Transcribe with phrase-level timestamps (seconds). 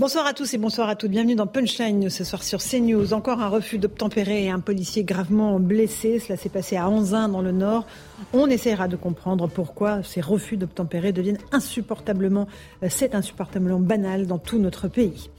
[0.00, 1.10] Bonsoir à tous et bonsoir à toutes.
[1.10, 3.14] Bienvenue dans Punchline ce soir sur CNews.
[3.14, 6.20] Encore un refus d'obtempérer et un policier gravement blessé.
[6.20, 7.84] Cela s'est passé à Anzin dans le Nord.
[8.32, 12.46] On essaiera de comprendre pourquoi ces refus d'obtempérer deviennent insupportablement,
[12.84, 15.30] euh, c'est insupportablement banal dans tout notre pays.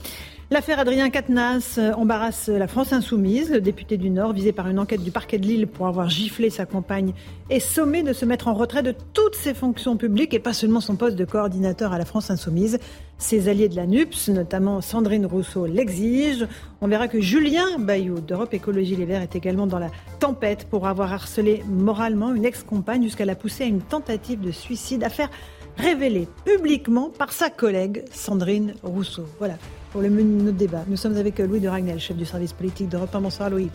[0.51, 3.51] L'affaire Adrien Quatennens euh, embarrasse la France insoumise.
[3.51, 6.49] Le député du Nord, visé par une enquête du parquet de Lille pour avoir giflé
[6.49, 7.13] sa compagne,
[7.51, 10.81] est sommé de se mettre en retrait de toutes ses fonctions publiques et pas seulement
[10.81, 12.79] son poste de coordinateur à la France insoumise.
[13.19, 16.47] Ses alliés de la NUPS, notamment Sandrine Rousseau, l'exigent.
[16.81, 20.87] On verra que Julien Bayou d'Europe Écologie Les Verts est également dans la tempête pour
[20.87, 25.03] avoir harcelé moralement une ex-compagne jusqu'à la pousser à une tentative de suicide.
[25.03, 25.29] Affaire
[25.77, 29.25] révélée publiquement par sa collègue Sandrine Rousseau.
[29.37, 29.53] Voilà
[29.91, 30.83] pour le menu de notre débat.
[30.87, 33.21] Nous sommes avec Louis de Ragnel, chef du service politique d'Europe 1.
[33.21, 33.69] Bonsoir Louis.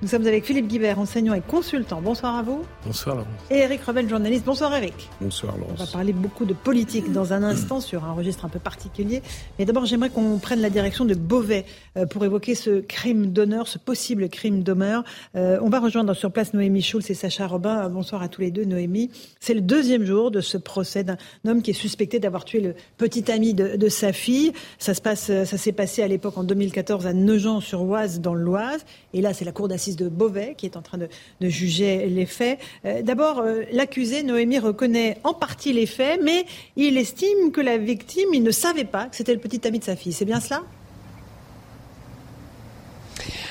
[0.00, 2.00] Nous sommes avec Philippe Guibert, enseignant et consultant.
[2.00, 2.62] Bonsoir à vous.
[2.86, 3.32] Bonsoir Laurence.
[3.50, 4.44] Et Eric Revel, journaliste.
[4.44, 5.10] Bonsoir Eric.
[5.20, 5.80] Bonsoir Laurence.
[5.80, 9.22] On va parler beaucoup de politique dans un instant sur un registre un peu particulier.
[9.58, 13.68] Mais d'abord, j'aimerais qu'on prenne la direction de Beauvais euh, pour évoquer ce crime d'honneur,
[13.68, 15.04] ce possible crime d'honneur.
[15.36, 17.88] Euh, on va rejoindre sur place Noémie Schulz et Sacha Robin.
[17.90, 19.10] Bonsoir à tous les deux, Noémie.
[19.40, 22.74] C'est le deuxième jour de ce procès d'un homme qui est suspecté d'avoir tué le
[22.96, 24.52] petit ami de, de sa fille.
[24.78, 28.84] Ça se passe euh, ça s'est passé à l'époque en 2014 à Nogent-sur-Oise dans l'Oise.
[29.12, 31.08] Et là, c'est la cour d'assises de Beauvais qui est en train de,
[31.40, 32.58] juger les faits.
[32.84, 37.76] Euh, D'abord, euh, l'accusé, Noémie, reconnaît en partie les faits, mais il estime que la
[37.78, 40.12] victime, il ne savait pas que c'était le petit ami de sa fille.
[40.12, 40.62] C'est bien cela?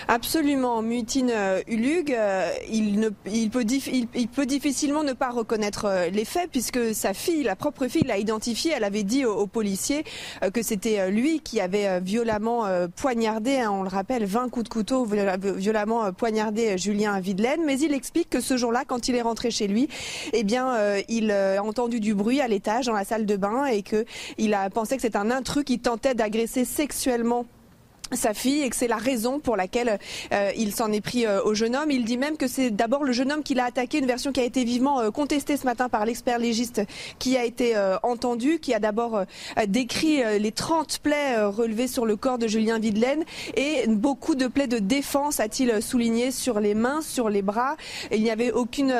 [0.07, 0.81] Absolument.
[0.81, 6.09] Mutine euh, Ulug, euh, il, ne, peut il, il, peut difficilement ne pas reconnaître euh,
[6.09, 8.73] les faits puisque sa fille, la propre fille, l'a identifié.
[8.75, 10.03] Elle avait dit aux, aux policiers
[10.53, 12.65] que c'était lui qui avait violemment
[12.95, 17.61] poignardé, hein, on le rappelle, 20 coups de couteau, violemment poignardé Julien Videlaine.
[17.65, 19.87] Mais il explique que ce jour-là, quand il est rentré chez lui,
[20.33, 20.75] eh bien,
[21.07, 24.05] il a entendu du bruit à l'étage, dans la salle de bain, et que
[24.37, 27.45] il a pensé que c'était un intrus qui tentait d'agresser sexuellement
[28.11, 29.99] sa fille et que c'est la raison pour laquelle
[30.31, 31.89] euh, il s'en est pris euh, au jeune homme.
[31.89, 34.39] Il dit même que c'est d'abord le jeune homme qui l'a attaqué, une version qui
[34.39, 36.81] a été vivement euh, contestée ce matin par l'expert légiste
[37.19, 39.25] qui a été euh, entendu, qui a d'abord euh,
[39.67, 43.23] décrit les 30 plaies relevées sur le corps de Julien Videlaine
[43.55, 47.75] et beaucoup de plaies de défense, a-t-il souligné, sur les mains, sur les bras.
[48.11, 48.93] Il n'y avait aucune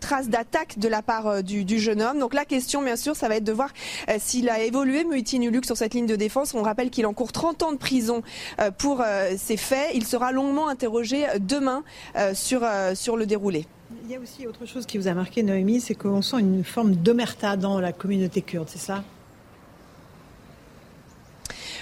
[0.00, 2.18] trace d'attaque de la part du, du, jeune homme.
[2.18, 3.70] Donc la question, bien sûr, ça va être de voir
[4.18, 6.54] s'il a évolué, Mutinuluk, sur cette ligne de défense.
[6.54, 8.35] On rappelle qu'il encourt 30 ans de prison euh,
[8.78, 9.90] pour euh, ces faits.
[9.94, 11.82] Il sera longuement interrogé demain
[12.16, 13.66] euh, sur, sur le déroulé.
[14.04, 16.64] Il y a aussi autre chose qui vous a marqué, Noémie, c'est qu'on sent une
[16.64, 19.04] forme d'omerta dans la communauté kurde, c'est ça?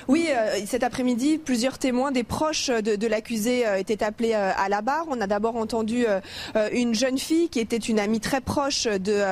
[0.08, 4.50] Oui, euh, cet après-midi, plusieurs témoins, des proches de, de l'accusé euh, étaient appelés euh,
[4.56, 5.06] à la barre.
[5.08, 6.04] On a d'abord entendu
[6.72, 9.22] une jeune fille qui était une amie très proche de,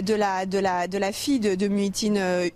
[0.00, 1.68] de, la, de, la, de la fille de, de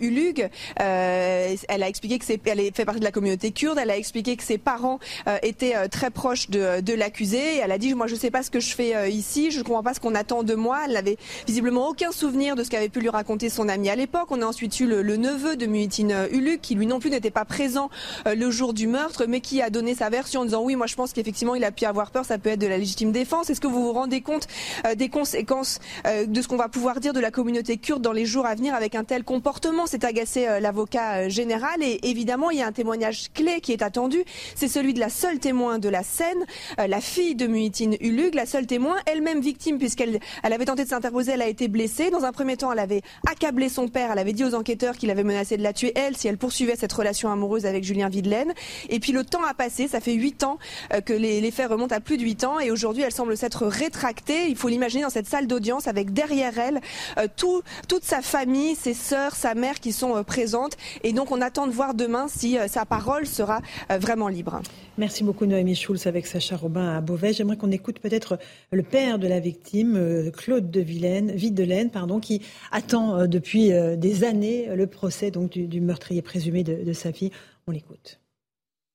[0.00, 0.48] Ulug.
[0.76, 3.78] elle a expliqué que elle fait partie de la communauté kurde.
[3.78, 4.98] Elle a expliqué que ses parents
[5.42, 7.58] étaient très proches de, de l'accusé.
[7.58, 9.64] Elle a dit, moi je ne sais pas ce que je fais ici, je ne
[9.64, 10.80] comprends pas ce qu'on attend de moi.
[10.86, 14.28] Elle n'avait visiblement aucun souvenir de ce qu'avait pu lui raconter son ami à l'époque.
[14.30, 17.30] On a ensuite eu le, le neveu de Muitin Ulug qui lui non plus n'était
[17.30, 17.90] pas présent
[18.26, 20.86] euh, le jour du meurtre, mais qui a donné sa version en disant oui, moi
[20.86, 23.50] je pense qu'effectivement il a pu avoir peur, ça peut être de la légitime défense.
[23.50, 24.48] Est-ce que vous vous rendez compte
[24.86, 28.12] euh, des conséquences euh, de ce qu'on va pouvoir dire de la communauté kurde dans
[28.12, 29.84] les jours à venir avec un tel comportement?
[29.86, 34.24] C'est agacé l'avocat général et évidemment il y a un témoignage clé qui est attendu,
[34.54, 36.46] c'est celui de la seule témoin de la scène,
[36.78, 40.88] la fille de Muhitin Ulug, la seule témoin, elle-même victime puisqu'elle elle avait tenté de
[40.88, 42.10] s'interposer, elle a été blessée.
[42.10, 45.10] Dans un premier temps, elle avait accablé son père, elle avait dit aux enquêteurs qu'il
[45.10, 48.52] avait menacé de la tuer elle si elle poursuivait cette relation amoureuse avec Julien Videlaine.
[48.88, 50.58] Et puis le temps a passé, ça fait huit ans
[50.92, 53.66] euh, que les, faits remontent à plus de huit ans et aujourd'hui elle semble s'être
[53.66, 54.48] rétractée.
[54.48, 56.80] Il faut l'imaginer dans cette salle d'audience avec derrière elle
[57.18, 60.76] euh, tout, toute sa famille, ses sœurs, sa mère qui sont euh, présentes.
[61.02, 63.60] Et donc on attend de voir demain si sa parole sera
[63.90, 64.60] vraiment libre.
[64.98, 67.32] Merci beaucoup Noémie Schulz avec Sacha Robin à Beauvais.
[67.32, 68.38] J'aimerais qu'on écoute peut-être
[68.70, 74.24] le père de la victime, euh, Claude de Vilaine, Videlaine, pardon, qui attend depuis des
[74.24, 77.30] années le procès donc du, meurtrier présumé de, sa fille.
[77.66, 78.20] On l'écoute.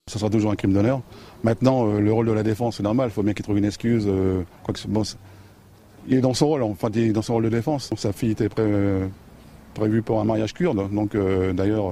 [0.07, 1.01] Ce sera toujours un crime d'honneur.
[1.43, 3.09] Maintenant, euh, le rôle de la défense, c'est normal.
[3.09, 4.05] Il faut bien qu'il trouve une excuse.
[4.07, 4.43] Euh,
[6.07, 7.93] il est dans son rôle, enfin, dans son rôle de défense.
[7.97, 9.05] Sa fille était pré, euh,
[9.73, 10.89] prévu pour un mariage kurde.
[10.93, 11.17] Donc
[11.53, 11.91] d'ailleurs,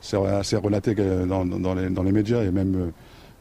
[0.00, 2.90] c'est relaté dans, dans, les, médias et même,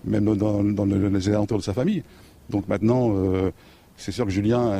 [0.05, 2.03] même dans, les alentours de sa famille.
[2.49, 3.13] Donc maintenant,
[3.97, 4.79] c'est sûr que Julien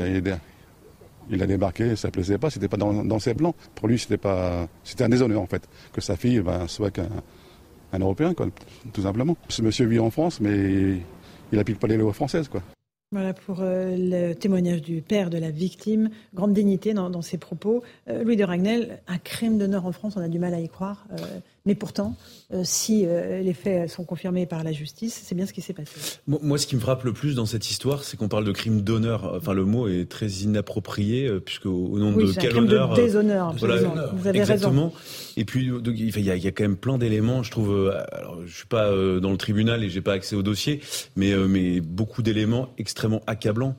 [1.30, 3.56] il a débarqué, ça ne plaisait pas, c'était pas dans, ses plans.
[3.74, 7.10] Pour lui, c'était pas, c'était un déshonneur en fait, que sa fille ben, soit qu'un
[7.94, 8.48] un Européen, quoi,
[8.94, 9.38] tout simplement.
[9.48, 10.98] Ce monsieur vit en France, mais
[11.52, 12.62] il n'applique pas les lois françaises, quoi.
[13.12, 16.10] Voilà pour euh, le témoignage du père de la victime.
[16.34, 17.84] Grande dignité dans, ses propos.
[18.10, 20.68] Euh, Louis de Ragnel, un crime d'honneur en France, on a du mal à y
[20.68, 21.06] croire.
[21.12, 22.16] Euh, mais pourtant,
[22.54, 25.74] euh, si euh, les faits sont confirmés par la justice, c'est bien ce qui s'est
[25.74, 26.20] passé.
[26.28, 28.82] Moi, ce qui me frappe le plus dans cette histoire, c'est qu'on parle de crime
[28.82, 29.34] d'honneur.
[29.36, 33.56] Enfin, le mot est très inapproprié, euh, puisque au, nom de quel honneur de déshonneur,
[33.58, 33.82] voilà,
[34.14, 34.94] vous avez exactement.
[35.38, 37.42] Et puis, il y, a, quand même plein d'éléments.
[37.42, 37.92] Je trouve.
[38.12, 40.82] Alors, je suis pas dans le tribunal et j'ai pas accès au dossier,
[41.16, 43.76] mais, mais beaucoup d'éléments extrêmement accablants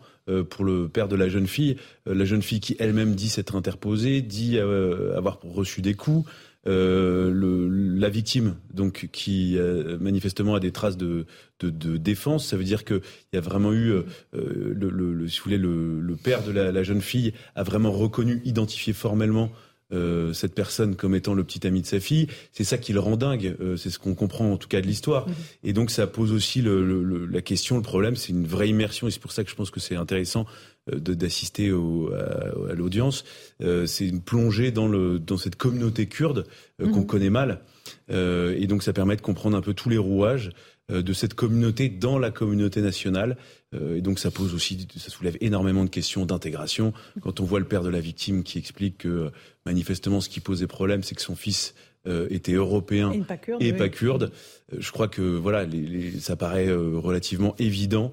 [0.51, 1.77] pour le père de la jeune fille.
[2.05, 6.29] La jeune fille qui elle-même dit s'être interposée, dit avoir reçu des coups.
[6.67, 11.27] Euh, le, la victime, donc qui euh, manifestement a des traces de,
[11.61, 13.01] de, de défense, ça veut dire qu'il
[13.33, 16.73] y a vraiment eu, euh, le, le, si vous voulez, le, le père de la,
[16.73, 19.53] la, jeune fille a vraiment reconnu, identifié formellement
[19.93, 22.27] euh, cette personne comme étant le petit ami de sa fille.
[22.51, 23.55] C'est ça qui le rend dingue.
[23.61, 25.29] Euh, c'est ce qu'on comprend en tout cas de l'histoire.
[25.29, 25.35] Mhm.
[25.63, 29.07] Et donc ça pose aussi le, le, la question, le problème, c'est une vraie immersion.
[29.07, 30.45] Et c'est pour ça que je pense que c'est intéressant
[30.93, 33.25] d'assister à, à l'audience.
[33.63, 36.47] Euh, c'est une plongée dans, le, dans cette communauté kurde
[36.79, 37.07] qu'on mhm.
[37.07, 37.61] connaît mal.
[38.09, 40.51] et donc ça permet de comprendre un peu tous les rouages
[40.89, 43.37] de cette communauté dans la communauté nationale.
[43.75, 46.93] Et donc ça pose aussi, ça soulève énormément de questions d'intégration.
[47.21, 49.31] Quand on voit le père de la victime qui explique que
[49.65, 51.75] manifestement ce qui posait problème, c'est que son fils
[52.07, 53.13] euh, était européen
[53.59, 54.31] et pas kurde.
[54.73, 58.13] Euh, je crois que voilà, les, ça paraît euh, relativement évident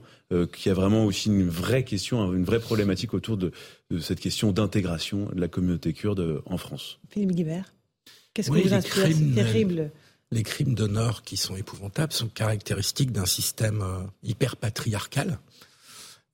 [0.51, 3.51] qu'il y a vraiment aussi une vraie question, hein, une vraie problématique autour de,
[3.99, 6.97] cette question d'intégration de la communauté kurde en France.
[7.09, 7.71] Philippe Guibert,
[8.33, 9.91] qu'est-ce que vous inspire C'est terrible.
[10.31, 13.83] Les crimes d'honneur qui sont épouvantables sont caractéristiques d'un système
[14.23, 15.37] hyper patriarcal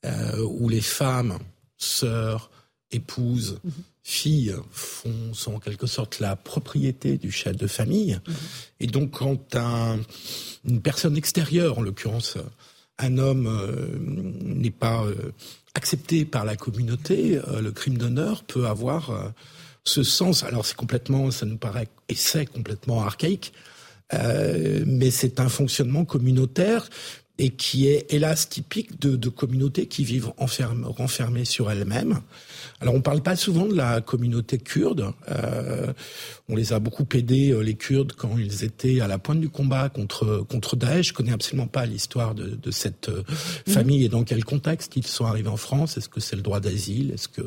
[0.06, 1.38] où les femmes,
[1.78, 2.50] sœurs,
[2.92, 3.72] épouses, mhm
[4.10, 8.20] filles font, sont en quelque sorte la propriété du chef de famille.
[8.28, 8.36] Mhm.
[8.80, 10.00] Et donc quand un,
[10.68, 12.38] une personne extérieure, en l'occurrence
[12.98, 13.98] un homme, euh,
[14.42, 15.32] n'est pas euh,
[15.74, 19.32] accepté par la communauté, euh, le crime d'honneur peut avoir
[19.84, 20.44] ce sens.
[20.44, 23.54] Alors c'est complètement, ça nous paraît, et c'est complètement archaïque,
[24.12, 26.90] mais c'est un fonctionnement communautaire
[27.40, 32.20] et qui est hélas typique de, de communautés qui vivent renfermées sur elles-mêmes.
[32.82, 35.14] Alors on parle pas souvent de la communauté kurde.
[35.30, 35.92] Euh,
[36.50, 39.50] on les a beaucoup aidés euh, les Kurdes quand ils étaient à la pointe du
[39.50, 41.10] combat contre contre Daesh.
[41.10, 43.24] Je connais absolument pas l'histoire de, de, cette euh,
[43.68, 43.74] mhm.
[43.74, 45.98] famille et dans quel contexte ils sont arrivés en France.
[45.98, 47.12] Est-ce que c'est le droit d'asile?
[47.12, 47.44] Est-ce que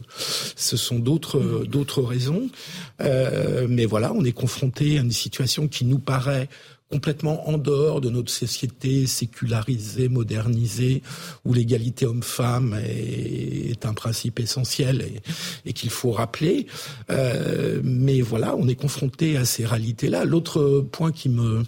[0.57, 1.67] ce sont d'autres mhm.
[1.67, 2.49] d'autres raisons?
[3.01, 6.49] Euh, Mais voilà, on est confronté à une situation qui nous paraît
[6.93, 11.03] complètement en dehors de notre société sécularisée, modernisée,
[11.47, 15.05] où l'égalité homme-femme est, un principe essentiel
[15.65, 16.67] et, qu'il faut rappeler.
[17.11, 20.27] Euh, mais voilà, on est confronté à ces réalités-là.
[20.27, 21.63] L'autre point qui me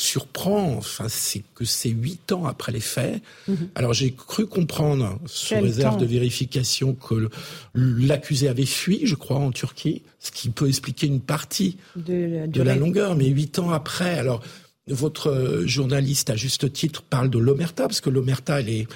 [0.00, 3.22] surprend, enfin, c'est que c'est huit ans après les faits.
[3.48, 3.68] Mhm.
[3.74, 7.28] Alors j'ai cru comprendre, sous réserve de vérification, que
[7.74, 12.76] l'accusé avait fui, je crois, en Turquie, ce qui peut expliquer une partie de, la
[12.76, 13.14] longueur.
[13.14, 14.42] Mais huit ans après, alors
[14.88, 18.88] votre journaliste, à juste titre, parle de l'omerta, parce que l'omerta, elle est,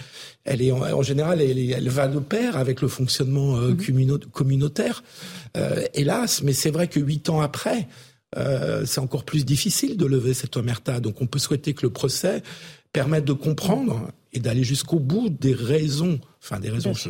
[0.44, 4.18] elle est en, général, elle, elle, va de pair avec le fonctionnement euh, mhm.
[4.32, 5.04] communautaire.
[5.56, 7.86] Euh, hélas, mais c'est vrai que huit ans après,
[8.36, 11.00] euh, c'est encore plus difficile de lever cette omerta.
[11.00, 12.42] Donc on peut souhaiter que le procès
[12.92, 17.08] permette de comprendre et d'aller jusqu'au bout des raisons, enfin des raisons, ce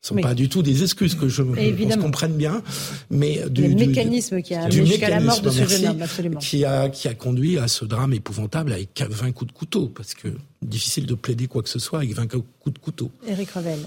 [0.00, 2.62] sont pas du tout des excuses que je qu'on comprenne bien,
[3.10, 6.38] mais du, du mécanisme qui a jusqu'à la mort de ce jeune homme, absolument.
[6.38, 10.14] Qui a, qui a conduit à ce drame épouvantable avec 20 coups de couteau, parce
[10.14, 10.28] que
[10.62, 13.10] difficile de plaider quoi que ce soit avec 20 coups de couteau.
[13.26, 13.78] Éric Revel.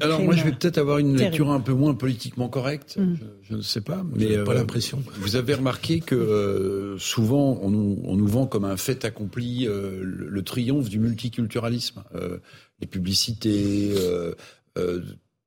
[0.00, 2.96] Alors moi, je vais peut-être avoir une lecture un peu moins politiquement correcte.
[2.96, 3.16] Mm.
[3.42, 5.02] Je, ne sais pas, mais pas euh, l'impression.
[5.18, 9.66] Vous avez remarqué que euh, souvent on nous, on nous, vend comme un fait accompli
[9.66, 12.02] euh, le, triomphe du multiculturalisme.
[12.80, 13.94] les publicités,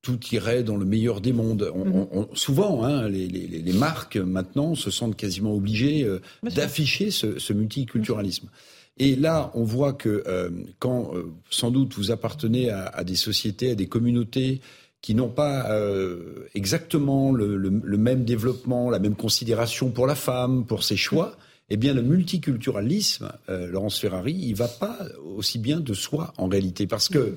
[0.01, 1.71] tout irait dans le meilleur des mondes.
[1.73, 2.27] On, mm.
[2.33, 6.07] souvent, hein, les, les, les, marques maintenant se sentent quasiment obligées
[6.43, 8.49] d'afficher ce, ce, multiculturalisme.
[8.99, 10.49] Et là, on voit que euh,
[10.79, 14.61] quand, euh, sans doute, vous appartenez à, à, des sociétés, à des communautés
[15.01, 20.15] qui n'ont pas euh, exactement le, le, le, même développement, la même considération pour la
[20.15, 21.37] femme, pour ses choix,
[21.69, 24.99] eh bien, le multiculturalisme, Laurence Ferrari, il va pas
[25.35, 27.35] aussi bien de soi en réalité, parce que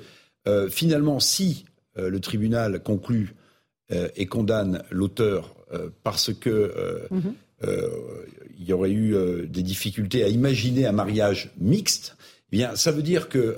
[0.71, 1.65] finalement, si
[1.97, 3.35] le tribunal conclut
[3.91, 5.57] et condamne l'auteur
[6.05, 7.35] parce que mhm.
[8.61, 9.17] Il y aurait eu
[9.49, 12.17] des difficultés à imaginer un mariage mixte,
[12.53, 13.57] eh bien, ça veut dire que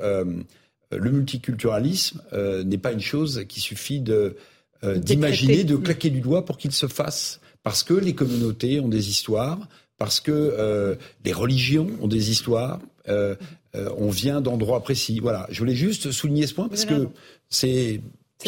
[0.92, 2.22] le multiculturalisme
[2.64, 4.36] n'est pas une chose qui suffit de
[4.84, 9.10] d'imaginer, de claquer du doigt pour qu'il se fasse, parce que les communautés ont des
[9.10, 9.58] histoires,
[9.98, 12.78] parce que les religions ont des histoires,
[13.08, 13.34] euh,
[13.74, 15.18] euh, on vient d'endroits précis.
[15.20, 17.08] Voilà, je voulais juste souligner ce point parce que
[17.48, 18.00] c'est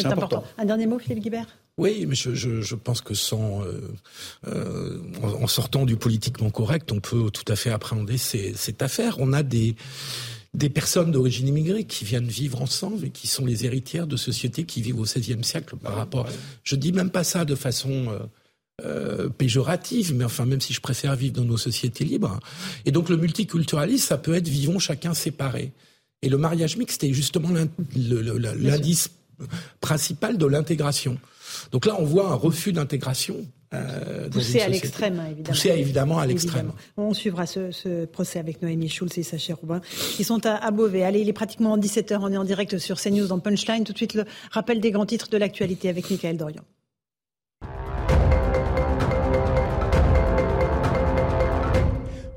[0.03, 0.43] important.
[0.57, 1.47] Un dernier mot, Philippe Guibert?
[1.77, 3.61] Oui, mais je, pense que sans,
[4.47, 9.17] euh, en, sortant du politiquement correct, on peut tout à fait appréhender cette affaire.
[9.19, 9.75] On a des
[10.53, 14.63] des personnes d'origine immigrée qui viennent vivre ensemble et qui sont les héritières de sociétés
[14.63, 16.29] qui vivent au XVIe siècle par rapport.
[16.63, 18.07] Je dis même pas ça de façon
[18.83, 22.39] euh, péjorative, mais enfin même si je préfère vivre dans nos sociétés libres.
[22.85, 25.71] Et donc le multiculturalisme, ça peut être vivons chacun séparé.
[26.21, 27.49] Et le mariage mixte est justement
[27.95, 29.11] l'indice
[29.79, 31.17] principal de l'intégration.
[31.71, 33.45] Donc là, on voit un refus d'intégration.
[33.73, 35.43] Euh, poussé à l'extrême, évidemment.
[35.43, 36.71] Poussé évidemment à l'extrême.
[36.97, 39.81] On suivra ce, procès avec Noémie Schulz et Sacha Roubin,
[40.15, 41.03] qui sont à, à, Beauvais.
[41.03, 43.83] Allez, il est pratiquement 17h, on est en direct sur CNews dans Punchline.
[43.83, 46.63] Tout de suite, le rappel des grands titres de l'actualité avec Michael Dorian.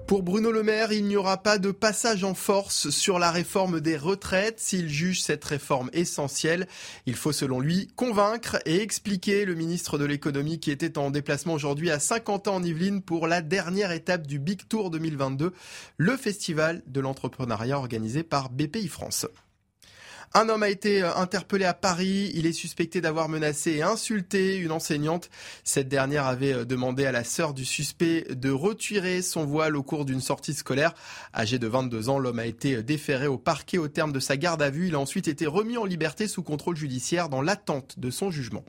[0.08, 3.78] Pour Bruno Le Maire, il n'y aura pas de passage en force sur la réforme
[3.82, 4.58] des retraites.
[4.58, 6.66] S'il juge cette réforme essentielle,
[7.04, 11.52] il faut selon lui convaincre et expliquer le ministre de l'économie qui était en déplacement
[11.52, 15.52] aujourd'hui à 50 ans en Yvelines pour la dernière étape du Big Tour 2022,
[15.98, 19.26] le festival de l'entrepreneuriat organisé par BPI France.
[20.34, 22.30] Un homme a été euh, interpellé à Paris.
[22.34, 25.30] Il est suspecté d'avoir menacé et insulté une enseignante.
[25.64, 29.82] Cette dernière avait euh, demandé à la sœur du suspect de retirer son voile au
[29.82, 30.94] cours d'une sortie scolaire.
[31.34, 34.36] Âgé de 22 ans, l'homme a été euh, déféré au parquet au terme de sa
[34.36, 34.88] garde à vue.
[34.88, 38.64] Il a ensuite été remis en liberté sous contrôle judiciaire dans l'attente de son jugement.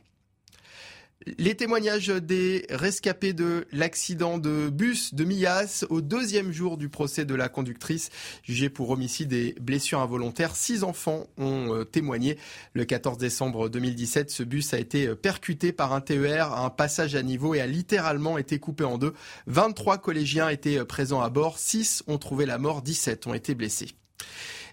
[1.38, 7.26] Les témoignages des rescapés de l'accident de bus de Millas au deuxième jour du procès
[7.26, 8.10] de la conductrice
[8.44, 10.56] jugée pour homicide et blessures involontaires.
[10.56, 12.38] Six enfants ont euh, témoigné.
[12.74, 17.16] Le 14 décembre 2017, ce bus a été percuté par un TER à un passage
[17.16, 19.14] à niveau et a littéralement été coupé en deux.
[19.48, 21.60] 23 collégiens étaient présents à bord.
[21.60, 22.82] 6 ont trouvé la mort.
[22.82, 23.90] 17 ont été blessés.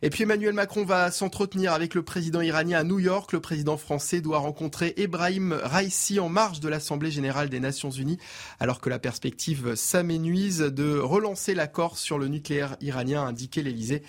[0.02, 3.32] Et puis Emmanuel Macron va s'entretenir avec le président iranien à New York.
[3.32, 8.18] Le président français doit rencontrer Ebrahim Raisi en marge de l'Assemblée générale des Nations unies,
[8.60, 14.02] alors que la perspective s'aménuise de relancer l'accord sur le nucléaire iranien, a indiqué l'Elysée.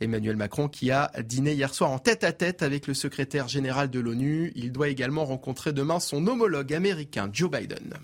[0.00, 3.90] Emmanuel Macron qui a dîné hier soir en tête à tête avec le secrétaire général
[3.90, 4.52] de l'ONU.
[4.54, 7.94] Il doit également rencontrer demain son homologue américain Joe Biden.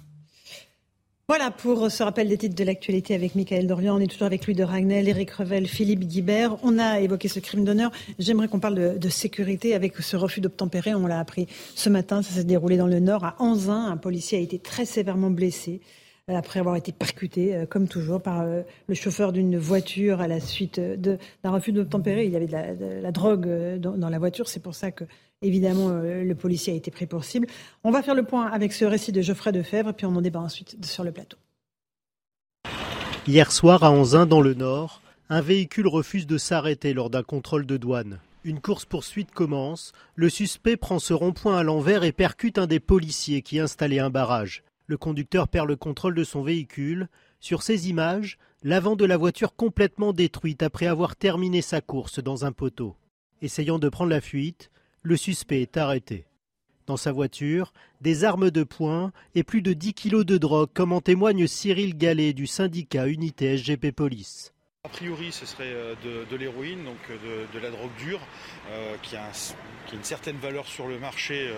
[1.31, 3.97] Voilà pour ce rappel des titres de l'actualité avec Michael Dorian.
[3.97, 6.57] On est toujours avec lui de Ragnel, Eric Revel, Philippe Guibert.
[6.63, 7.91] On a évoqué ce crime d'honneur.
[8.19, 10.95] J'aimerais qu'on parle de, sécurité avec ce refus d'obtempérer.
[10.95, 12.23] On l'a appris ce matin.
[12.23, 13.91] Ça s'est déroulé dans le Nord, à Anzin.
[13.91, 15.83] Un policier a été très sévèrement blessé
[16.31, 20.29] euh, après avoir été percuté, euh, comme toujours, par euh, le chauffeur d'une voiture à
[20.29, 22.25] la suite d'un refus d'obtempérer.
[22.25, 24.49] Il y avait de la, drogue dans la voiture.
[24.49, 25.05] C'est pour ça que
[25.41, 27.47] Évidemment, euh, le policier a été pris pour cible.
[27.85, 30.41] On va faire le point avec ce récit de Geoffrey Defebvre, puis on en débat
[30.41, 31.37] ensuite sur le plateau.
[33.27, 37.67] Hier soir, à Anzin, dans le Nord, un véhicule refuse de s'arrêter lors d'un contrôle
[37.67, 38.19] de douane.
[38.43, 39.93] Une course-poursuite commence.
[40.15, 44.11] Le suspect prend ce rond-point à l'envers et percute un des policiers qui installait un
[44.11, 44.63] barrage.
[44.87, 47.09] Le conducteur perd le contrôle de son véhicule.
[47.41, 52.47] Sur ces images, l'avant de la voiture complètement détruite après avoir terminé sa course dans
[52.47, 52.97] un poteau.
[53.43, 54.71] Essayant de prendre la fuite,
[55.03, 56.25] le suspect est arrêté.
[56.87, 60.93] Dans sa voiture, des armes de poing et plus de 10 kilos de drogue, comme
[60.93, 64.53] en témoigne Cyril Gallet du syndicat Unité SGP Police.
[64.85, 65.95] A priori, ce serait euh,
[66.31, 68.21] de, l'héroïne, donc euh, de, la drogue dure,
[68.71, 69.29] euh, qui, a
[69.93, 71.51] une certaine valeur sur le marché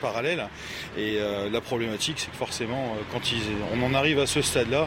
[0.00, 0.48] parallèle.
[0.96, 3.20] Et la problématique, c'est que forcément, quand
[3.74, 4.86] on en arrive à ce stade-là,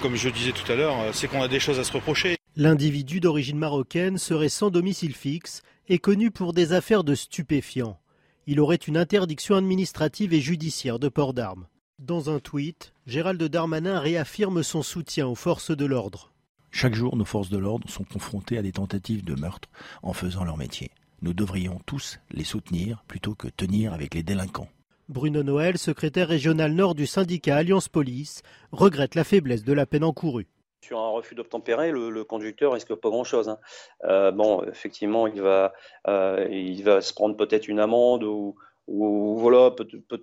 [0.00, 2.36] comme je disais tout à l'heure, c'est qu'on a des choses à se reprocher.
[2.56, 7.98] L'individu d'origine marocaine serait sans domicile fixe est connu pour des affaires de stupéfiants.
[8.46, 11.66] Il aurait une interdiction administrative et judiciaire de port d'armes.
[11.98, 16.32] Dans un tweet, Gérald Darmanin réaffirme son soutien aux forces de l'ordre.
[16.70, 19.68] Chaque jour, nos forces de l'ordre sont confrontées à des tentatives de meurtre
[20.02, 20.90] en faisant leur métier.
[21.22, 24.68] Nous devrions tous les soutenir plutôt que tenir avec les délinquants.
[25.08, 28.42] Bruno Noël, secrétaire régional nord du syndicat Alliance Police,
[28.72, 30.46] regrette la faiblesse de la peine encourue.
[30.80, 33.48] Sur un refus d'obtempérer, le, le, conducteur risque pas grand-chose.
[33.48, 33.58] Hein.
[34.04, 35.72] Euh, bon, effectivement, il va,
[36.06, 38.54] euh, il va se prendre peut-être une amende ou,
[38.86, 39.70] ou voilà,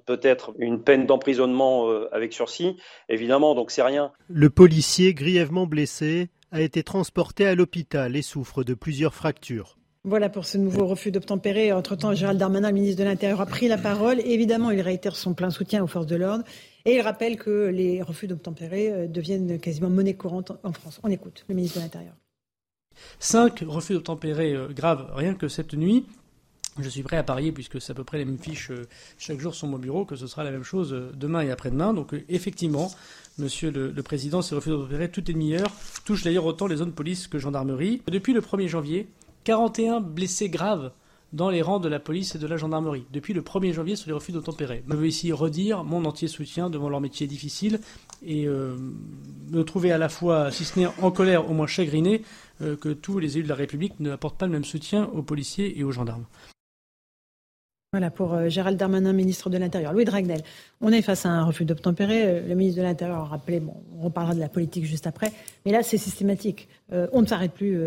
[0.06, 2.78] peut-être une peine d'emprisonnement euh, avec sursis,
[3.10, 4.12] évidemment, donc c'est rien.
[4.28, 9.78] Le policier, grièvement blessé, a été transporté à l'hôpital et souffre de plusieurs fractures.
[10.04, 11.74] Voilà pour ce nouveau refus d'obtempérer.
[11.74, 14.20] Entre-temps, Gérald Darmanin, le ministre de l'Intérieur, a pris la parole.
[14.20, 16.44] Évidemment, il réitère son plein soutien aux forces de l'ordre
[16.86, 21.00] Et il rappelle que les refus d'obtempérer deviennent quasiment monnaie courante en France.
[21.04, 22.14] On écoute le ministre de l'Intérieur.
[23.20, 26.06] Cinq refus d'obtempérer graves rien que cette nuit.
[26.78, 28.72] Je suis prêt à parier, puisque c'est à peu près les mêmes fiches
[29.18, 31.94] chaque jour sur mon bureau, que ce sera la même chose demain et après-demain.
[31.94, 32.92] Donc effectivement,
[33.38, 35.72] Monsieur le, Président, ces refus d'obtempérer toutes les demi-heures
[36.06, 38.02] touchent d'ailleurs autant les zones police que gendarmerie.
[38.08, 39.10] Depuis le 1er janvier,
[39.44, 40.92] 41 blessés graves
[41.34, 44.08] dans les rangs de la police et de la gendarmerie depuis le 1er janvier sur
[44.08, 44.84] les refus d'obtempérer.
[44.90, 47.80] Je veux ici redire mon entier soutien devant leur métier difficile
[48.26, 48.76] et euh,
[49.52, 52.22] me trouver à la fois, si ce n'est en colère, au moins chagriné
[52.62, 55.22] euh, que tous les élus de la République ne apportent pas le même soutien aux
[55.22, 56.26] policiers et aux gendarmes.
[57.92, 59.94] Voilà pour euh, Gérald Darmanin, ministre de l'Intérieur.
[59.94, 60.42] Louis Dragnel,
[60.82, 62.42] on est face à un refus d'obtempérer.
[62.42, 65.32] Le ministre de l'Intérieur a rappelé, bon, on reparlera de la politique juste après,
[65.66, 66.68] mais là c'est systématique.
[66.92, 67.80] on ne s'arrête plus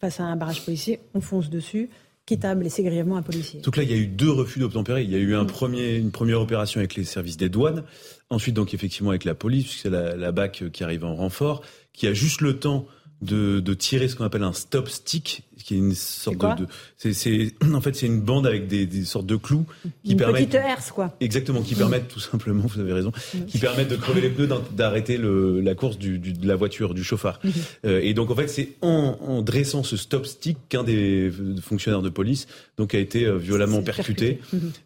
[0.00, 1.90] face à un barrage policier, on fonce dessus
[2.28, 3.60] quitte à blesser grièvement un policier.
[3.62, 5.02] Donc là, il y a eu deux refus d'obtempérer.
[5.02, 7.84] Il y a eu un premier, une première opération avec les services des douanes,
[8.28, 11.62] ensuite donc effectivement avec la police, puisque c'est la, la BAC qui arrive en renfort,
[11.94, 12.86] qui a juste le temps
[13.22, 17.12] de, de tirer ce qu'on appelle un stop stick, qui est une sorte de, c'est,
[17.12, 19.66] c'est, en fait c'est une bande avec des, des sortes de clous
[20.04, 21.14] qui une permettent petite herse quoi.
[21.20, 23.12] Exactement, qui permettent tout simplement, vous avez raison,
[23.48, 26.94] qui permettent de crever les pneus, d'arrêter le, la course du, du, de la voiture,
[26.94, 27.40] du chauffard.
[27.84, 32.02] euh, et donc en fait c'est en, en, dressant ce stop stick qu'un des fonctionnaires
[32.02, 32.46] de police
[32.76, 34.40] donc a été euh, violemment percuté.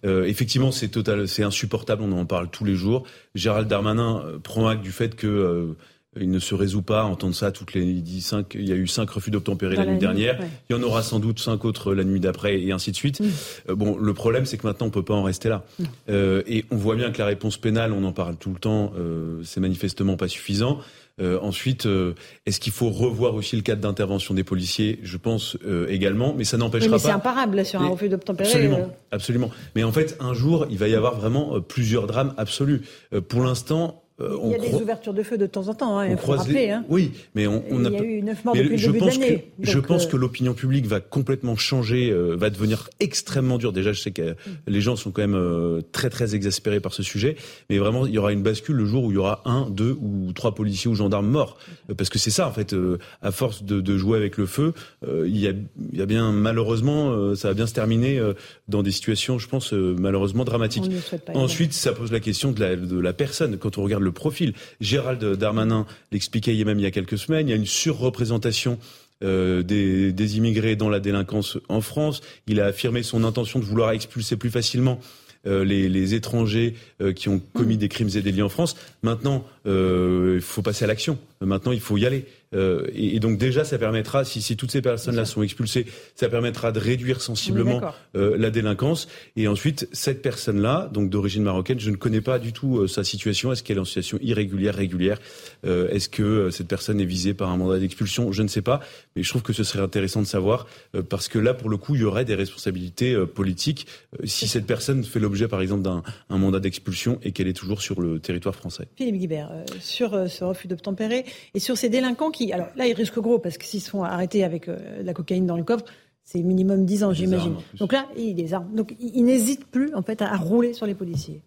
[0.04, 3.04] Euh, effectivement c'est total, c'est insupportable, on en parle tous les jours.
[3.34, 5.76] Gérald Darmanin euh, prend acte du fait que euh,
[6.21, 8.73] il ne se résout pas à entendre ça toutes les il dit cinq, il y
[8.73, 10.38] a eu cinq refus d'obtempérer la, nuit dernière.
[10.38, 10.49] Ouais.
[10.69, 13.21] Il y en aura sans doute cinq autres la nuit d'après et ainsi de suite.
[13.21, 13.26] Mmh.
[13.71, 15.64] Euh, bon, le problème c'est que maintenant on peut pas en rester là.
[15.78, 15.85] Mmh.
[16.11, 18.92] Euh, et on voit bien que la réponse pénale, on en parle tout le temps,
[18.99, 20.81] euh, c'est manifestement pas suffisant.
[21.21, 22.14] Euh, ensuite, euh,
[22.47, 24.99] est-ce qu'il faut revoir aussi le cadre d'intervention des policiers?
[25.02, 27.09] Je pense euh, également, mais ça n'empêchera oui, mais pas.
[27.09, 28.49] C'est imparable là, sur un refus d'obtempérer.
[28.49, 29.50] Absolument, absolument.
[29.76, 32.83] Mais en fait, un jour, il va y avoir vraiment plusieurs drames absolus.
[33.28, 36.08] pour l'instant, euh, il y a des ouvertures de feu de temps en temps, hein,
[36.08, 36.70] il faut rappeler.
[36.70, 36.84] Hein.
[36.88, 37.88] Oui, mais on, on a...
[37.88, 39.52] Il y a eu neuf morts depuis je le début pense d'année.
[39.61, 40.08] Que, je pense euh...
[40.08, 43.72] que l'opinion publique va complètement changer, euh, va devenir extrêmement dure.
[43.72, 44.37] Déjà, je sais que mm.
[44.68, 47.37] les gens sont quand même très très exaspérés par ce sujet,
[47.70, 49.96] mais vraiment, il y aura une bascule le jour où il y aura un, deux
[50.00, 51.58] ou trois policiers ou gendarmes morts,
[51.96, 52.74] parce que c'est ça en fait.
[53.20, 54.72] À force de, de, jouer avec le feu,
[55.06, 58.20] il y, a, il, y a, bien malheureusement, ça va bien se terminer
[58.68, 60.90] dans des situations, je pense, malheureusement dramatiques.
[61.35, 63.58] Ensuite, ça pose la question de la, de la personne.
[63.58, 67.51] Quand on regarde le profil, Gérald Darmanin l'expliquait même il y a quelques semaines, il
[67.51, 68.79] y a une surreprésentation
[69.22, 72.22] euh, des, des, immigrés dans la délinquance en France.
[72.48, 74.98] Il a affirmé son intention de vouloir expulser plus facilement
[75.46, 78.77] euh, les, les, étrangers euh, qui ont commis des crimes et délits en France.
[79.03, 81.18] Maintenant, il faut passer à l'action.
[81.40, 82.27] Maintenant, il faut y aller.
[82.55, 86.29] Euh, et, et, donc déjà, ça permettra, si, si toutes ces personnes-là sont expulsées, ça
[86.29, 87.81] permettra de réduire sensiblement
[88.14, 89.09] euh, la délinquance.
[89.37, 93.05] Et ensuite, cette personne-là, donc d'origine marocaine, je ne connais pas du tout euh, sa
[93.05, 93.53] situation.
[93.53, 95.18] Est-ce qu'elle est en situation irrégulière, régulière?
[95.64, 98.33] Euh, Est-ce que euh, cette personne est visée par un mandat d'expulsion?
[98.33, 98.81] Je ne sais pas.
[99.16, 101.79] Mais je trouve que ce serait intéressant de savoir, euh, parce que là, pour le
[101.79, 103.87] coup, il y aurait des responsabilités politiques
[104.25, 108.01] si cette personne fait l'objet, par exemple, d'un mandat d'expulsion et qu'elle est toujours sur
[108.01, 108.88] le territoire français.
[108.96, 113.20] Philippe Guibert, sur ce refus d'obtempérer et sur ces délinquants qui alors là, ils risquent
[113.20, 115.84] gros parce que s'ils sont arrêtés avec euh, la cocaïne dans le coffre,
[116.24, 117.56] c'est minimum 10 ans, j'imagine.
[117.78, 118.74] Donc là, il des armes.
[118.74, 121.40] Donc ils n'hésitent plus en fait à, à, rouler sur les policiers.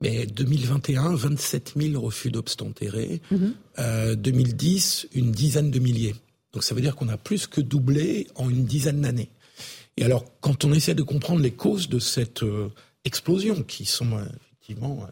[0.00, 3.20] Mais 2021, 27 000 refus d'obtempérer.
[3.30, 3.52] Mm -hmm.
[3.80, 6.14] euh, 2010, une dizaine de milliers.
[6.52, 9.30] Donc ça veut dire qu'on a plus que doublé en une dizaine d'années.
[9.96, 12.70] Et alors, quand on essaie de comprendre les causes de cette euh,
[13.04, 15.06] explosion, qui sont euh, effectivement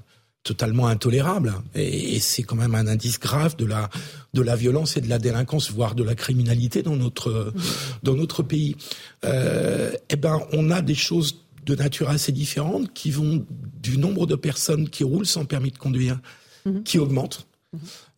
[0.47, 3.91] totalement intolérable et, c'est quand même un indice grave de la
[4.33, 7.53] de la violence et de la délinquance voire de la criminalité dans notre
[8.05, 8.77] dans notre pays
[9.25, 13.45] euh, eh ben on a des choses de nature assez différente qui vont
[13.83, 16.21] du nombre de personnes qui roulent sans permis de conduire
[16.65, 16.83] mmh.
[16.85, 17.56] qui augmente mmh.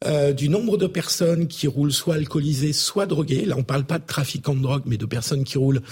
[0.06, 3.44] Euh, du nombre de personnes qui roulent soit alcoolisées, soit droguées.
[3.44, 5.82] Là, on ne parle pas de trafiquants de drogue, mais de personnes qui roulent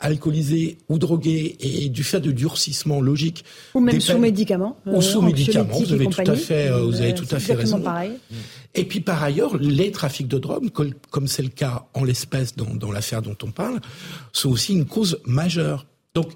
[0.00, 3.42] alcoolisées ou droguées et du fait de durcissement logique.
[3.74, 4.76] Ou même sous médicaments.
[4.84, 5.78] Ou sous euh, médicaments.
[5.78, 7.80] Vous avez tout à fait, euh, vous avez tout à fait raison.
[7.80, 8.12] Pareil.
[8.74, 10.68] Et puis par ailleurs, les trafics de drogue,
[11.10, 13.80] comme c'est le cas en l'espèce dans, dans l'affaire dont on parle,
[14.32, 15.86] sont aussi une cause majeure.
[16.14, 16.32] Donc,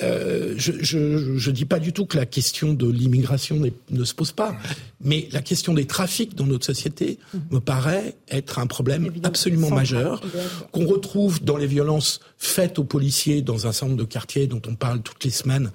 [0.00, 4.32] euh, je ne dis pas du tout que la question de l'immigration ne se pose
[4.32, 4.56] pas,
[5.02, 7.38] mais la question des trafics dans notre société mmh.
[7.50, 10.22] me paraît être un problème Évidemment, absolument majeur,
[10.70, 14.74] qu'on retrouve dans les violences faites aux policiers dans un nombre de quartiers dont on
[14.74, 15.70] parle toutes les semaines,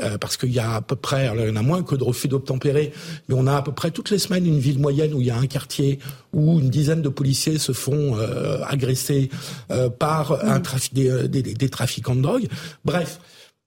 [0.00, 1.94] euh, parce qu'il y a à peu près, alors il y en a moins que
[1.94, 2.92] de refus d'obtempérer,
[3.28, 5.30] mais on a à peu près toutes les semaines une ville moyenne où il y
[5.30, 5.98] a un quartier
[6.32, 9.28] où une dizaine de policiers se font euh, agresser
[9.70, 10.48] euh, par mmh.
[10.48, 12.48] un trafic, des, des, des trafiquants de drogue.
[12.84, 13.20] Bref,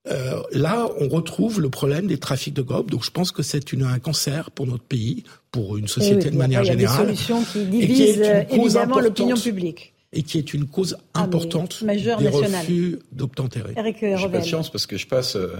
[0.08, 2.90] euh, là, on retrouve le problème des trafics de drogue.
[2.90, 6.38] Donc, je pense que c'est un cancer pour notre pays, pour une société oui, de
[6.38, 7.08] manière il y a générale.
[7.08, 12.18] Des solutions qui divisent évidemment l'opinion publique et qui est une cause Ah, importante majeure
[12.20, 12.62] des nationale.
[12.62, 13.74] refus d'obtempérer.
[13.78, 15.56] Eric J'ai chance parce que je passe euh,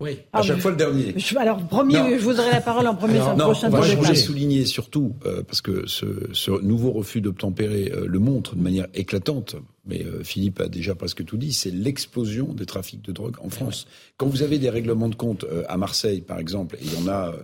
[0.00, 0.18] Oui.
[0.32, 1.14] à Ah, chaque mais- fois le dernier.
[1.16, 2.08] Je- Alors, Non.
[2.10, 4.16] je vous aurai la parole en premier Alors, Non, prochain changer, table.
[4.16, 8.86] souligner surtout, euh, parce que ce, ce nouveau refus d'obtempérer euh, le montre de manière
[8.94, 13.36] éclatante, mais euh, Philippe a déjà presque tout dit, c'est l'explosion des trafics de drogue
[13.42, 13.86] en France.
[14.16, 17.02] Quand vous avez des règlements de compte euh, à Marseille, par exemple, et il y
[17.02, 17.36] en a, euh,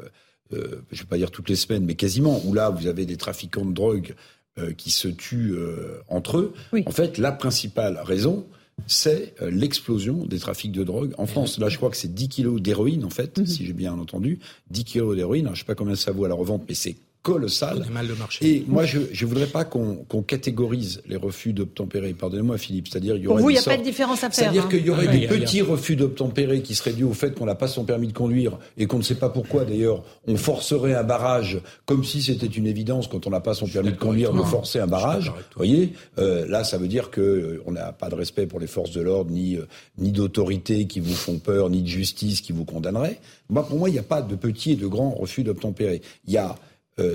[0.55, 3.07] euh, je ne vais pas dire toutes les semaines, mais quasiment, où là, vous avez
[3.07, 4.15] des trafiquants de drogue
[4.59, 6.83] euh, qui se tuent euh, entre eux, Oui.
[6.87, 8.45] en fait, la principale raison,
[8.87, 11.59] c'est euh, l'explosion des trafics de drogue en France.
[11.59, 14.39] Là, je crois que c'est 10 kilos d'héroïne, en fait, si j'ai bien entendu.
[14.71, 15.51] 10 kilos d'héroïne.
[15.53, 17.87] Je sais pas combien ça vaut à la revente, mais c'est colossal.
[17.93, 18.47] Mal le marché.
[18.49, 22.13] Et moi, je je voudrais pas qu'on qu'on catégorise les refus d'obtempérer.
[22.15, 22.89] Pardonnez-moi, Philippe.
[22.89, 24.35] C'est-à-dire, il y Pour aurait vous, il des n'y a pas de différence à faire.
[24.35, 24.69] c'est-à-dire hein.
[24.71, 27.55] qu'il y aurait Ah, des petits refus d'obtempérer qui seraient dus au fait qu'on n'a
[27.55, 31.03] pas son permis de conduire et qu'on ne sait pas pourquoi d'ailleurs on forcerait un
[31.05, 34.39] barrage comme si c'était une évidence quand on n'a pas son permis de conduire de
[34.39, 34.47] toi.
[34.47, 35.27] forcer un barrage.
[35.29, 35.43] Vous toi.
[35.57, 38.67] voyez, Euh, là ça veut dire que euh, on n'a pas de respect pour les
[38.67, 39.67] forces de l'ordre ni euh,
[39.99, 43.21] ni d'autorités qui vous font peur ni de justice qui vous condamnerait.
[43.49, 46.01] Moi pour moi il n'y a pas de petits et de grands refus d'obtempérer.
[46.27, 46.55] Il y a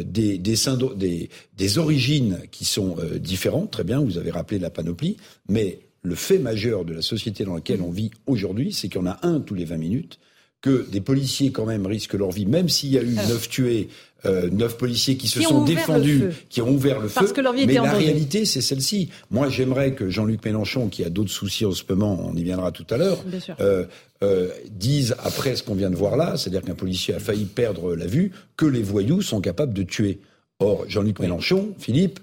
[0.03, 0.55] des, des,
[0.95, 5.17] des, des origines qui sont euh, différentes, très bien, vous avez rappelé la panoplie,
[5.47, 9.03] mais le fait majeur de la société dans laquelle on vit aujourd'hui, c'est qu'il y
[9.03, 10.19] en a un tous les 20 minutes,
[10.61, 13.89] que des policiers quand même risquent leur vie, même s'il y a eu neuf tués,
[13.89, 14.14] euh,
[14.51, 17.33] neuf policiers qui se Qui sont défendus, qui ont ouvert le Parce feu.
[17.33, 19.09] que leur vie mais la réalité, c'est celle-ci.
[19.31, 22.71] Moi, j'aimerais que Jean-Luc Mélenchon, qui a d'autres soucis en ce moment, on y viendra
[22.71, 23.23] tout à l'heure,
[23.59, 23.85] euh,
[24.23, 27.95] euh, disent après ce qu'on vient de voir là, c'est-à-dire qu'un policier a failli perdre
[27.95, 30.19] la vue, que les voyous sont capables de tuer.
[30.59, 32.19] Or, Jean-Luc Mélenchon, Philippe,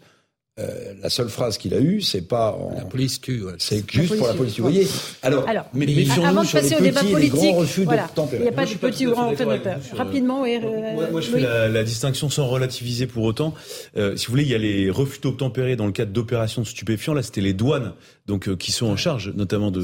[0.59, 3.43] euh, la seule phrase qu'il a eue, c'est pas en- La police tue.
[3.43, 3.53] ouais.
[3.59, 4.59] c'est juste pour la police.
[4.59, 4.89] Vous police, voyez
[5.23, 7.53] Alors, Alors, mais mais Avant de sur les passer au petits débat et politique, grands
[7.53, 8.43] refus voilà, d'obtempérer.
[8.43, 9.49] il n'y a pas Moi, de petit ou grand de peur.
[9.79, 10.59] vous sur- Rapidement, oui.
[10.61, 13.55] Moi, moi, je fais la, la distinction sans relativiser pour autant.
[13.97, 16.67] Euh, si vous voulez, il y a les refus d'obtempérer dans le cadre d'opérations de
[16.67, 17.15] stupéfiants.
[17.15, 17.95] Là, c'était les douanes,
[18.27, 19.83] donc euh, qui sont en charge, notamment de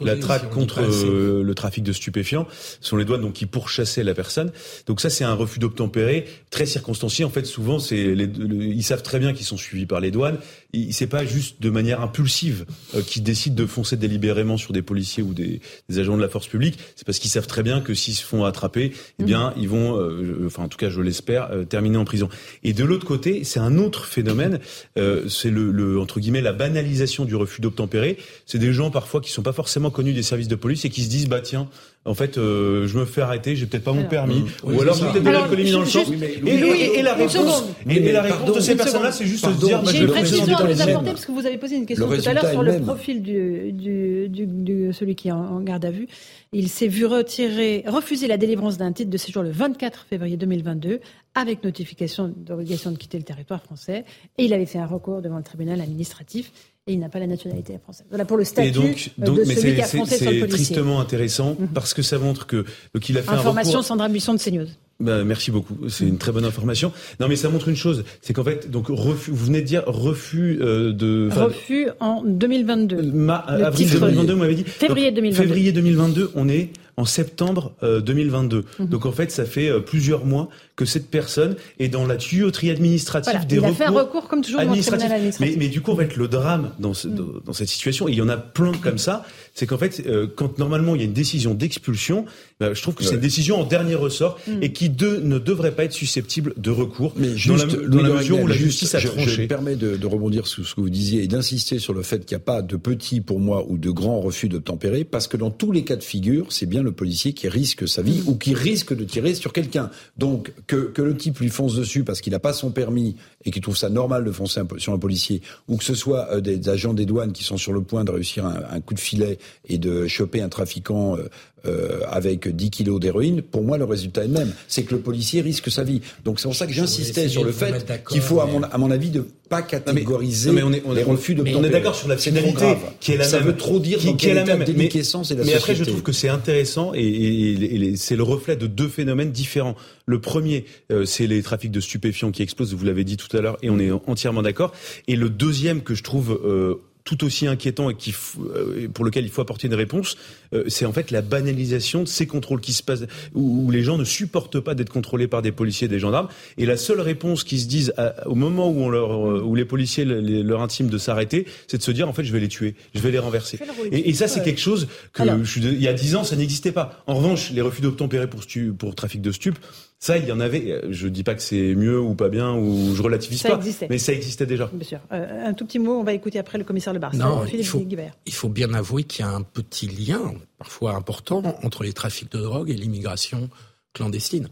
[0.00, 2.46] la traque contre euh, le trafic de stupéfiants.
[2.80, 4.52] Ce sont les douanes donc qui pourchassaient la personne.
[4.86, 7.26] Donc ça, c'est un refus d'obtempérer très circonstancié.
[7.26, 10.10] En fait, souvent, c'est les, le- ils savent très bien qu'ils sont suivis par les
[10.10, 10.38] douanes.
[10.72, 14.82] Il- C'est pas juste de manière impulsive euh, qu'ils décident de foncer délibérément sur des
[14.82, 16.78] policiers ou des, des agents de la force publique.
[16.96, 19.96] C'est parce qu'ils savent très bien que s'ils se font attraper, eh bien, ils vont,
[19.98, 22.28] euh, enfin, en tout cas, je l'espère, euh, terminer en prison.
[22.64, 24.58] Et de l'autre côté, c'est un autre phénomène.
[24.98, 28.16] euh, c'est le, le entre guillemets la banalisation du refus d'obtempérer.
[28.46, 31.02] C'est des gens parfois qui sont pas forcément connus des services de police et qui
[31.04, 31.68] se disent bah tiens,
[32.08, 34.94] en fait, euh, je me fais arrêter, j'ai peut-être pas mon permis, Oui, ou alors
[34.96, 36.00] j'ai peut-être de l'alcoolémie dans le sang.
[36.00, 36.12] juste-
[36.46, 37.64] Et, la Une réponse, seconde.
[37.88, 39.84] et, et la Mais réponse pardon, de ces personnes-là, c'est juste Pardon, de se dire,
[39.92, 42.32] J'ai une précision à vous apporter parce que vous avez posé une question tout à
[42.34, 46.06] l'heure sur le profil du- celui qui est en, en garde à vue.
[46.52, 51.00] Il s'est vu retirer, refuser la délivrance d'un titre de séjour le 24 février 2022
[51.34, 54.04] avec notification d'obligation de quitter le territoire français.
[54.38, 56.50] Et il avait fait un recours devant le tribunal administratif
[56.88, 58.06] et il n'a pas la nationalité française.
[58.08, 60.00] Voilà pour le statut Et donc, euh, donc de mais celui c'est- qui a sur
[60.00, 60.48] le c'est policier.
[60.48, 61.68] tristement intéressant Mhm.
[61.74, 63.84] parce que ça montre que donc il a fait un Information recours.
[63.84, 64.66] Sandra Buisson de CNews.
[65.00, 66.90] Bah, merci beaucoup, c'est une très bonne information.
[67.20, 69.84] Non, mais ça montre une chose, c'est qu'en fait, donc refus, vous venez de dire
[69.86, 73.02] refus euh, de enfin, Refus en 2022.
[73.02, 74.64] ma- avril titre- 2022, vous m'avez dit.
[74.64, 75.46] Février Donc, 2022.
[75.46, 78.64] Février 2022, on est en septembre euh, 2022.
[78.80, 78.86] Mhm.
[78.88, 82.70] Donc en fait, ça fait euh, plusieurs mois que cette personne est dans la tuyauterie
[82.70, 83.76] administrative Voilà, des il a recours.
[83.78, 85.10] fait un recours comme toujours le administratif.
[85.10, 85.56] administratif.
[85.58, 88.12] Mais, mais du coup, en fait, le drame dans, ce- dans, dans cette situation, et
[88.12, 91.02] il y en a plein comme ça, c'est qu'en fait, euh, quand normalement il y
[91.02, 92.24] a une décision d'expulsion,
[92.60, 94.62] je trouve que c'est une décision en dernier ressort Mm.
[94.62, 98.02] et qui de, ne devrait pas être susceptible de recours Mais dans juste, la, dans
[98.02, 99.28] la mesure où la justice a je, tranché.
[99.28, 102.02] Je me permets de, de rebondir sur ce que vous disiez et d'insister sur le
[102.02, 105.28] fait qu'il n'y a pas de petits pour moi ou de grands refus d'obtempérer, parce
[105.28, 108.22] que dans tous les cas de figure, c'est bien le policier qui risque sa vie
[108.26, 109.90] ou qui risque de tirer sur quelqu'un.
[110.16, 113.50] Donc que, que le type lui fonce dessus parce qu'il n'a pas son permis et
[113.50, 116.40] qu'il trouve ça normal de foncer un sur un policier, ou que ce soit euh,
[116.40, 119.00] des agents des douanes qui sont sur le point de réussir un, un coup de
[119.00, 121.28] filet et de choper un trafiquant euh,
[121.66, 124.52] euh, avec 10 kilos d'héroïne, pour moi le résultat est le même.
[124.68, 126.00] C'est que le policier risque sa vie.
[126.24, 128.90] Donc c'est pour ça que j'insistais sur le fait qu'il faut, à mon, à mon
[128.90, 131.70] avis, de pas catégoriser non, mais on est- on est- les refus de on est
[131.70, 132.64] d'accord sur la finalité
[133.00, 133.46] qui est la Ça même.
[133.48, 134.58] veut trop dire qui, qui est la même.
[134.58, 138.22] Mais- la mais après, je trouve que c'est intéressant et, et- et- et c'est le
[138.22, 139.74] reflet de deux phénomènes différents.
[140.06, 143.40] Le premier, euh, c'est les trafics de stupéfiants qui explosent, vous l'avez dit tout à
[143.40, 144.72] l'heure, et on est entièrement d'accord.
[145.06, 149.24] Et le deuxième que je trouve euh, tout aussi inquiétant et qui, euh, pour lequel
[149.24, 150.18] il faut apporter une réponse,
[150.52, 153.96] euh, c'est en fait la banalisation de ces contrôles qui se passent, où, les gens
[153.96, 156.28] ne supportent pas d'être contrôlés par des policiers et des gendarmes.
[156.58, 157.94] Et la seule réponse qu'ils se disent
[158.26, 161.82] au moment où, on leur, euh, où les policiers leur intiment de s'arrêter, c'est de
[161.82, 163.58] se dire en fait je vais les tuer, je vais les renverser.
[163.90, 167.02] Et, ça c'est quelque chose que je, il y a dix ans ça n'existait pas.
[167.06, 168.42] En revanche, les refus d'obtempérer pour,
[168.76, 169.58] pour trafic de stupes,
[170.00, 170.80] ça, il y en avait.
[170.90, 173.58] Je dis pas que c'est mieux ou pas bien ou je relativise pas,
[173.90, 174.70] mais ça existait déjà.
[174.72, 175.00] Bien sûr.
[175.12, 177.84] Euh, un tout petit mot, on va écouter après le commissaire Le Non, il faut,
[178.26, 182.30] il faut bien avouer qu'il y a un petit lien, parfois important, entre les trafics
[182.30, 183.50] de drogue et l'immigration
[183.92, 184.48] clandestine.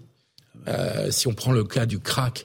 [0.66, 2.44] Euh, si on prend le cas du crack,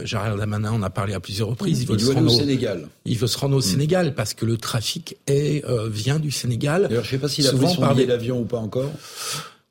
[0.00, 1.82] euh, Gérald Damanin en a parlé à plusieurs reprises.
[1.82, 2.88] Il veut, se rendre au Sénégal.
[3.04, 3.62] Il veut se rendre au mm.
[3.62, 6.88] Sénégal parce que le trafic est, vient du Sénégal.
[6.88, 8.90] D'ailleurs, je ne sais pas s'il a pris son billet d'avion ou pas encore.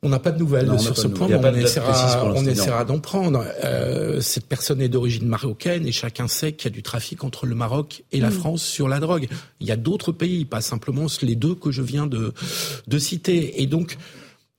[0.02, 3.44] On n'a pas de nouvelles sur ce point, mais on essaiera, on essaiera d'en prendre.
[3.66, 7.46] Euh, cette personne est d'origine marocaine et chacun sait qu'il y a du trafic entre
[7.46, 8.34] le Maroc et la mm.
[8.34, 9.28] France sur la drogue.
[9.60, 12.34] Il y a d'autres pays, pas simplement les deux que je viens de,
[12.88, 13.62] de citer.
[13.62, 13.98] Et donc,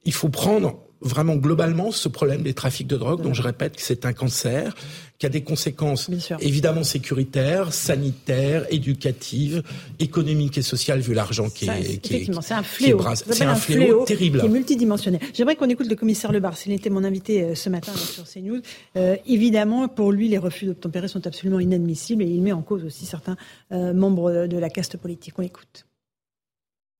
[0.05, 3.83] il faut prendre vraiment globalement ce problème des trafics de drogue, dont je répète que
[3.83, 4.75] c'est un cancer,
[5.19, 6.11] qui a des conséquences
[6.41, 9.63] évidemment sécuritaires, sanitaires, éducatives,
[9.99, 13.01] économiques et sociales, vu l'argent qui, est, qui est, c'est un fléau.
[13.15, 14.41] C'est un, fléau, terrible.
[14.41, 15.21] Qui est multidimensionnel.
[15.35, 16.55] J'aimerais qu'on écoute le commissaire Lebar.
[16.65, 18.61] Il était mon invité euh, ce matin sur CNews.
[18.97, 22.85] Euh, évidemment, pour lui, les refus d'obtempérer sont absolument inadmissibles et il met en cause
[22.85, 23.37] aussi certains
[23.73, 25.35] euh, membres de la caste politique.
[25.39, 25.85] On écoute.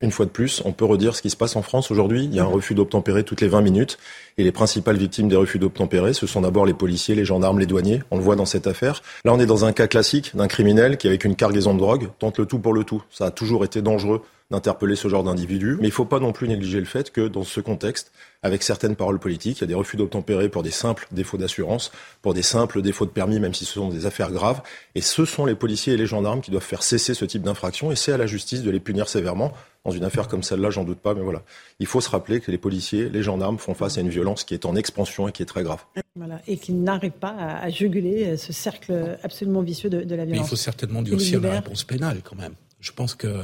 [0.03, 2.25] Une fois de plus, on peut redire ce qui se passe en France aujourd'hui.
[2.25, 3.99] Il y a un refus d'obtempérer toutes les 20 minutes.
[4.39, 7.67] Et les principales victimes des refus d'obtempérer, ce sont d'abord les policiers, les gendarmes, les
[7.67, 8.03] douaniers.
[8.11, 9.03] On le voit dans cette affaire.
[9.27, 12.09] Là, on est dans un cas classique d'un criminel qui, avec une cargaison de drogue,
[12.19, 13.03] tente le tout pour le tout.
[13.11, 15.77] Ça a toujours été dangereux d'interpeller ce genre d'individu.
[15.77, 18.11] Mais il ne faut pas non plus négliger le fait que dans ce contexte,
[18.43, 21.93] avec certaines paroles politiques, il y a des refus d'obtempérer pour des simples défauts d'assurance,
[22.23, 24.63] pour des simples défauts de permis, même si ce sont des affaires graves.
[24.95, 27.93] Et ce sont les policiers et les gendarmes qui doivent faire cesser ce type d'infraction.
[27.93, 29.53] Et c'est à la justice de les punir sévèrement.
[29.85, 31.43] Dans une affaire comme celle-là, j'en doute pas, mais voilà.
[31.79, 34.53] Il faut se rappeler que les policiers, les gendarmes font face à une violence qui
[34.53, 35.83] est en expansion et qui est très grave.
[36.17, 36.41] Voilà.
[36.47, 40.29] Et qui n'arrivent pas à, juguler ce cercle absolument vicieux de, la violence.
[40.29, 42.55] Mais il faut certainement durcir la réponse pénale quand même.
[42.81, 43.43] Je pense que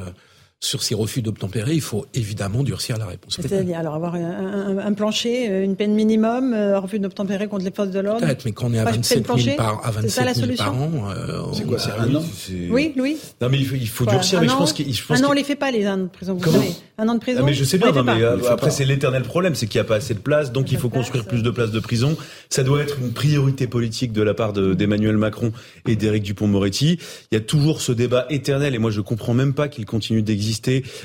[0.60, 3.36] sur ces refus d'obtempérer, il faut évidemment durcir la réponse.
[3.38, 7.90] C'est-à-dire alors avoir un, plancher, euh, une peine minimum, euh, refus d'obtempérer contre les forces
[7.90, 8.20] de l'ordre.
[8.20, 11.64] Peut-être, mais quand on est à 27 000 par, à 27 par an, euh, c'est
[11.64, 12.22] quoi, c'est un an
[12.70, 13.18] Oui, Louis.
[13.42, 14.40] Non, mais il faut, durcir.
[14.40, 16.34] mais je pense qu'il, un an, on les fait pas les ans de prison.
[16.34, 16.70] Vous savez.
[16.98, 17.40] Un an de prison.
[17.42, 17.92] Ah, mais je sais bien.
[17.92, 20.72] Non, mais après, c'est l'éternel problème, c'est qu'il n'y a pas assez de place, donc
[20.72, 22.16] il faut construire plus de places de prison.
[22.48, 25.52] Ça doit être une priorité politique de la part d'Emmanuel Macron
[25.86, 26.98] et d'Éric Dupont-Moretti.
[27.30, 30.22] Il y a toujours ce débat éternel, et moi je comprends même pas qu'il continue
[30.22, 30.45] d'exister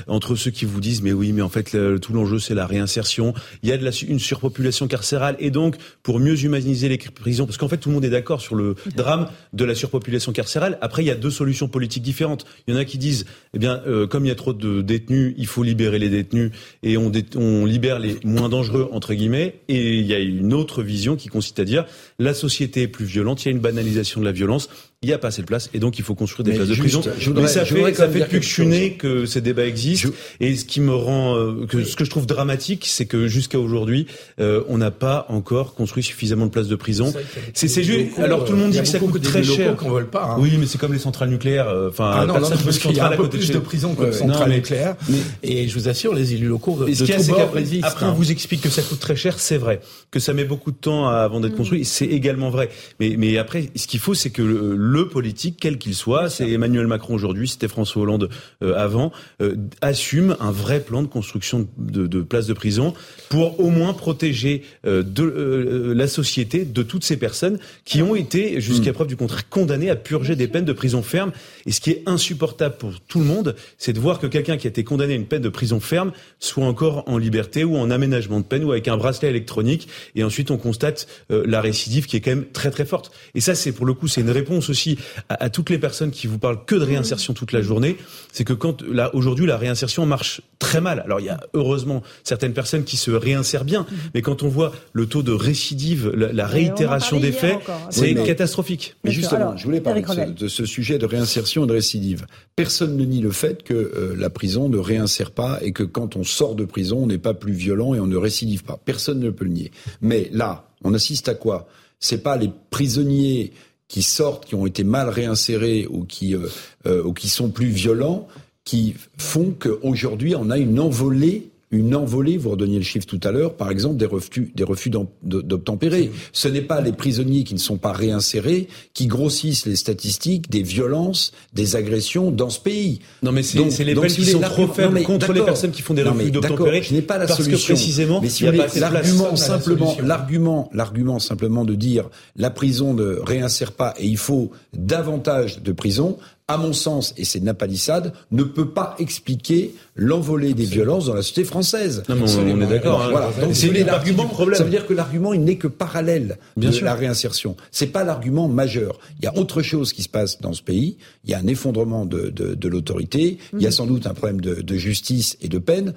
[0.08, 3.34] entre ceux qui vous disent mais oui, mais en fait tout l'enjeu c'est la réinsertion.
[3.64, 3.78] Il y a
[4.08, 7.96] une surpopulation carcérale et donc pour mieux humaniser les prisons, parce qu'en fait tout le
[7.96, 10.78] monde est d'accord sur le drame de la surpopulation carcérale.
[10.82, 12.46] Après il y a deux solutions politiques différentes.
[12.68, 14.82] Il y en a qui disent eh bien euh, comme il y a trop de
[14.82, 16.52] détenus, il faut libérer les détenus
[16.84, 19.62] et on, on libère les moins dangereux entre guillemets.
[19.68, 21.86] Et il y a une autre vision qui consiste à dire
[22.20, 24.70] la société est plus violente, il y a une banalisation de la violence
[25.04, 26.76] il n'y a pas assez de place et donc il faut construire des places de
[26.76, 27.02] prison.
[27.36, 30.10] mais ça fait, ça fait depuis que je suis né que ces débats existent
[30.40, 33.58] et ce qui me rend, euh, que, ce que je trouve dramatique, c'est que jusqu'à
[33.58, 34.06] aujourd'hui,
[34.40, 37.12] euh, on n'a pas encore construit suffisamment de places de prison.
[37.56, 38.20] C'est juste.
[38.20, 39.76] Alors tout le monde dit que ça coûte très cher.
[39.76, 40.34] Veut pas.
[40.34, 40.36] Hein.
[40.38, 41.68] Oui, mais c'est comme les centrales nucléaires.
[41.68, 44.06] Euh, enfin, ah non, non, parce qu'il y a un peu plus de prison que
[44.06, 44.98] de centrales nucléaires.
[45.42, 47.36] Et je vous assure, les élus locaux de, ce tout.
[47.82, 48.14] Après, on hein.
[48.16, 49.80] vous explique que ça coûte très cher, c'est vrai.
[50.12, 51.58] Que ça met beaucoup de temps avant d'être mm.
[51.58, 52.70] construit, c'est également vrai.
[53.00, 54.44] Mais mais après, ce qu'il faut, c'est que
[54.92, 58.30] le politique, quel qu'il soit, c'est Emmanuel Macron aujourd'hui, c'était François Hollande
[58.62, 62.94] euh, avant, euh, assume un vrai plan de construction de, de places de prison
[63.30, 68.60] pour au moins protéger euh, de, la société de toutes ces personnes qui ont été,
[68.60, 68.94] jusqu'à mm.
[68.94, 71.32] preuve du contraire, condamnées à purger des peines de prison ferme.
[71.66, 74.68] Et ce qui est insupportable pour tout le monde, c'est de voir que quelqu'un qui
[74.68, 77.90] a été condamné à une peine de prison ferme soit encore en liberté ou en
[77.92, 79.88] aménagement de peine ou avec un bracelet électronique.
[80.16, 83.12] Et ensuite, on constate la récidive qui est quand même très très forte.
[83.36, 84.81] Et ça, c'est pour le coup, c'est une réponse aussi
[85.30, 87.98] à, toutes les personnes qui vous parlent que de réinsertion toute la journée,
[88.32, 91.02] c'est que quand là aujourd'hui la réinsertion marche très mal.
[91.06, 93.98] Alors il y a heureusement certaines personnes qui se réinsèrent bien, mhm.
[94.14, 97.58] mais quand on voit le taux de récidive, la, réitération des faits,
[97.90, 98.96] c'est catastrophique.
[99.04, 102.26] Mais justement, je voulais parler de ce, sujet de réinsertion et de récidive.
[102.56, 106.16] Personne ne nie le fait que euh, la prison ne réinsère pas et que quand
[106.16, 108.80] on sort de prison, on n'est pas plus violent et on ne récidive pas.
[108.84, 109.72] Personne ne peut le nier.
[110.02, 111.68] Mais là, on assiste à quoi?
[112.00, 113.54] C'est pas les prisonniers
[113.92, 116.48] qui sortent, qui ont été mal réinsérés ou qui, euh,
[116.86, 118.26] euh, ou qui sont plus violents,
[118.64, 123.32] qui font qu'aujourd'hui on a une envolée une envolée, vous redonniez le chiffre tout à
[123.32, 124.90] l'heure, par exemple des refus, des refus
[125.24, 126.12] d'obtempérer.
[126.34, 130.64] Ce n'est pas les prisonniers qui ne sont pas réinsérés qui grossissent les statistiques des
[130.64, 133.00] violences, des agressions dans ce pays.
[133.24, 136.04] Non mais c'est les peines qui sont trop faibles contre les personnes qui font des
[136.04, 136.84] refus d'obtempérer.
[136.84, 137.74] Je n'ai pas la parce solution.
[137.74, 143.72] Que précisément, mais si l'argument simplement, l'argument, l'argument simplement de dire la prison ne réinsère
[143.72, 146.18] pas et il faut davantage de prison,
[146.52, 151.22] à mon sens, et c'est Napalissade, ne peut pas expliquer l'envolée des violences dans la
[151.22, 152.04] société française.
[152.10, 153.02] Non, on, est d'accord.
[153.02, 153.50] Hein.
[153.54, 154.30] c'est l'argument.
[154.54, 156.86] Ça veut dire que l'argument, il n'est que parallèle Bien de sûr.
[156.86, 157.56] la réinsertion.
[157.72, 159.00] C'est pas l'argument majeur.
[159.20, 160.98] Il y a autre chose qui se passe dans ce pays.
[161.24, 163.38] Il y a un effondrement de, de, de l'autorité.
[163.54, 163.76] Il y a mhm.
[163.76, 165.94] sans doute un problème de, de justice et de peine.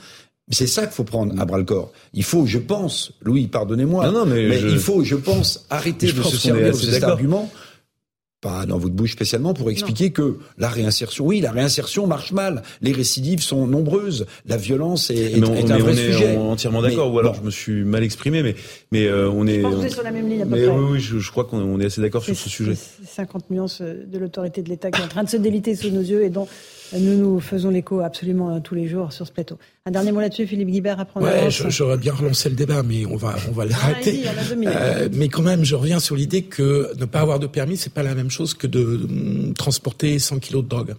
[0.50, 1.90] C'est ça qu'il faut prendre à bras le corps.
[2.12, 6.12] Il faut, je pense, Louis, pardonnez-moi, non, non, mais, mais il faut, je pense, arrêter
[6.12, 7.50] de se servir de cet argument
[8.44, 12.62] pas dans votre bouche spécialement, pour expliquer que la réinsertion, oui, la réinsertion marche mal.
[12.82, 14.26] Les récidives sont nombreuses.
[14.46, 17.12] La violence est, est, on, est un vrai on est entièrement d'accord.
[17.12, 18.54] Ou alors je me suis mal exprimé, mais
[18.92, 19.62] mais euh, on est.
[19.62, 20.76] Je sur la même ligne à peu mais près.
[20.76, 22.76] Oui, oui, je, je crois qu'on est assez d'accord sur ce sujet.
[23.06, 26.02] 50 nuances de l'autorité de l'État qui est en train de se déliter sous nos
[26.02, 26.46] yeux et dont
[26.92, 29.58] nous nous faisons l'écho absolument tous les jours sur ce plateau.
[29.86, 33.06] Un dernier mot là-dessus, Philippe Guibert, à prendre Ouais, j'aurais bien relancé le débat, mais
[33.06, 34.22] on va, on va l'arrêter.
[34.66, 37.92] Euh, mais quand même, je reviens sur l'idée que ne pas avoir de permis, c'est
[37.92, 40.94] pas la même chose que de mm, transporter 100 kilos de drogue.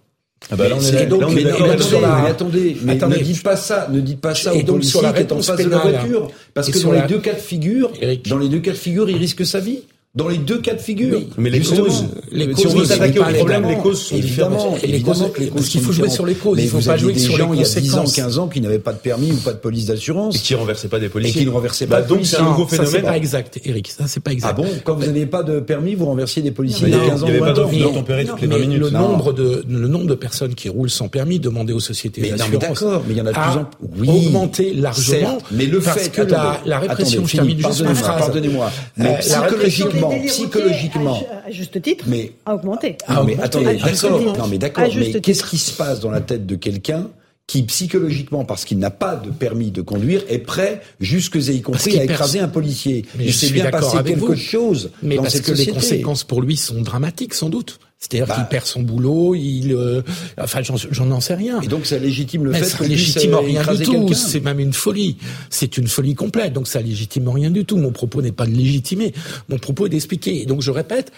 [0.52, 2.22] Ah bah là, on est, donc, là, on est mais, sur la...
[2.22, 4.84] mais attendez, mais attendez, ne dites pas ça, ne dites pas ça et au donc
[4.84, 7.34] sur la qui est en face de la voiture, parce que dans les deux cas
[7.34, 7.92] de figure,
[8.28, 9.80] dans les deux cas de figure, il risque sa vie.
[10.16, 11.18] Dans les deux cas de figure.
[11.18, 14.16] Oui, mais les causes, les causes, si on veut s'attaquer au problème, les causes sont
[14.18, 14.82] différentes.
[14.82, 16.58] Et les causes, parce qu'il faut jouer sur les causes.
[16.58, 17.76] il faut pas jouer sur les conséquences.
[17.76, 19.58] Il y a 10 ans, 15 ans qui n'avaient pas de permis ou pas de
[19.58, 20.38] police d'assurance.
[20.38, 21.42] Et qui renversaient pas des policiers.
[21.42, 22.92] Et qui ne renversaient pas bah, Donc c'est un nouveau phénomène.
[22.92, 23.90] Ça c'est pas exact, Eric.
[23.90, 24.50] Ça c'est pas exact.
[24.52, 24.68] Ah bon?
[24.86, 27.28] Quand vous n'aviez pas de permis, vous renversiez des policiers il y a 15 ans.
[27.28, 28.80] Il n'y avait pas d'obtempérer toutes les 20 minutes.
[28.80, 32.60] Le nombre de, le nombre de personnes qui roulent sans permis, demandez aux sociétés d'assurance.
[32.60, 34.00] d'accord, mais il y en a de plus en plus.
[34.00, 34.28] Oui.
[34.28, 35.40] Augmenté largement.
[35.52, 38.20] Mais le fait que la répression, je termine juste ma phrase.
[38.20, 38.72] Pardonnez-moi.
[38.98, 42.98] Mais psychologiquement, psychologiquement, juste titre, mais, a augmenté.
[43.08, 44.22] Ah, mais attendez, d'accord.
[44.38, 44.88] Non, mais d'accord.
[44.96, 47.10] Mais qu'est-ce qui se passe dans la tête de quelqu'un
[47.48, 51.62] qui psychologiquement, parce qu'il n'a pas de permis de conduire, est prêt, jusque et y
[51.62, 53.06] compris, à écraser un policier?
[53.18, 55.72] Mais il s'est bien passé quelque chose mais dans parce cette que société.
[55.72, 57.80] les conséquences pour lui sont dramatiques, sans doute.
[57.98, 60.02] C'est-à-dire qu'il perd son boulot, il, euh,
[60.38, 61.62] enfin, j'en sais rien.
[61.62, 64.14] Et donc ça légitime le Mais fait ça légitime euh, rien du tout.
[64.14, 65.18] C'est même une folie.
[65.50, 66.54] C'est une folie complète.
[66.54, 67.78] Donc ça légitime rien du tout.
[67.78, 69.14] Mon propos n'est pas de légitimer.
[69.50, 70.42] Mon propos est d'expliquer.
[70.42, 71.12] Et donc je répète,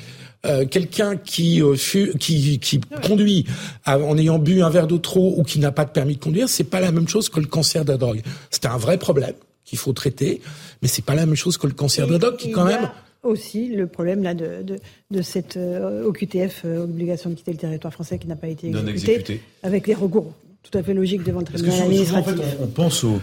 [0.45, 3.45] euh, quelqu'un qui, euh, fut, qui, qui conduit
[3.83, 6.23] à- en ayant bu un verre d'eau trop ou qui n'a pas de permis de
[6.23, 8.21] conduire, c'est pas la même chose que le cancer de la drogue.
[8.51, 9.33] C'est un vrai problème
[9.65, 10.41] qu'il faut traiter,
[10.81, 12.89] mais c'est pas la même chose que le cancer de la drogue qui quand même
[13.23, 14.77] aussi le problème là de, de,
[15.11, 18.67] de cette euh, OQTF, euh, obligation de quitter le territoire français qui n'a pas été
[18.67, 19.41] exécutée, exécuté.
[19.63, 20.33] avec les recours
[20.69, 22.35] tout à fait logiques devant le tribunal souvent, en administratif.
[22.35, 23.19] fait, on, pense aux,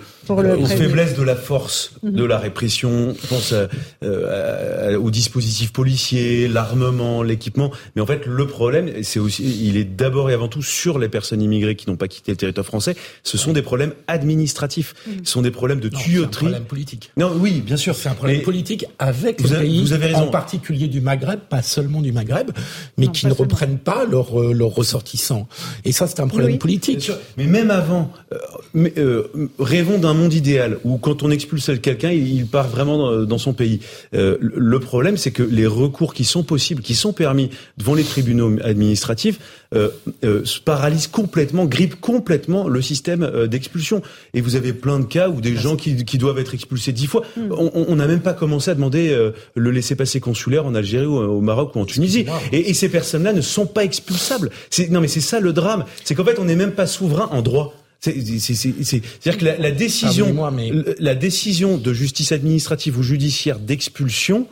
[0.66, 3.68] faiblesses de la force, de la répression, on pense à-
[4.02, 7.70] euh, à- aux dispositifs policiers, l'armement, l'équipement.
[7.96, 11.08] Mais en fait, le problème, c'est aussi, il est d'abord et avant tout sur les
[11.08, 12.96] personnes immigrées qui n'ont pas quitté le territoire français.
[13.22, 14.94] Ce sont des problèmes administratifs.
[15.24, 16.44] Ce sont des problèmes de Non, c'est un tuyauterie.
[16.46, 17.10] problème politique.
[17.16, 17.94] Non, oui, bien sûr.
[17.94, 20.18] C'est un problème Mais- politique avec Vous les avez- pays, vous avez raison.
[20.22, 22.50] en particulier du Maghreb, pas seulement du Maghreb,
[22.96, 23.44] mais Non, qui ne seulement.
[23.44, 25.46] reprennent pas leurs euh, leurs ressortissants.
[25.84, 26.58] Et ça, c'est un problème Oui.
[26.58, 27.10] Politique.
[27.36, 32.46] Mais même avant, euh, euh, rêvons d'un monde idéal où quand on expulse quelqu'un, il,
[32.46, 33.80] part vraiment dans, son pays.
[34.14, 38.04] Euh, le problème, c'est que les recours qui sont possibles, qui sont permis devant les
[38.04, 39.40] tribunaux administratifs,
[39.74, 39.88] euh,
[40.24, 44.02] euh, se paralysent complètement, grippent complètement le système euh, d'expulsion.
[44.32, 47.06] Et vous avez plein de cas où des gens qui, qui doivent être expulsés dix
[47.06, 51.06] fois, on- on n'a même pas commencé à demander euh, le laisser-passer consulaire en Algérie
[51.06, 52.26] ou au Maroc ou en Tunisie.
[52.52, 54.50] Et, et ces personnes-là ne sont pas expulsables.
[54.70, 55.84] C'est- Non, mais c'est ça le drame.
[56.04, 57.74] C'est qu'en fait, on n'est même pas souverain en droit.
[58.00, 62.98] C'est- c'est- c'est- c'est- C'est-à-dire que la, la décision, mais- la décision de justice administrative
[62.98, 64.46] ou judiciaire d'expulsion,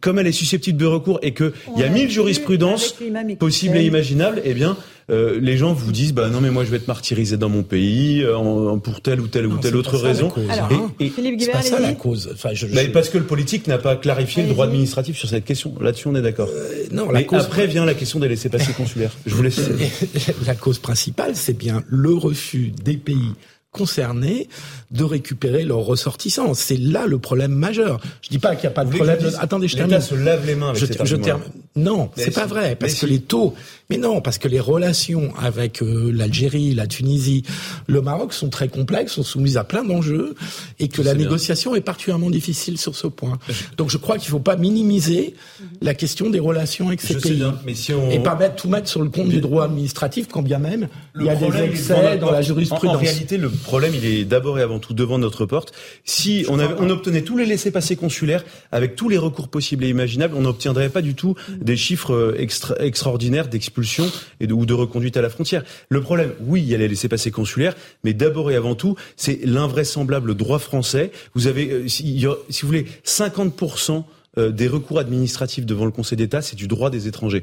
[0.00, 2.94] comme elle est susceptible de recours et que il y a On mille jurisprudences
[3.38, 4.76] possibles et imaginables, eh bien,
[5.10, 7.62] euh, les gens vous disent, bah non, mais moi je vais être martyrisé dans mon
[7.62, 10.32] pays euh, pour telle ou telle ou telle autre ça raison.
[10.48, 10.90] Alors, hein.
[10.98, 11.98] Et- et- Philippe C'est Guibert, pas ça la allez-y.
[11.98, 12.30] cause.
[12.32, 15.28] Enfin, je, je- bah, parce que le politique n'a pas clarifié le droit administratif sur
[15.28, 15.74] cette question.
[15.80, 16.48] Là-dessus, on est d'accord.
[16.50, 19.12] Euh, non, la Mais cause après vient la question des laissés-passer consulaires.
[19.26, 19.60] Je vous laisse.
[20.46, 23.32] la cause principale, c'est bien le refus des pays
[23.74, 24.48] concernés
[24.92, 26.54] de récupérer leurs ressortissants.
[26.54, 28.00] C'est là le problème majeur.
[28.22, 29.18] Je dis pas qu'il n'y a pas de problème.
[29.18, 30.00] de- Attendez, je termine.
[30.00, 31.42] Se lave les mains avec je, termine.
[31.76, 33.54] Non, c'est pas vrai parce que les taux.
[33.90, 37.42] Mais non, parce que les relations avec euh, l'Algérie, la Tunisie,
[37.86, 40.34] le Maroc sont très complexes, sont soumises à plein d'enjeux
[40.78, 41.24] et que la bien.
[41.24, 43.38] négociation est particulièrement difficile sur ce point.
[43.76, 45.34] Donc je crois qu'il faut pas minimiser
[45.82, 47.34] la question des relations avec ces Je pays.
[47.34, 50.28] bien, mais si on Et pas mettre, tout mettre sur le compte du droit administratif,
[50.30, 52.96] quand bien même il y a des problème, excès dans la jurisprudence.
[52.96, 55.72] En, en réalité, le problème, il est d'abord et avant tout devant notre porte.
[56.04, 59.88] Si on, avait, on obtenait tous les laissés-passer consulaires avec tous les recours possibles et
[59.90, 64.10] imaginables, on n'obtiendrait pas du tout des chiffres euh, extra, extraordinaires d'expulsion
[64.40, 65.64] et de, ou de reconduite à la frontière.
[65.88, 69.40] Le problème, oui, il y a les laissés-passer consulaires, mais d'abord et avant tout, c'est
[69.44, 71.10] l'invraisemblable droit français.
[71.34, 74.04] Vous avez, euh, si, si vous voulez, 50%
[74.36, 77.42] euh, des recours administratifs devant le Conseil d'État, c'est du droit des étrangers.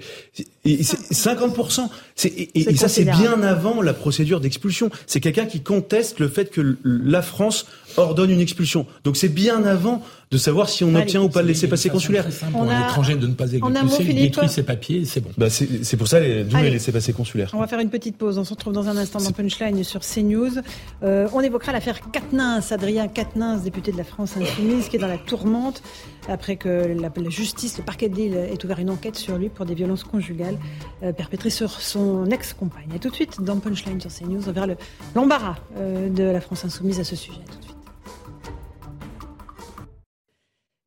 [0.66, 1.90] Et, 50%.
[2.26, 4.90] et, ça, c'est bien avant la procédure d'expulsion.
[5.08, 7.66] C'est quelqu'un qui conteste le fait que la France
[7.98, 8.86] ordonne une expulsion.
[9.04, 12.26] Donc c'est bien avant de savoir si on obtient ou pas le laisser-passer consulaire.
[12.52, 15.30] Pour un étranger de ne pas expulser, il détruit ses papiers, c'est bon.
[15.38, 17.52] Bah c'est pour ça d'où les laisser-passer consulaires.
[17.54, 18.38] On va faire une petite pause.
[18.38, 20.60] On se retrouve dans un instant dans Punchline sur CNews.
[21.04, 25.08] Euh, on évoquera l'affaire Quatennens, Adrien Quatennens, député de la France Insoumise, qui est dans
[25.08, 25.84] la tourmente
[26.30, 29.66] après que la, justice, le parquet de Lille, ait ouvert une enquête sur lui pour
[29.66, 30.58] des violences conjugales
[31.04, 32.90] euh, perpétrées sur son ex-compagne.
[32.96, 34.68] Et tout de suite, dans Punchline sur CNews, on verra
[35.16, 37.40] l'embarras euh, de la France Insoumise à ce sujet.
[37.52, 37.71] Tout de suite.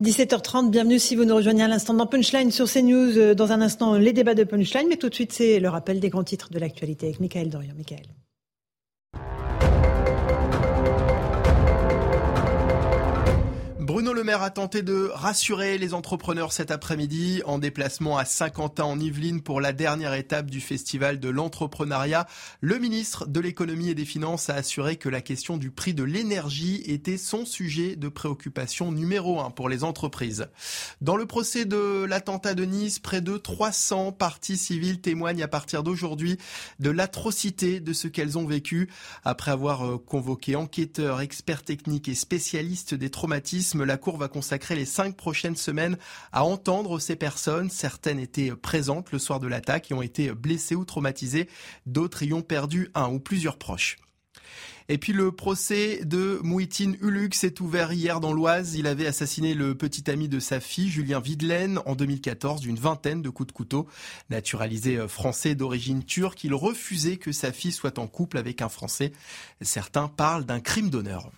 [0.03, 3.17] 17h30, bienvenue si vous nous rejoignez à l'instant dans Punchline sur CNews.
[3.17, 6.01] Euh, dans un instant, les débats de Punchline, mais tout de suite, c'est le rappel
[6.01, 7.73] des grands titres de l'actualité avec Michael Dorian.
[7.77, 8.05] Michael.
[13.95, 18.83] Bruno Le Maire a tenté de rassurer les entrepreneurs cet après-midi en déplacement à Saint-Quentin
[18.83, 22.27] en Yvelines pour la dernière étape du festival de l'entrepreneuriat.
[22.59, 26.03] Le ministre de l'économie et des finances a assuré que la question du prix de
[26.03, 30.49] l'énergie était son sujet de préoccupation numéro un pour les entreprises.
[30.99, 35.83] Dans le procès de l'attentat de Nice, près de 300 parties civiles témoignent à partir
[35.83, 36.37] d'aujourd'hui
[36.81, 38.89] de l'atrocité de ce qu'elles ont vécu
[39.23, 44.75] après avoir euh, convoqué enquêteurs, experts techniques et spécialistes des traumatismes la Cour va consacrer
[44.75, 45.97] les cinq prochaines semaines
[46.31, 47.69] à entendre ces personnes.
[47.69, 51.49] Certaines étaient présentes le soir de l'attaque et ont été blessées ou traumatisées.
[51.85, 53.97] D'autres y ont perdu un ou plusieurs proches.
[54.87, 58.75] Et puis le procès de Mouitine Ulux est ouvert hier dans l'Oise.
[58.75, 63.23] Il avait assassiné le petit ami de sa fille, Julien Videlaine, en 2014 d'une vingtaine
[63.23, 63.87] de coups de couteau.
[64.29, 69.11] Naturalisé français d'origine turque, il refusait que sa fille soit en couple avec un Français.
[69.61, 71.31] Certains parlent d'un crime d'honneur.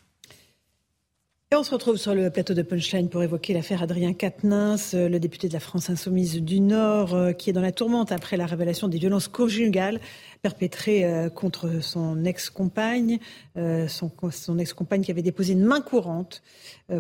[1.50, 5.08] Et on se retrouve sur le plateau de Punchline pour évoquer l'affaire Adrien Quatennens, euh,
[5.08, 8.36] le député de la France Insoumise du Nord, euh, qui est dans la tourmente après
[8.36, 10.02] la révélation des violences conjugales
[10.42, 13.20] perpétrées euh, contre son ex-compagne,
[13.56, 16.44] son, son ex-compagne qui avait déposé une main courante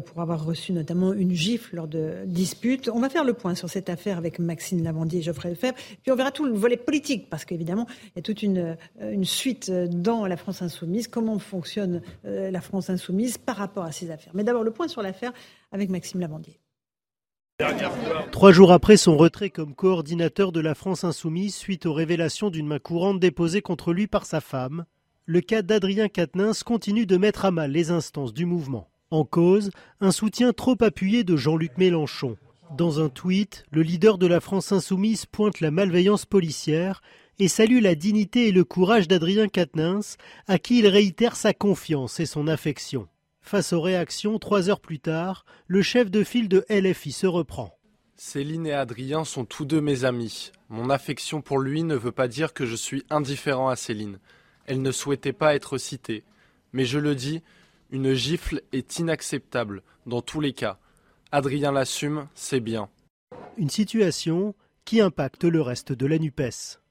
[0.06, 2.90] pour avoir reçu notamment une gifle lors de disputes.
[2.90, 6.12] On va faire le point sur cette affaire avec Maxime Lavandier et Geoffrey Lefebvre, puis
[6.12, 8.76] on verra tout le volet politique, parce qu'évidemment, il y a toute une
[9.24, 14.34] suite dans la France Insoumise, comment fonctionne la France Insoumise par rapport à ces affaires?
[14.34, 15.34] Mais d'abord, le point sur l'affaire
[15.72, 16.60] avec Maxime Lavandier.
[18.32, 22.68] Trois jours après son retrait comme coordinateur de la France Insoumise suite aux révélations d'une
[22.68, 24.86] main courante déposée contre lui par sa femme,
[25.26, 28.90] le cas d'Adrien Quatennens continue de mettre à mal les instances du mouvement.
[29.10, 32.38] En cause, un soutien trop appuyé de Jean-Luc Mélenchon.
[32.78, 37.02] Dans un tweet, le leader de la France Insoumise pointe la malveillance policière
[37.40, 42.20] et salue la dignité et le courage d'Adrien Quatennens, à qui il réitère sa confiance
[42.20, 43.08] et son affection.
[43.48, 47.80] Face aux réactions, trois heures plus tard, le chef de file de LFI se reprend.
[48.18, 50.52] Céline et Adrien sont tous deux mes amis.
[50.68, 54.20] Mon affection pour lui ne veut pas dire que je suis indifférent à Céline.
[54.66, 56.26] Elle ne souhaitait pas être citée.
[56.74, 57.42] Mais je le dis,
[57.90, 60.78] une gifle est inacceptable, dans tous les cas.
[61.32, 62.90] Adrien l'assume, c'est bien.
[63.56, 66.82] Une situation qui impacte le reste de la NUPES.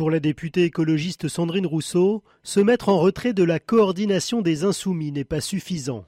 [0.00, 5.12] Pour la députée écologiste Sandrine Rousseau, se mettre en retrait de la coordination des insoumis
[5.12, 6.06] n'est pas suffisant.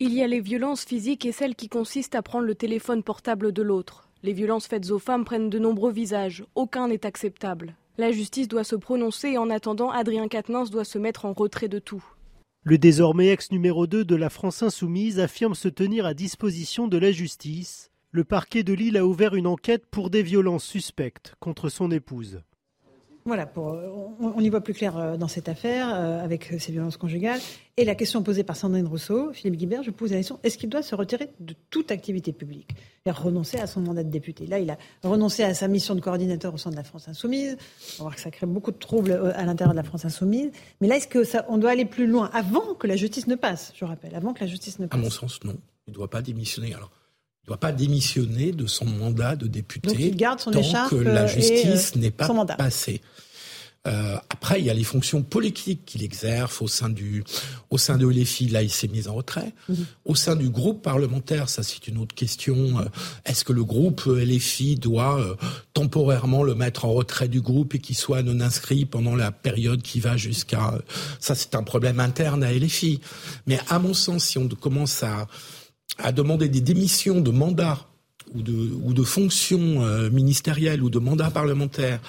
[0.00, 3.52] Il y a les violences physiques et celles qui consistent à prendre le téléphone portable
[3.52, 4.08] de l'autre.
[4.24, 7.76] Les violences faites aux femmes prennent de nombreux visages, aucun n'est acceptable.
[7.96, 11.68] La justice doit se prononcer et en attendant, Adrien Quatennens doit se mettre en retrait
[11.68, 12.04] de tout.
[12.64, 16.98] Le désormais ex numéro 2 de la France insoumise affirme se tenir à disposition de
[16.98, 17.92] la justice.
[18.10, 22.40] Le parquet de Lille a ouvert une enquête pour des violences suspectes contre son épouse.
[23.24, 23.76] Voilà, pour,
[24.20, 27.40] on, y voit plus clair euh, dans cette affaire euh, avec ces violences conjugales.
[27.76, 30.68] Et la question posée par Sandrine Rousseau, Philippe Guibert, je pose la question est-ce qu'il
[30.68, 32.70] doit se retirer de toute activité publique?
[33.06, 36.00] Et renoncer à son mandat de député Là, il a renoncé à sa mission de
[36.00, 37.56] coordinateur au sein de la France Insoumise.
[37.98, 40.04] On va voir que ça crée beaucoup de troubles euh, à l'intérieur de la France
[40.04, 40.50] Insoumise.
[40.80, 43.36] Mais là, est-ce que ça, on doit aller plus loin avant que la justice ne
[43.36, 44.98] passe Je rappelle, avant que la justice ne passe.
[44.98, 45.56] À mon sens, non.
[45.86, 46.74] Il ne doit pas démissionner.
[46.74, 46.90] Alors,
[47.44, 50.96] ne doit pas démissionner de son mandat de député Donc il garde son tant que
[50.96, 53.00] la justice n'est pas passée.
[53.88, 57.24] Euh, après, il y a les fonctions politiques qu'il exerce au sein du,
[57.70, 58.48] au sein de LFI.
[58.48, 59.52] Là, il s'est mis en retrait.
[59.68, 59.86] Mhm.
[60.04, 62.78] Au sein du groupe parlementaire, ça c'est une autre question.
[62.78, 62.84] Euh,
[63.24, 65.34] est-ce que le groupe LFI doit euh,
[65.74, 69.82] temporairement le mettre en retrait du groupe et qu'il soit non inscrit pendant la période
[69.82, 70.78] qui va jusqu'à
[71.18, 73.00] ça c'est un problème interne à LFI.
[73.46, 75.26] Mais à mon sens, si on commence à
[75.98, 77.86] à demander des démissions de mandats
[78.34, 78.52] ou de,
[78.84, 82.00] ou de fonctions euh, ministérielles ou de mandats parlementaires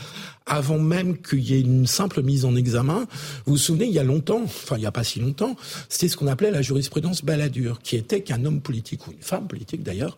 [0.46, 3.06] avant même qu'il y ait une simple mise en examen.
[3.46, 5.56] Vous vous souvenez, il y a longtemps, enfin il n'y a pas si longtemps,
[5.90, 9.48] c'était ce qu'on appelait la jurisprudence baladure, qui était qu'un homme politique ou une femme
[9.48, 10.18] politique d'ailleurs,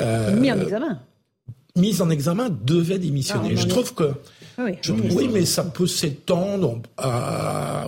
[0.00, 1.00] euh, mis en examen,
[1.76, 3.54] mise en examen devait démissionner.
[3.56, 4.12] Ah, Je trouve que
[4.58, 4.74] oui,
[5.14, 6.80] oui, mais ça peut s'étendre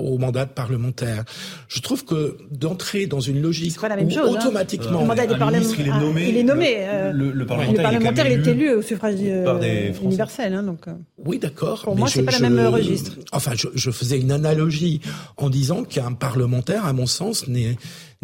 [0.00, 1.24] au mandat de parlementaire.
[1.68, 4.40] Je trouve que d'entrer dans une logique la même chose, hein.
[4.40, 6.28] automatiquement, le mandat des parlementaires, il est nommé.
[6.28, 10.54] il est nommé euh, le, parlementaire, il est élu au suffrage euh, universel.
[10.54, 10.88] Hein, donc.
[10.88, 10.92] Euh.
[11.24, 11.82] Oui, d'accord.
[11.82, 13.12] Pour moi, c'est pas le même registre.
[13.32, 15.00] Enfin, je, je faisais une analogie
[15.36, 17.76] en disant qu'un parlementaire, à mon sens, n'est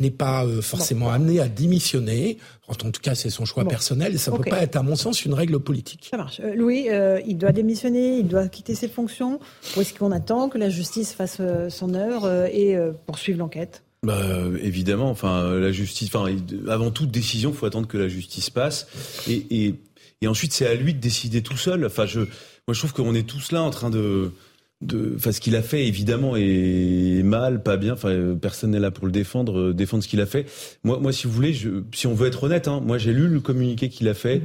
[0.03, 2.39] n'est pas euh, forcément amené à démissionner.
[2.69, 4.97] En tout cas, c'est son choix personnel et ça ne peut pas être, à mon
[4.97, 6.09] sens, une règle politique.
[6.11, 6.41] Ça marche.
[6.45, 9.41] Euh, Louis, euh, il doit démissionner, il doit quitter ses fonctions.
[9.77, 12.77] Ou est-ce qu'on attend que la justice fasse son œuvre et
[13.07, 13.83] poursuive l'enquête?
[14.05, 14.21] Bah,
[14.61, 16.27] évidemment, enfin la justice, enfin
[16.69, 18.89] avant toute décision, il faut attendre que la justice passe
[19.29, 19.75] et, et,
[20.23, 21.87] et ensuite c'est à lui de décider tout seul.
[21.87, 24.33] Enfin, je, moi je trouve qu'on est tous là en train de
[24.83, 27.95] de, enfin, ce qu'il a fait évidemment est mal, pas bien.
[27.95, 30.47] Enfin, personne n'est là pour le défendre, euh, défendre ce qu'il a fait.
[30.85, 33.29] Moi, moi, si vous voulez, je, si on veut être honnête, hein, moi j'ai lu
[33.29, 34.43] le communiqué qu'il a fait.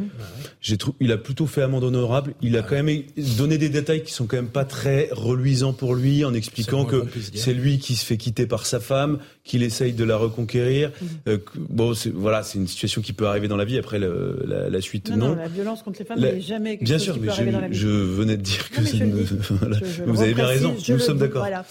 [0.61, 2.33] J'ai trouvé, il a plutôt fait amende honorable.
[2.41, 3.03] Il a quand même
[3.37, 7.03] donné des détails qui sont quand même pas très reluisants pour lui, en expliquant que
[7.33, 10.91] c'est lui qui se fait quitter par sa femme, qu'il essaye de la reconquérir.
[11.01, 11.07] Mhm.
[11.27, 13.77] Euh, bon, c'est, voilà, c'est une situation qui peut arriver dans la vie.
[13.77, 15.35] Après, le, la, la, suite, non, non.
[15.35, 17.37] la violence contre les femmes n'est jamais quelque bien chose sûr, qui mais peut je,
[17.37, 17.77] arriver dans la vie.
[17.77, 19.13] je venais de dire que c'est une...
[19.49, 19.77] voilà.
[20.05, 20.75] vous avez bien raison.
[20.87, 21.41] Nous sommes d'accord.
[21.41, 21.65] Voilà.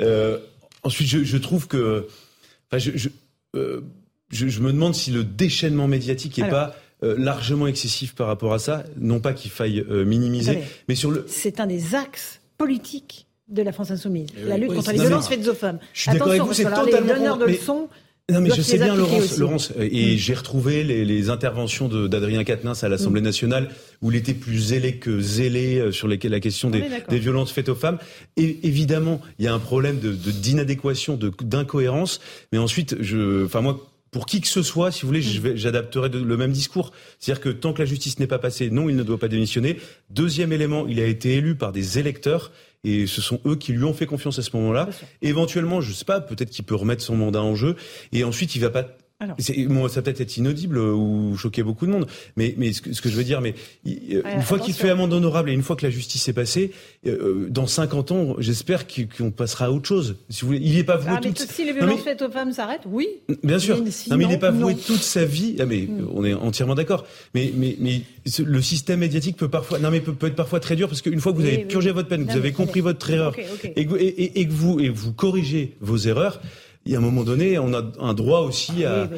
[0.00, 0.38] Euh,
[0.82, 2.06] ensuite, je, je, trouve que,
[2.70, 3.08] enfin, je, je,
[3.56, 3.80] euh,
[4.30, 8.58] je, me demande si le déchaînement médiatique n'est pas euh, largement excessif par rapport à
[8.58, 8.84] ça.
[8.96, 11.24] Non pas qu'il faille minimiser, mais sur le.
[11.28, 15.28] C'est un des axes politiques de la France insoumise, la lutte oui, contre les violences
[15.28, 15.80] faites aux femmes.
[15.92, 16.84] Je suis d'accord avec vous, c'est totalement.
[16.84, 17.88] Les donneurs de leçons.
[18.30, 20.18] Non mais je sais bien Laurence, Laurence et mm.
[20.18, 23.24] j'ai retrouvé les, les interventions d'Adrien Quatennens à l'Assemblée mm.
[23.24, 23.70] nationale
[24.02, 27.52] où il était plus zélé que zélé euh, sur les, la question des, des, violences
[27.52, 27.98] faites aux femmes.
[28.36, 32.20] Et évidemment, il y a un problème de d'inadéquation, de, d'incohérence.
[32.52, 35.56] Mais ensuite, je, enfin moi, pour qui que ce soit, si vous voulez, mm.
[35.56, 36.92] j'adapterai le même discours.
[37.18, 39.78] C'est-à-dire que tant que la justice n'est pas passée, non, il ne doit pas démissionner.
[40.10, 42.50] Deuxième élément, il a été élu par des électeurs
[42.84, 44.88] et ce sont eux qui lui ont fait confiance à ce moment-là.
[45.22, 47.76] Éventuellement, je sais pas, peut-être qu'il peut remettre son mandat en jeu
[48.12, 48.86] et ensuite il va pas
[49.20, 49.36] alors.
[49.68, 52.06] Bon, ça peut-être être inaudible ou choquer beaucoup de monde,
[52.36, 53.54] mais, mais ce, que, ce que je veux dire, mais
[53.86, 56.72] euh, une fois qu'il fait amende honorable et une fois que la justice est passée,
[57.06, 60.16] euh, dans 50 ans, j'espère qu'on passera à autre chose.
[60.30, 61.38] Si vous voulez, il n'est pas voué ah, toute...
[61.38, 63.08] Si les violences faites aux femmes s'arrêtent, oui.
[63.42, 63.76] Bien sûr.
[63.76, 65.56] Mais non, mais il n'est pas voué toute sa vie.
[65.58, 66.08] Ah, mais hmm.
[66.14, 67.06] on est entièrement d'accord.
[67.34, 68.02] Mais, mais, mais
[68.38, 71.20] le système médiatique peut parfois, non mais peut, peut être parfois très dur parce qu'une
[71.20, 73.84] fois que vous avez purgé votre peine, que vous avez compris votre erreur Et, et,
[73.84, 76.40] et, et, que vous et vous corrigez vos erreurs
[76.90, 79.08] il y a un moment donné, on a un droit aussi à,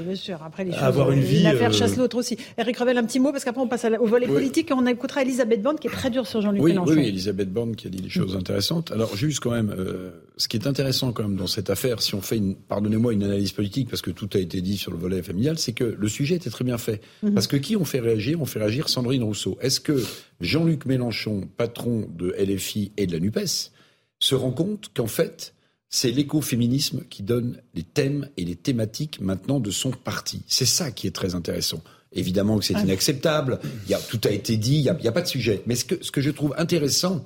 [0.82, 1.42] avoir une vie.
[1.42, 1.72] L'affaire euh...
[1.72, 2.36] chasse l'autre aussi.
[2.58, 5.22] Eric Revel, un petit mot, parce qu'après on passe au volet politique et on écoutera
[5.22, 6.92] Elisabeth Borne qui est très dure sur Jean-Luc oui, Mélenchon.
[6.92, 8.92] Oui, Elisabeth Borne qui a dit des choses intéressantes.
[8.92, 12.14] Alors juste quand même, euh, ce qui est intéressant quand même dans cette affaire, si
[12.14, 14.98] on fait, une, pardonnez-moi, une analyse politique, parce que tout a été dit sur le
[14.98, 17.00] volet familial, c'est que le sujet était très bien fait.
[17.24, 17.32] Mm-hmm.
[17.32, 19.56] Parce que qui on fait réagir On fait réagir Sandrine Rousseau.
[19.62, 19.98] Est-ce que
[20.42, 23.70] Jean-Luc Mélenchon, patron de LFI et de la NUPES,
[24.18, 25.54] se rend compte qu'en fait,
[25.94, 30.42] c'est l'écoféminisme qui donne les thèmes et les thématiques maintenant de son parti.
[30.48, 31.82] C'est ça qui est très intéressant.
[32.14, 32.82] Évidemment que c'est ah.
[32.82, 35.62] inacceptable, il y a, tout a été dit, il n'y a, a, pas de sujet.
[35.66, 37.24] Mais ce que, ce que je trouve intéressant,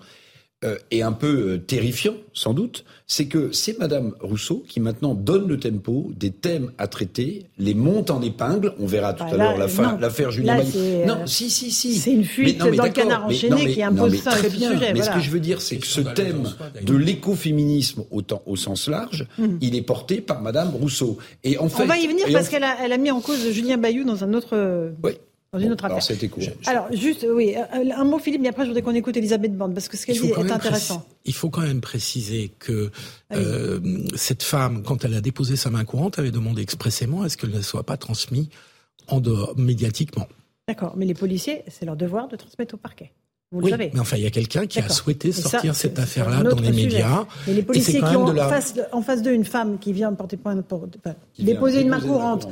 [0.67, 5.15] euh, et un peu euh, terrifiant, sans doute, c'est que c'est Madame Rousseau qui maintenant
[5.15, 8.75] donne le tempo des thèmes à traiter, les monte en épingle.
[8.81, 9.59] On verra tout bah à l'heure
[10.01, 10.57] l'affaire Julien
[11.07, 11.95] Non, euh, si, si, si.
[11.95, 14.73] C'est une fuite dans le canard enchaîné qui impose mais ça très bien.
[14.73, 15.13] Sujet, mais voilà.
[15.13, 16.53] ce que je veux dire, c'est que ce thème
[16.83, 19.47] de l'écoféminisme au, au sens large, mmh.
[19.61, 21.19] il est porté par Madame Rousseau.
[21.45, 23.51] Et en fait, on va y venir parce qu'elle a, elle a mis en cause
[23.53, 24.93] Julien Bayou dans un autre.
[25.05, 25.13] Oui.
[25.53, 26.17] Dans une autre alors affaire.
[26.17, 26.43] c'était court.
[26.67, 29.89] Alors, juste, oui, un mot, Philippe, mais après, je voudrais qu'on écoute Elisabeth Borne, parce
[29.89, 31.07] que ce qu'elle dit est intéressant.
[31.25, 32.91] Il faut quand même préciser que
[33.33, 33.81] euh,
[34.15, 37.51] cette femme, quand elle a déposé sa main courante, avait demandé expressément à ce qu'elle
[37.51, 38.49] ne soit pas transmise
[39.09, 40.27] en dehors, médiatiquement.
[40.69, 43.13] D'accord, mais les policiers, c'est leur devoir de transmettre au parquet.
[43.53, 43.91] Vous oui, le savez.
[43.95, 46.73] mais enfin, il y a quelqu'un qui a souhaité sortir ça, cette affaire-là dans les
[46.73, 46.87] sujet.
[46.87, 47.27] médias.
[47.47, 48.49] Et les policiers et qui ont la...
[48.49, 50.89] face, en face d'eux une femme qui vient porter point pour,
[51.39, 52.49] déposer une main courante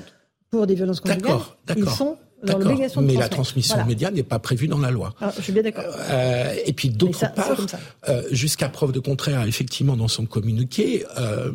[0.51, 1.40] pour des violences conjugales,
[1.76, 3.88] ils sont dans l'obligation de Mais la transmission Voilà.
[3.88, 5.14] média n'est pas prévue dans la loi.
[5.20, 5.84] Ah, je suis bien d'accord.
[6.11, 7.57] Euh, et puis d'autre part,
[8.09, 11.51] euh, jusqu'à preuve de contraire, effectivement, dans son communiqué, euh,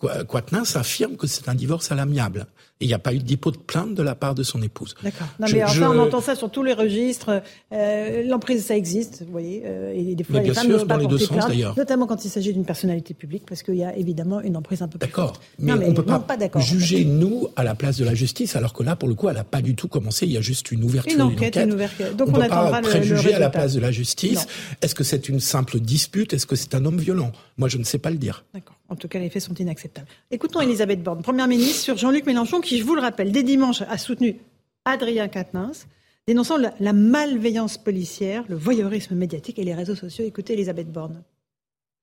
[0.00, 2.46] Qu- Quatennens affirme que c'est un divorce à l'amiable.
[2.80, 4.62] Et il n'y a pas eu de dépôt de plainte de la part de son
[4.62, 4.94] épouse.
[5.02, 5.26] D'accord.
[5.40, 7.42] Non, Je- mais enfin, je- on entend ça sur tous les registres.
[7.72, 9.62] Euh, L'emprise, ça existe, vous voyez.
[9.66, 11.76] euh, et des fois, Mais les bien femmes sûr, pas dans les deux sens, d'ailleurs.
[11.76, 14.86] notamment quand il s'agit d'une personnalité publique, parce qu'il y a évidemment une emprise un
[14.86, 15.40] peu plus D'accord.
[15.58, 16.62] Mais, on peut non, pas, d'accord.
[16.62, 19.34] juger nous à la place de la justice, alors que là, pour le coup, elle
[19.34, 20.26] n'a pas du tout commencé.
[20.26, 22.14] Il y a juste une ouverture, Une enquête, une ouverture.
[22.14, 24.46] Donc, on, on peut attendra pas le- le préjuger à la place de la justice.
[24.82, 26.32] Est-ce que c'est une simple dispute?
[26.32, 27.32] Est-ce que c'est un homme violent?
[27.56, 28.44] Moi, je ne sais pas le dire.
[28.54, 28.76] D'accord.
[28.88, 30.08] En tout cas, les faits sont inacceptables.
[30.30, 33.82] Écoutons Elisabeth Borne, première ministre, sur Jean-Luc Mélenchon, qui, je vous le rappelle, dès dimanche
[33.82, 34.40] a soutenu
[34.86, 35.86] Adrien Quatennens,
[36.26, 40.24] dénonçant la, la malveillance policière, le voyeurisme médiatique et les réseaux sociaux.
[40.24, 41.22] Écoutez Elisabeth Borne.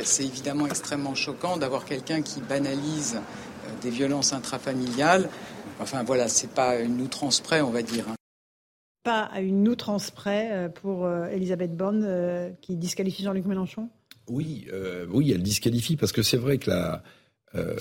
[0.04, 5.30] C'est évidemment extrêmement choquant d'avoir quelqu'un qui banalise euh, des violences intrafamiliales.
[5.80, 8.10] Enfin voilà, c'est pas une outrance près, on va dire.
[8.10, 8.16] hein.
[9.04, 13.90] Pas à une outrance près euh, pour euh, Elisabeth Borne, qui disqualifie Jean-Luc Mélenchon?
[14.30, 17.04] Oui, euh, oui, elle disqualifie parce que c'est vrai que la,
[17.56, 17.76] euh,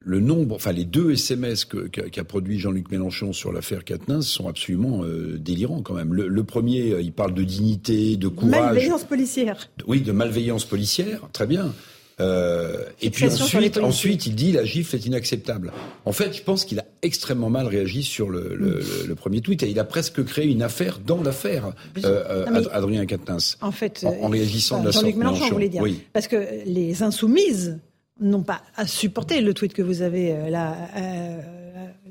[0.00, 4.48] le nombre, enfin les deux SMS qu'a qu'a produit Jean-Luc Mélenchon sur l'affaire Quatennens sont
[4.48, 6.12] absolument euh, délirants quand même.
[6.14, 9.70] Le, le premier, il parle de dignité, de courage, Malveillance policière.
[9.86, 11.72] oui, de malveillance policière, très bien.
[12.20, 15.72] Euh, et puis ensuite, ensuite, il dit la gifle est inacceptable.
[16.04, 19.40] En fait, je pense qu'il a extrêmement mal réagi sur le, le- le- le premier
[19.40, 21.72] tweet et il a presque créé une affaire dans l'affaire,
[22.04, 23.56] euh, euh, Adrien Quatennens.
[23.60, 25.82] En fait, En- euh, en réagissant de la sorte, Mélenchon, Mélenchon, vous voulez dire.
[25.82, 26.02] oui.
[26.12, 26.36] Parce que
[26.66, 27.78] les insoumises
[28.20, 30.76] n'ont pas à supporter le tweet que vous avez là,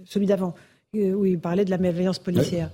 [0.06, 0.54] celui d'avant,
[0.94, 2.70] où il parlait de la malveillance policière.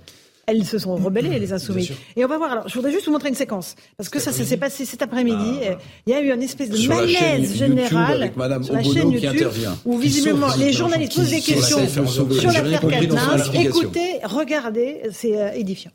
[0.50, 1.86] Elles se sont rebellées, les insoumises.
[1.86, 1.96] sûr.
[2.16, 2.50] Et on va voir.
[2.50, 3.76] Alors, je voudrais juste vous montrer une séquence.
[3.96, 5.60] Parce que ça, ça s'est passé cet après-midi.
[5.62, 5.74] Euh,
[6.06, 8.22] Il y a eu une espèce de Ah, Sur la chaîne malaise YouTube général.
[8.22, 9.78] avec Madame sur la chaîne qui YouTube, intervient.
[9.84, 13.60] Où visiblement, les journalistes posent des questions sur l'affaire explication.
[13.60, 15.92] Écoutez, regardez, c'est euh, édifiant.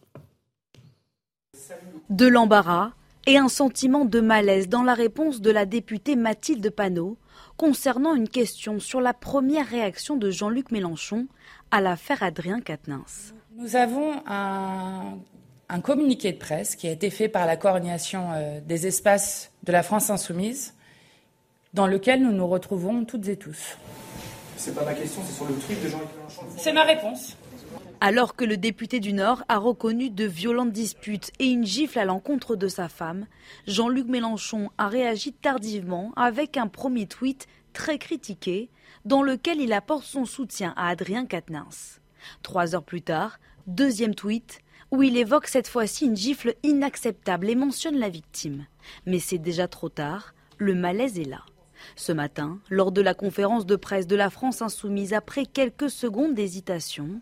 [2.10, 2.92] de l'embarras
[3.28, 7.18] et un sentiment de malaise dans la réponse de la députée Mathilde Panot
[7.58, 11.28] concernant une question sur la première réaction de Jean-Luc Mélenchon
[11.72, 13.34] à l'affaire Adrien Quatennens.
[13.58, 15.18] Nous avons un,
[15.70, 19.72] un communiqué de presse qui a été fait par la coordination euh, des espaces de
[19.72, 20.74] la France insoumise,
[21.74, 23.78] dans lequel nous nous retrouvons toutes et tous.
[24.58, 26.42] C'est pas ma question, c'est sur le tweet de Jean-Luc Mélenchon.
[26.58, 27.38] C'est ma réponse.
[28.02, 32.04] Alors que le député du Nord a reconnu de violentes disputes et une gifle à
[32.04, 33.26] l'encontre de sa femme,
[33.68, 38.70] Jean-Luc Mélenchon a réagi tardivement avec un premier tweet très critiqué
[39.06, 42.02] dans lequel il apporte son soutien à Adrien Quatennens.
[42.44, 44.60] Trois heures plus tard, deuxième tweet
[44.92, 48.66] où il évoque cette fois-ci une gifle inacceptable et mentionne la victime.
[49.06, 51.42] Mais c'est déjà trop tard, le malaise est là.
[51.96, 56.34] Ce matin, lors de la conférence de presse de la France insoumise, après quelques secondes
[56.34, 57.22] d'hésitation,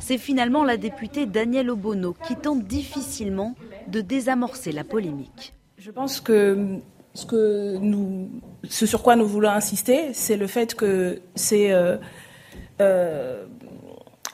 [0.00, 3.54] c'est finalement la députée Danielle Obono qui tente difficilement
[3.88, 5.54] de désamorcer la polémique.
[5.78, 6.78] Je pense que
[7.14, 8.28] ce,
[8.68, 11.96] sur quoi nous voulons insister, c'est le fait que c'est euh,
[12.80, 13.44] euh,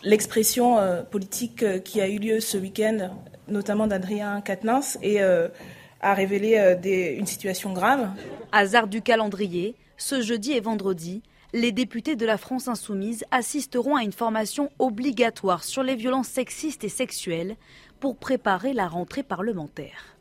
[0.03, 3.11] l'expression euh, politique qui a eu lieu ce week-end,
[3.49, 8.09] notamment d'Adrien Quatennens, et a révélé une situation grave.
[8.53, 11.22] Hasard du calendrier, ce jeudi et vendredi,
[11.53, 16.85] les députés de la France insoumise assisteront à une formation obligatoire sur les violences sexistes
[16.85, 17.57] et sexuelles
[17.99, 20.16] pour préparer la rentrée parlementaire.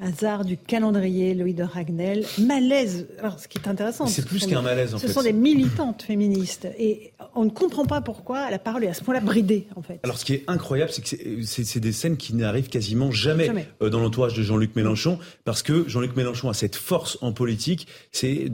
[0.00, 2.26] Hasard du calendrier, Louis de Ragnel.
[2.38, 3.06] Malaise.
[3.20, 4.06] Alors, ce qui est intéressant.
[4.06, 5.12] C'est ce plus qu'un des- malaise, en Ce fait.
[5.12, 6.66] sont des militantes féministes.
[6.78, 10.00] Et on ne comprend pas pourquoi la parole est à ce point-là bridée, en fait.
[10.02, 13.68] Alors, ce qui est incroyable, c'est que c'est- des scènes qui n'arrivent quasiment jamais, Jamais.
[13.82, 17.86] euh, dans l'entourage de Jean-Luc Mélenchon, parce que Jean-Luc Mélenchon a cette force en politique,
[18.10, 18.48] c'est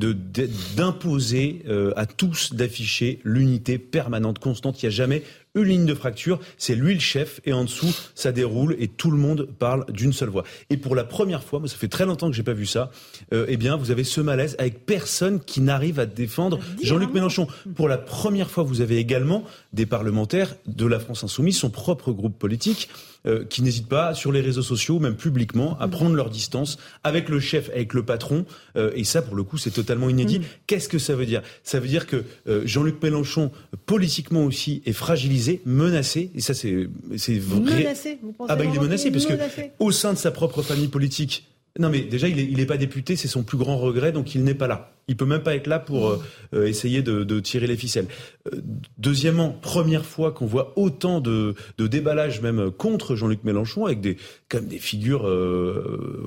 [0.77, 4.83] d'imposer euh, à tous d'afficher l'unité permanente, constante.
[4.83, 5.23] Il n'y a jamais
[5.55, 6.39] une ligne de fracture.
[6.59, 10.13] C'est lui le chef, et en dessous, ça déroule, et tout le monde parle d'une
[10.13, 10.45] seule voix.
[10.71, 12.91] Et pour la première fois, moi, ça fait très longtemps que j'ai pas vu ça.
[13.33, 17.47] euh, eh bien, vous avez ce malaise avec personne qui n'arrive à défendre Jean-Luc Mélenchon.
[17.75, 22.13] Pour la première fois, vous avez également des parlementaires de la France Insoumise, son propre
[22.13, 22.89] groupe politique,
[23.27, 27.29] euh, qui n'hésitent pas sur les réseaux sociaux, même publiquement, à prendre leur distance avec
[27.29, 28.47] le chef, avec le patron.
[28.77, 30.41] euh, et ça, pour le coup, c'est totalement inédit.
[30.67, 31.43] Qu'est-ce que ça veut dire?
[31.63, 33.51] Ça veut dire que euh, Jean-Luc Mélenchon,
[33.87, 36.31] politiquement aussi, est fragilisé, menacé.
[36.35, 37.83] Et ça, c'est c'est vrai.
[37.83, 39.35] Menacé, vous pensez Ah bah il est menacé parce que
[39.79, 41.47] au sein de sa propre famille politique,
[41.79, 44.55] Non, mais déjà, il n'est pas député, c'est son plus grand regret, donc il n'est
[44.55, 44.93] pas là.
[45.07, 46.23] Il peut même pas être là pour euh,
[46.55, 48.07] euh, essayer de, de, tirer les ficelles.
[48.53, 48.61] Euh,
[48.99, 54.17] deuxièmement, première fois qu'on voit autant de, de déballage même contre Jean-Luc Mélenchon avec des
[54.49, 55.23] comme des figures.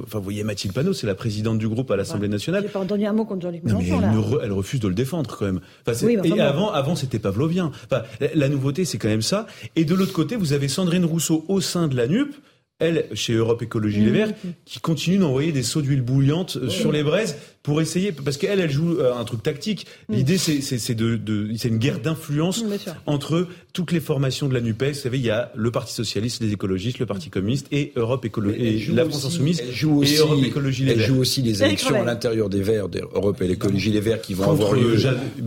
[0.03, 2.63] enfin, vous voyez Mathilde Panot, c'est la présidente du groupe à l'Assemblée nationale.
[2.63, 4.01] J'ai pas entendu un mot contre Jean-Luc Mélenchon.
[4.01, 5.61] Non, mais elle, elle, refuse de le défendre quand même.
[5.87, 7.71] Enfin, oui, et avant, avant c'était Pavlovien.
[7.85, 9.47] Enfin, la, la nouveauté, c'est quand même ça.
[9.75, 12.33] Et de l'autre côté, vous avez Sandrine Rousseau au sein de la NUP
[12.79, 14.49] elle, chez Europe Écologie Les Verts, mmh.
[14.65, 18.59] qui continue d'envoyer des seaux d'huile bouillante euh, sur les braises pour essayer, parce qu'elle,
[18.59, 19.87] elle joue euh, un truc tactique.
[20.09, 20.13] Mm.
[20.13, 22.63] L'idée, c'est de, de c'est une guerre d'influence
[23.05, 24.83] entre toutes les formations de la Nupes.
[24.83, 28.25] Vous savez, il y a le Parti socialiste, les écologistes, le Parti communiste et Europe
[28.25, 29.63] Écologie, et la France insoumise.
[29.65, 32.61] Elle joue aussi, et Europe Écologie Les elle joue aussi les élections à l'intérieur des
[32.61, 34.97] Verts, d'Europe et l'écologie Les Verts, qui vont avoir lieu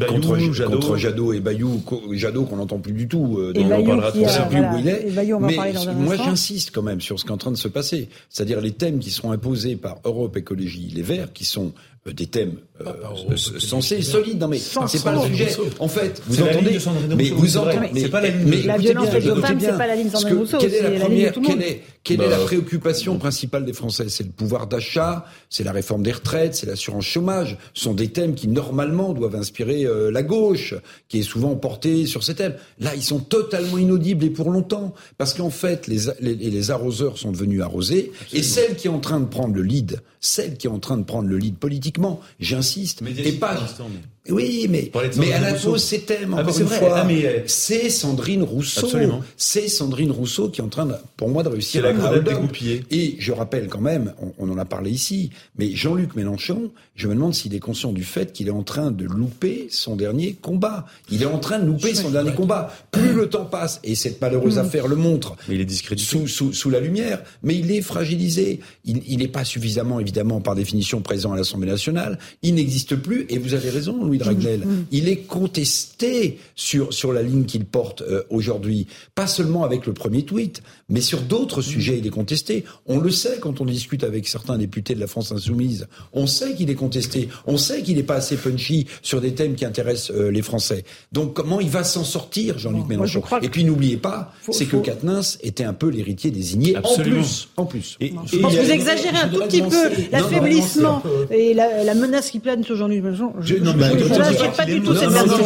[0.08, 0.78] contre, Jadot.
[0.78, 3.36] contre Jadot et Bayou, Jadot qu'on n'entend plus du tout.
[3.38, 5.06] Euh, on parlera sait plus où il est.
[5.40, 8.62] Mais moi, j'insiste quand même sur ce qui est en train de se passer, c'est-à-dire
[8.62, 11.74] les thèmes qui seront imposés par Europe Écologie Les Verts, qui sont
[12.12, 14.40] des thèmes euh, censés solides.
[14.40, 15.48] Non mais c'est pas le sujet.
[15.78, 16.78] En fait, vous entendez
[17.16, 20.58] Mais vous entendez mais, la violence femmes, c'est pas la ligne Sandrine Rousseau.
[20.58, 21.32] Quelle est la première
[22.06, 22.44] Quelle est la bah.
[22.44, 24.08] préoccupation principale des Français?
[24.08, 27.58] C'est le pouvoir d'achat, c'est la réforme des retraites, c'est l'assurance chômage.
[27.74, 30.74] Ce sont des thèmes qui normalement doivent inspirer euh, la gauche,
[31.08, 32.54] qui est souvent portée sur ces thèmes.
[32.78, 37.18] Là, ils sont totalement inaudibles et pour longtemps, parce qu'en fait, les, les, les arroseurs
[37.18, 40.68] sont devenus arrosés, et celle qui est en train de prendre le lead, celle qui
[40.68, 43.58] est en train de prendre le lead politiquement, j'insiste, et pas.
[44.30, 46.88] Oui, mais, mais elle impose ses thèmes, ah, encore une fois.
[46.96, 48.88] Ah, euh, c'est Sandrine Rousseau.
[49.36, 51.90] C'est Sandrine Rousseau qui est en train, de, pour moi, de réussir à
[52.90, 57.14] Et je rappelle quand même, on, en a parlé ici, mais Jean-Luc Mélenchon, je me
[57.14, 60.86] demande s'il est conscient du fait qu'il est en train de louper son dernier combat.
[61.10, 62.72] Il est en train de louper son dernier combat.
[62.90, 64.60] Plus le temps passe, et cette malheureuse mm.
[64.60, 66.08] affaire le montre, mais il est discrédité.
[66.08, 68.60] Sous, sous, sous, la lumière, mais il est fragilisé.
[68.84, 72.18] Il n'est pas suffisamment, évidemment, par définition, présent à l'Assemblée nationale.
[72.42, 74.86] Il n'existe plus, et vous avez raison, Louis Mm.
[74.92, 78.86] Il est contesté sur, sur la ligne qu'il porte euh, aujourd'hui.
[79.14, 81.64] Pas seulement avec le premier tweet, mais sur d'autres mm.
[81.64, 82.64] sujets, il est contesté.
[82.86, 85.86] On le sait quand on discute avec certains députés de la France insoumise.
[86.12, 87.28] On sait qu'il est contesté.
[87.46, 90.84] On sait qu'il n'est pas assez punchy sur des thèmes qui intéressent euh, les Français.
[91.12, 95.38] Donc comment il va s'en sortir, Jean-Luc Mélenchon Et puis n'oubliez pas, c'est que Quatennens
[95.42, 97.22] était un peu l'héritier désigné Absolument.
[97.56, 97.96] en plus.
[98.00, 102.40] Et, je pense que vous exagérez un tout petit peu l'affaiblissement et la, menace qui
[102.40, 103.32] plane sur Jean-Luc Mélenchon.
[103.40, 103.74] Je, non,
[104.08, 105.44] mais n'achète pas du tout cette version.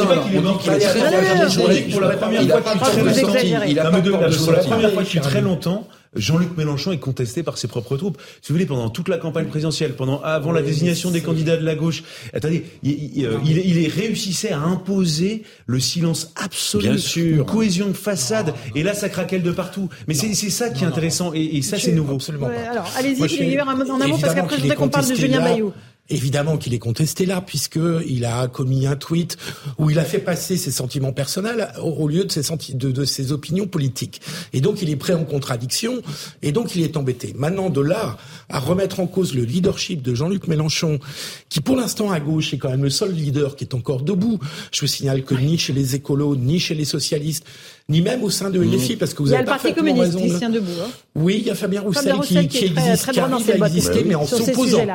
[1.90, 2.42] Pour la première
[4.92, 8.20] fois depuis très longtemps, Jean-Luc Mélenchon est contesté par ses propres troupes.
[8.42, 11.64] Si vous voulez, pendant toute la campagne présidentielle, pendant avant la désignation des candidats de
[11.64, 12.02] la gauche,
[12.34, 17.38] attendez, il, il, il, réussissait à imposer le silence absolu, Bien sûr.
[17.38, 19.88] une cohésion de façade, et là ça craquelle de partout.
[20.08, 22.16] Mais c'est ça qui est intéressant, et, et ça c'est nouveau.
[22.16, 22.48] Absolument.
[22.48, 25.72] Ouais, alors, allez-y, en un mot, parce qu'après je voudrais qu'on parle de Julien Bayou.
[26.10, 29.36] Évidemment qu'il est contesté là, puisque il a commis un tweet
[29.78, 32.42] où il a fait passer ses sentiments personnels au, lieu de ses,
[32.74, 34.20] de, de ses opinions politiques.
[34.52, 36.02] Et donc il est prêt en contradiction,
[36.42, 37.34] et donc il est embêté.
[37.36, 38.16] Maintenant, de là
[38.48, 40.98] à remettre en cause le leadership de Jean-Luc Mélenchon,
[41.48, 44.38] qui pour l'instant à gauche est quand même le seul leader qui est encore debout.
[44.72, 47.44] Je vous signale que ni chez les écolos, ni chez les socialistes,
[47.88, 50.18] ni même au sein de LFI, parce que vous avez parfaitement raison.
[50.22, 50.70] Il y a le Parti communiste qui tient debout.
[50.82, 50.90] Hein.
[51.14, 54.26] Oui, il y a Fabien Roussel, qui, qui, existe, qui arrive à exister, mais en
[54.26, 54.86] s'opposant.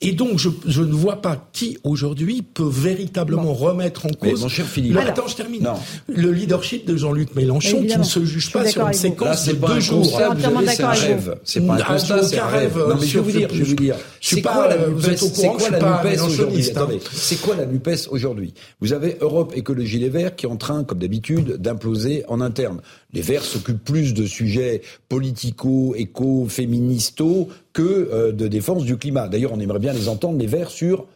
[0.00, 4.42] Et donc, je, je, ne vois pas qui aujourd'hui peut véritablement remettre en cause.
[4.42, 4.94] mon cher Philippe.
[4.94, 5.62] Le, attends, je termine.
[5.62, 5.74] Non.
[6.06, 9.80] Le leadership de Jean-Luc Mélenchon, qui ne se juge pas sur une séquence de deux
[9.80, 10.20] jours.
[10.68, 11.38] C'est un rêve.
[11.44, 12.78] C'est pas un constat, c'est un rêve.
[12.78, 13.96] Non, mais je vais vous dire, je vais vous dire.
[14.20, 16.68] C'est quoi la NUPES C'est quoi la NUPES aujourd'hui
[17.12, 18.54] c'est quoi la NUPES aujourd'hui?
[18.80, 22.80] Vous avez Europe Écologie Les Verts qui est en train, comme d'habitude, d'imploser en interne.
[23.14, 29.28] Les Verts s'occupent plus de sujets politico, éco, féministo que euh, de défense du climat.
[29.28, 31.06] D'ailleurs, on aimerait bien les entendre, les Verts, sur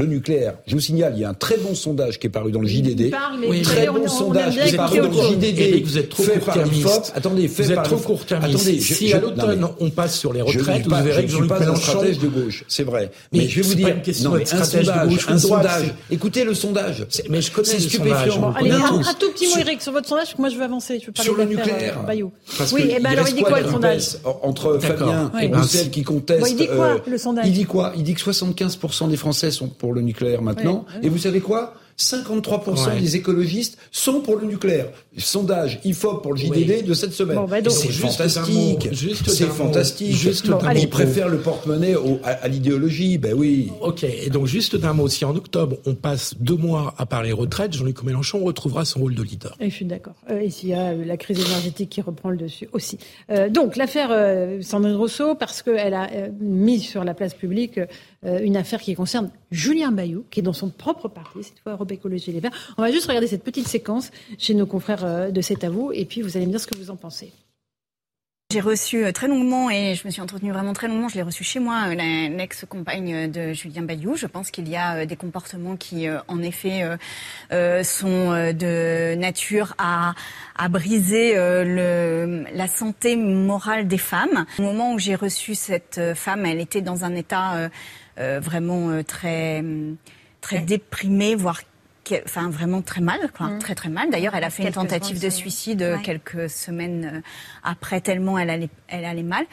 [0.00, 0.54] le nucléaire.
[0.66, 2.66] Je vous signale, il y a un très bon sondage qui est paru dans le
[2.66, 3.14] JDD.
[3.48, 5.84] oui, très bon sondage qui est paru dans le JDD.
[5.84, 7.12] vous êtes trop court-termiste.
[7.14, 8.80] Attendez, fait vous êtes trop court-termiste.
[8.80, 11.80] Si à l'automne on passe sur les retraites, vous verrez que Jean-Luc Mélenchon.
[11.80, 13.10] stratège de gauche, c'est vrai.
[13.32, 15.94] Mais, je vais vous dire, non, mais un sondage, un sondage.
[16.10, 17.06] Écoutez le sondage.
[17.28, 18.52] Mais je connais stupéfiant.
[18.52, 21.00] Allez, un tout petit mot, Eric, sur votre sondage, parce que moi je veux avancer.
[21.00, 21.98] Je sur le nucléaire.
[22.08, 22.24] Euh,
[22.72, 26.48] oui, et ben alors il dit quoi le sondage Entre Fabien et Bruxelles qui contestent.
[26.48, 29.68] Il dit quoi le sondage Il dit quoi Il dit que 75% des Français sont
[29.68, 30.84] pour le nucléaire maintenant.
[31.02, 31.74] Et vous savez quoi?
[32.00, 34.86] 53% des écologistes sont pour le nucléaire.
[35.18, 37.38] Sondage IFOP pour le JDD de cette semaine.
[37.46, 38.88] Bah c'est fantastique.
[39.26, 40.16] C'est fantastique.
[40.16, 43.18] Juste Ils préfèrent le porte-monnaie à, l'idéologie.
[43.18, 43.70] Ben oui.
[43.82, 44.04] Ok.
[44.04, 45.08] Et donc juste d'un mot.
[45.08, 49.14] Si en octobre on passe deux mois à parler retraite, Jean-Luc Mélenchon retrouvera son rôle
[49.14, 49.56] de leader.
[49.60, 50.14] Et je suis d'accord.
[50.30, 52.98] Euh, ici, il y a la crise énergétique qui reprend le dessus aussi.
[53.30, 57.78] Euh, donc l'affaire euh, Sandrine Rousseau, parce qu'elle a euh, mis sur la place publique
[57.78, 57.86] euh,
[58.22, 61.90] une affaire qui concerne Julien Bayou, qui est dans son propre parti, cette fois Europe
[61.90, 62.74] Écologie Les Verts.
[62.76, 65.90] On va juste regarder cette petite séquence chez nos confrères euh, de C'est à vous,
[65.92, 67.32] et puis vous allez me dire ce que vous en pensez.
[68.52, 71.08] J'ai reçu euh, très longuement et je me suis entretenue vraiment très longuement.
[71.08, 74.16] Je l'ai reçu chez moi, l'ex-compagne de Julien Bayou.
[74.16, 76.82] Je pense qu'il y a des comportements qui, en effet,
[77.50, 80.14] sont de nature à,
[80.56, 84.46] à briser la santé morale des femmes.
[84.58, 87.68] Au moment où j'ai reçu cette femme, elle était dans un état euh,
[88.40, 89.64] vraiment euh, très,
[90.40, 91.62] très déprimée, voire
[92.24, 93.58] enfin vraiment très mal, quoi, mm.
[93.60, 94.10] très très mal.
[94.10, 97.22] D'ailleurs, elle a fait une tentative de suicide euh, quelques semaines
[97.62, 99.46] après, tellement elle allait, elle allait mal.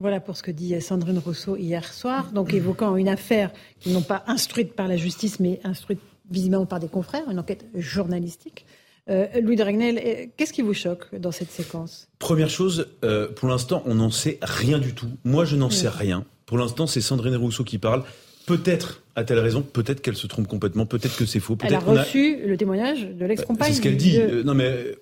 [0.00, 3.50] Voilà pour ce que dit Sandrine Rousseau hier soir, donc évoquant une affaire
[3.80, 6.00] qui n'ont pas instruite par la justice, mais instruite
[6.30, 8.66] visiblement par des confrères, une enquête journalistique.
[9.06, 12.08] Louis de Ragnel, qu'est-ce qui vous choque dans cette séquence?
[12.18, 12.88] Première chose,
[13.36, 15.10] pour l'instant, on n'en sait rien du tout.
[15.24, 16.24] Moi, je n'en sais rien.
[16.46, 18.04] Pour l'instant, c'est Sandrine Rousseau qui parle.
[18.46, 21.56] Peut-être a-t-elle raison, peut-être qu'elle se trompe complètement, peut-être que c'est faux.
[21.62, 23.70] Elle a reçu le témoignage de l'ex-compagne.
[23.70, 24.18] C'est ce qu'elle dit.
[24.18, 24.94] Euh, non mais euh,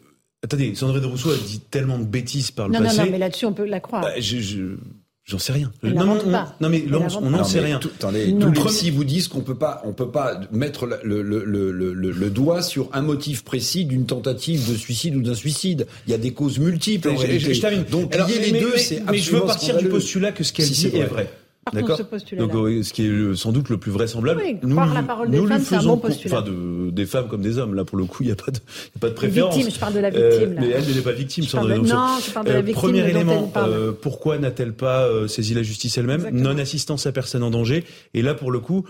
[0.45, 2.85] attendez, Sandrine Rousseau a dit tellement de bêtises par le passé.
[2.85, 4.03] Non, non, non, mais là-dessus on peut la croire.
[4.03, 4.77] Bah, je,
[5.25, 5.71] J'en sais rien.
[5.85, 6.57] non, non, pas.
[6.61, 7.79] non, mais Laurence, on n'en sait rien.
[7.79, 11.45] Tout, attendez, les psy vous disent qu'on peut pas, on peut pas mettre le, le,
[11.45, 15.87] le, le, doigt sur un motif précis d'une tentative de suicide ou d'un suicide.
[16.07, 17.11] Il y a des causes multiples.
[17.11, 17.85] En je, je, termine.
[17.85, 20.89] Donc lier les deux, c'est Mais je veux partir du postulat que ce qu'elle dit
[20.93, 21.31] est vrai.
[21.73, 21.97] D'accord.
[22.37, 24.43] Donc, euh, ce qui est sans doute le plus vraisemblable.
[24.45, 26.41] Oui, nous, croire la parole des femmes, c'est un bon postulat.
[26.41, 27.75] Enfin, de, des femmes comme des hommes.
[27.75, 29.55] Là, pour le coup, il n'y a pas de, y a pas de préférence.
[29.55, 30.27] Victime, je parle de la victime.
[30.29, 31.45] Euh, mais elle, elle n'est pas victime.
[31.45, 31.79] Je parle de...
[31.79, 32.83] Non, je parle de la euh, victime.
[32.83, 37.51] Premier élément, euh, pourquoi n'a-t-elle pas euh, saisi la justice elle-même Non-assistance à personne en
[37.51, 37.85] danger.
[38.13, 38.85] Et là, pour le coup,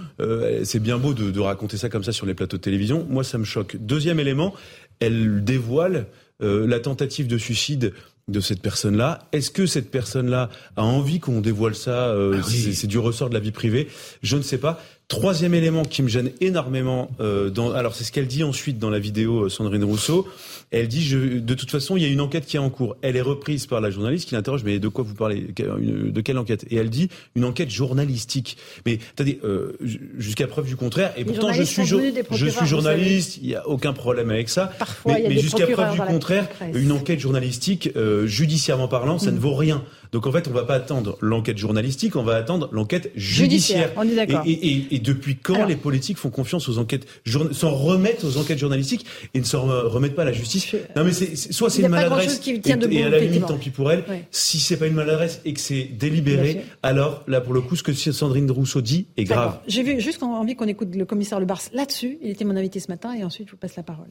[0.65, 3.07] c'est bien beau de, de raconter ça comme ça sur les plateaux de télévision.
[3.09, 3.77] Moi, ça me choque.
[3.77, 4.55] Deuxième élément,
[4.99, 6.07] elle dévoile
[6.41, 7.93] la tentative de suicide
[8.33, 9.29] de cette personne-là.
[9.33, 13.35] Est-ce que cette personne-là a envie qu'on dévoile ça euh, ah C'est du ressort de
[13.35, 13.89] la vie privée?
[14.23, 14.81] Je ne sais pas.
[15.13, 18.89] Troisième élément qui me gêne énormément, euh, dans, alors c'est ce qu'elle dit ensuite dans
[18.89, 20.27] la vidéo euh, Sandrine Rousseau.
[20.71, 22.97] Elle dit, je, de toute façon, il y a une enquête qui est en cours.
[23.03, 25.49] Elle est reprise par la journaliste qui l'interroge, mais de quoi vous parlez?
[25.55, 26.65] De quelle enquête?
[26.71, 28.57] Et elle dit, une enquête journalistique.
[28.87, 29.73] Mais attendez, euh,
[30.17, 33.93] jusqu'à preuve du contraire, et pourtant je suis, je suis journaliste, il n'y a aucun
[33.93, 34.73] problème avec ça.
[34.79, 39.39] Parfois, mais, mais jusqu'à preuve du contraire, une enquête journalistique, euh, judiciairement parlant, ça ne
[39.39, 39.85] vaut rien.
[40.13, 43.91] Donc en fait, on va pas attendre l'enquête journalistique, on va attendre l'enquête judiciaire.
[43.97, 44.43] On est d'accord.
[44.47, 47.07] Et, et, et, depuis quand les politiques font confiance aux enquêtes,
[47.53, 50.77] s'en remettent aux enquêtes journalistiques et ne s'en remettent pas à la justice?
[50.95, 53.57] Non mais c'est soit c'est une maladresse qui tient et, et, à la limite tant
[53.57, 54.05] pis pour elle.
[54.31, 57.83] Si c'est pas une maladresse et que c'est délibéré, alors là pour le coup ce
[57.83, 59.61] que Sandrine Rousseau dit est grave.
[59.67, 62.19] J'ai vu juste envie qu'on écoute le commissaire Le Bars là-dessus.
[62.21, 64.11] Il était mon invité ce matin et ensuite je vous passe la parole.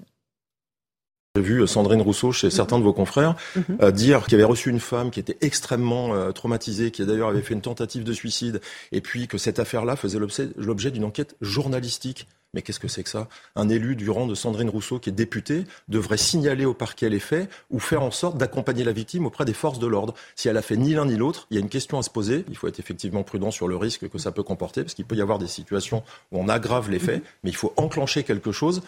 [1.38, 3.78] J'ai vu Sandrine Rousseau chez certains de vos confrères mhm.
[3.82, 7.42] euh, dire qu'il avait reçu une femme qui était extrêmement euh, traumatisée, qui d'ailleurs avait
[7.42, 8.60] fait une tentative de suicide,
[8.92, 10.20] et puis que cette affaire-là faisait
[10.58, 12.28] l'objet d'une enquête journalistique.
[12.54, 13.30] Mais qu'est-ce que c'est que ça?
[13.56, 17.22] Un élu du rang de Sandrine Rousseau, qui est député, devrait signaler au parquet les
[17.22, 20.14] faits ou faire en sorte d'accompagner la victime auprès des forces de l'ordre.
[20.36, 22.10] Si elle a fait ni l'un ni l'autre, il y a une question à se
[22.10, 22.44] poser.
[22.50, 25.16] Il faut être effectivement prudent sur le risque que ça peut comporter, parce qu'il peut
[25.16, 26.04] y avoir des situations
[26.34, 27.30] où on aggrave les faits, mhm.
[27.46, 28.82] mais il faut enclencher quelque chose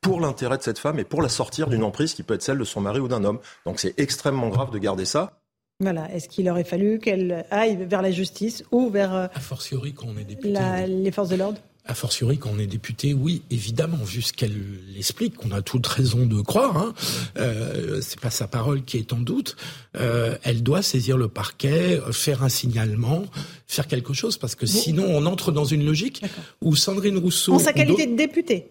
[0.00, 2.58] pour l'intérêt de cette femme et pour la sortir d'une emprise qui peut être celle
[2.58, 3.38] de son mari ou d'un homme.
[3.66, 5.40] Donc c'est extrêmement grave de garder ça.
[5.80, 6.12] Voilà.
[6.12, 10.06] Est-ce qu'il aurait fallu qu'elle aille vers la justice ou vers euh, a fortiori quand
[10.08, 11.58] on est député, les forces de l'ordre?
[11.86, 14.54] A fortiori quand on est député, oui, évidemment, vu ce qu'elle
[14.96, 16.92] explique, qu'on a toute raison de croire, hein,
[17.38, 19.56] euh, c'est pas sa parole qui est en doute,
[19.96, 23.24] euh, elle doit saisir le parquet, faire un signalement,
[23.66, 26.22] faire quelque chose, parce que sinon on entre dans une logique
[26.60, 27.54] où Sandrine Rousseau...
[27.54, 28.70] En sa qualité de députée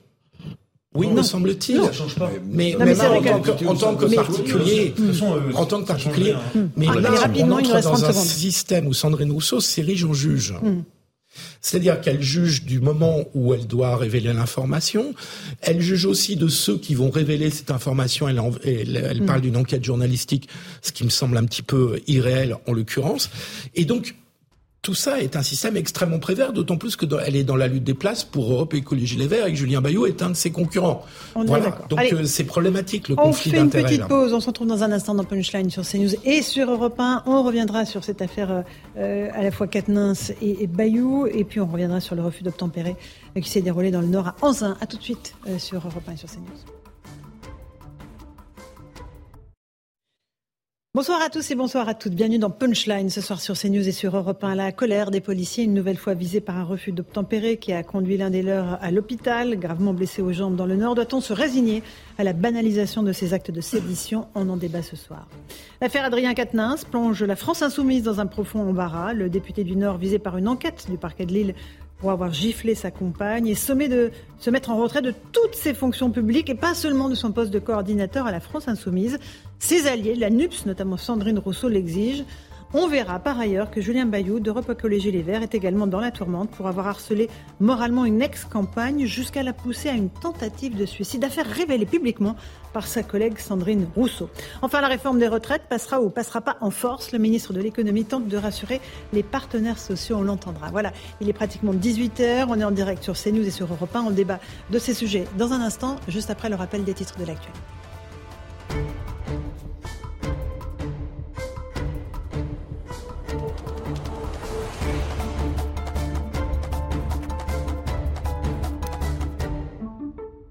[0.96, 1.82] oui, me semble-t-il.
[2.46, 2.80] Mais, en,
[3.76, 4.94] tant que, particulier,
[5.54, 6.34] en tant que particulier,
[6.76, 10.54] mais on entre dans un système où Sandrine Rousseau s'érige en juge.
[10.64, 10.82] Hmm.
[11.62, 15.14] C'est-à-dire qu'elle juge du moment où elle doit révéler l'information.
[15.62, 18.28] Elle juge aussi de ceux qui vont révéler cette information.
[18.28, 19.26] Elle, elle, hmm.
[19.28, 20.50] parle d'une enquête journalistique,
[20.82, 23.30] ce qui me semble un petit peu irréel en l'occurrence.
[23.76, 24.16] Et donc,
[24.82, 27.84] tout ça est un système extrêmement prévert, d'autant plus que elle est dans la lutte
[27.84, 30.51] des places pour Europe Écologie Les Verts et que Julien Bayou est un de ses
[30.51, 31.03] concurrents.
[31.36, 31.77] On voilà.
[31.89, 33.84] Donc euh, c'est problématique le conflit d'intérêts.
[33.84, 36.11] On fait une petite pause, on se retrouve dans un instant dans Punchline sur CNews
[36.23, 37.23] et sur Europe 1.
[37.25, 38.63] On reviendra sur cette affaire
[38.97, 42.43] euh, à la fois Quatennens et, et, Bayou et puis on reviendra sur le refus
[42.43, 42.95] d'obtempérer
[43.36, 44.77] euh, qui s'est déroulé dans le Nord à Anzin.
[44.80, 46.78] A tout de suite sur Europe 1 et sur CNews.
[51.00, 52.14] Bonsoir à tous et bonsoir à toutes.
[52.14, 54.54] Bienvenue dans Punchline ce soir sur CNews et sur Europe 1.
[54.56, 58.18] La colère des policiers, une nouvelle fois visée par un refus d'obtempérer qui a conduit
[58.18, 60.95] l'un des leurs à l'hôpital, gravement blessé aux jambes dans le Nord.
[60.95, 61.84] Doit-on se résigner
[62.18, 64.28] à la banalisation de ces actes de sédition?
[64.36, 65.30] On en débat ce soir.
[65.80, 69.14] L'affaire Adrien Quatennens plonge la France insoumise dans un profond embarras.
[69.14, 71.56] Le député du Nord visé par une enquête du parquet de Lille
[72.00, 75.74] pour avoir giflé sa compagne et sommé de se mettre en retrait de toutes ses
[75.74, 79.20] fonctions publiques et pas seulement de son poste de coordinateur à la France insoumise.
[79.60, 82.24] Ses alliés, la NUPS, notamment Sandrine Rousseau, l'exigent.
[82.72, 86.11] On verra par ailleurs que Julien Bayou d'Europe Écologie Les Verts est également dans la
[86.11, 87.28] tourmente pour avoir harcelé
[87.59, 92.36] moralement une ex-campagne jusqu'à la pousser à une tentative de suicide, affaire révélée publiquement
[92.72, 94.30] par sa collègue Sandrine Rousseau.
[94.61, 97.11] Enfin, la réforme des retraites passera ou passera pas en force.
[97.11, 98.82] Le ministre de l'économie tente de rassurer
[99.13, 100.70] les partenaires sociaux, on l'entendra.
[100.70, 104.01] Voilà, il est pratiquement 18h, on est en direct sur CNews et sur Europe 1,
[104.01, 104.38] on débat
[104.70, 107.78] de ces sujets dans un instant, juste après le rappel des titres de l'actualité.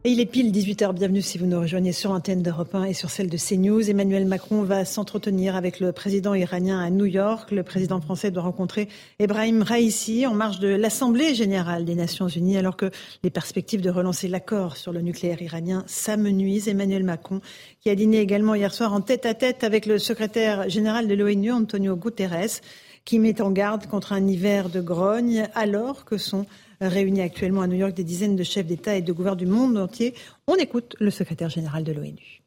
[0.09, 0.95] Il est pile 18h.
[0.95, 3.91] Bienvenue si vous nous rejoignez sur l'antenne d'Europe 1 et sur celle de CNews.
[3.91, 7.51] Emmanuel Macron va s'entretenir avec le président iranien à New York.
[7.51, 8.89] Le président français doit rencontrer
[9.19, 12.91] Ebrahim Raisi en marge de l'Assemblée générale des Nations unies alors que
[13.23, 16.69] les perspectives de relancer l'accord sur le nucléaire iranien s'amenuisent.
[16.69, 17.43] Emmanuel Macron
[17.83, 21.15] qui a dîné également hier soir en tête à tête avec le secrétaire général de
[21.15, 22.63] l'ONU, Antonio Guterres,
[23.05, 26.47] qui met en garde contre un hiver de grogne alors que son
[26.81, 29.79] réunis actuellement à New York des dizaines de chefs d'État et de gouvernements du monde
[29.79, 30.15] entier.
[30.47, 32.43] On écoute le secrétaire général de l'ONU.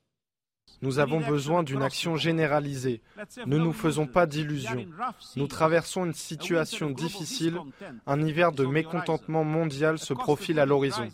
[0.81, 3.01] Nous avons besoin d'une action généralisée.
[3.45, 4.87] Ne nous faisons pas d'illusions.
[5.35, 7.59] Nous traversons une situation difficile.
[8.07, 11.07] Un hiver de mécontentement mondial se profile à l'horizon.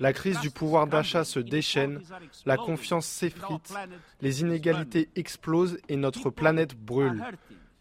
[0.00, 2.00] La crise du pouvoir d'achat se déchaîne,
[2.44, 3.72] la confiance s'effrite,
[4.20, 7.22] les inégalités explosent et notre planète brûle.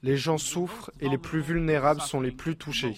[0.03, 2.95] Les gens souffrent et les plus vulnérables sont les plus touchés.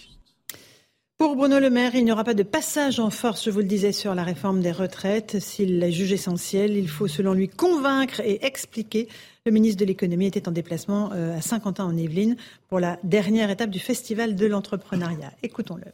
[1.20, 3.66] Pour Bruno Le Maire, il n'y aura pas de passage en force, je vous le
[3.66, 5.42] disais, sur la réforme des retraites.
[5.42, 9.10] S'il la juge essentielle, il faut, selon lui, convaincre et expliquer.
[9.46, 12.38] Le ministre de l'économie était en déplacement euh, à Saint-Quentin en Yvelines
[12.70, 15.34] pour la dernière étape du Festival de l'entrepreneuriat.
[15.44, 15.92] Écoutons-le.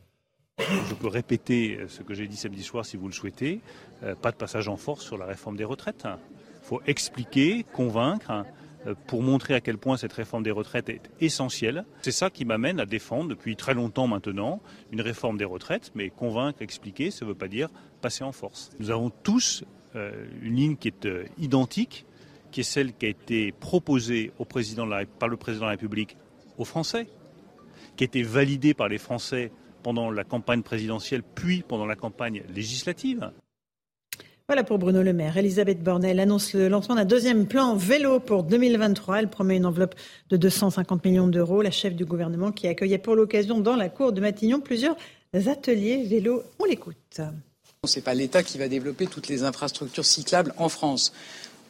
[0.59, 3.61] Je peux répéter ce que j'ai dit samedi soir si vous le souhaitez.
[4.03, 6.03] Euh, pas de passage en force sur la réforme des retraites.
[6.05, 8.43] Il faut expliquer, convaincre euh,
[9.07, 11.85] pour montrer à quel point cette réforme des retraites est essentielle.
[12.01, 14.61] C'est ça qui m'amène à défendre depuis très longtemps maintenant
[14.91, 17.69] une réforme des retraites, mais convaincre, expliquer, ça ne veut pas dire
[18.01, 18.69] passer en force.
[18.79, 19.63] Nous avons tous
[19.95, 22.05] euh, une ligne qui est euh, identique,
[22.51, 24.31] qui est celle qui a été proposée
[25.19, 26.17] par le président de la République
[26.57, 27.07] aux Français,
[27.95, 29.51] qui a été validée par les Français
[29.83, 33.31] pendant la campagne présidentielle, puis pendant la campagne législative.
[34.47, 35.37] Voilà pour Bruno Le Maire.
[35.37, 39.17] Elisabeth Bornel annonce le lancement d'un deuxième plan vélo pour 2023.
[39.17, 39.95] Elle promet une enveloppe
[40.29, 41.63] de 250 millions d'euros.
[41.63, 44.95] La chef du gouvernement qui accueillait pour l'occasion dans la cour de Matignon plusieurs
[45.33, 46.43] ateliers vélo.
[46.59, 47.21] On l'écoute.
[47.85, 51.11] Ce n'est pas l'État qui va développer toutes les infrastructures cyclables en France.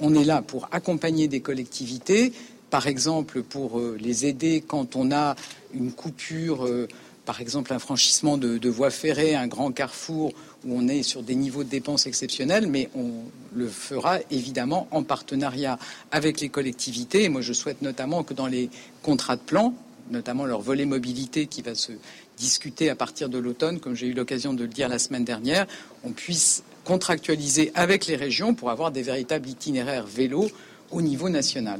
[0.01, 2.33] On est là pour accompagner des collectivités,
[2.71, 5.37] par exemple pour euh, les aider quand on a
[5.73, 6.89] une coupure, euh,
[7.23, 10.33] par exemple un franchissement de, de voie ferrée, un grand carrefour
[10.65, 13.11] où on est sur des niveaux de dépenses exceptionnels, mais on
[13.55, 15.77] le fera évidemment en partenariat
[16.11, 17.23] avec les collectivités.
[17.23, 18.69] Et moi, je souhaite notamment que dans les
[19.03, 19.73] contrats de plan,
[20.11, 21.91] notamment leur volet mobilité qui va se
[22.37, 25.65] discuter à partir de l'automne, comme j'ai eu l'occasion de le dire la semaine dernière,
[26.03, 30.49] on puisse contractualiser avec les régions pour avoir des véritables itinéraires vélos
[30.91, 31.79] au niveau national.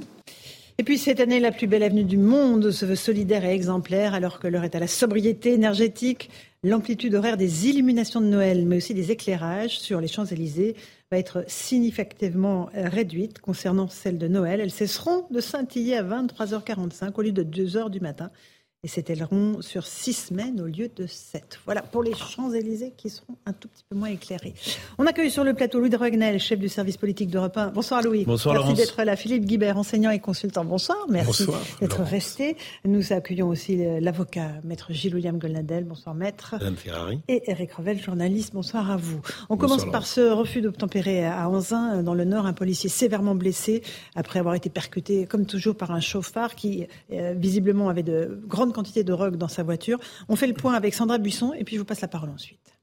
[0.78, 4.14] Et puis cette année, la plus belle avenue du monde se veut solidaire et exemplaire
[4.14, 6.30] alors que l'heure est à la sobriété énergétique.
[6.68, 10.76] L'amplitude horaire des illuminations de Noël, mais aussi des éclairages sur les Champs-Élysées,
[11.12, 14.60] va être significativement réduite concernant celles de Noël.
[14.60, 18.32] Elles cesseront de scintiller à 23h45 au lieu de 2h du matin
[18.86, 21.60] et s'étaleront sur six semaines au lieu de sept.
[21.66, 24.54] Voilà pour les Champs-Élysées qui seront un tout petit peu moins éclairés.
[25.00, 25.98] On accueille sur le plateau Louis de
[26.38, 27.70] chef du service politique d'Europe 1.
[27.70, 28.26] Bonsoir Louis.
[28.26, 29.16] Bonsoir Merci d'être là.
[29.16, 30.64] Philippe Guibert, enseignant et consultant.
[30.64, 31.00] Bonsoir.
[31.10, 31.48] Merci
[31.82, 32.58] d'être resté.
[32.86, 35.84] Nous accueillons aussi l'avocat maître Gilles-William Golnadel.
[35.86, 36.54] Bonsoir maître.
[36.54, 37.20] Madame Ferrari.
[37.28, 38.54] Et Eric Revel, journaliste.
[38.54, 39.20] Bonsoir à vous.
[39.50, 42.46] On commence par ce refus d'obtempérer à Anzin, dans le Nord.
[42.46, 43.82] Un policier sévèrement blessé
[44.14, 48.75] après avoir été percuté, comme toujours, par un chauffard qui, euh, visiblement, avait de grandes
[48.76, 50.00] quantité de drogue dans sa voiture.
[50.30, 52.75] On fait le point avec Sandra Buisson et puis je vous passe la parole ensuite.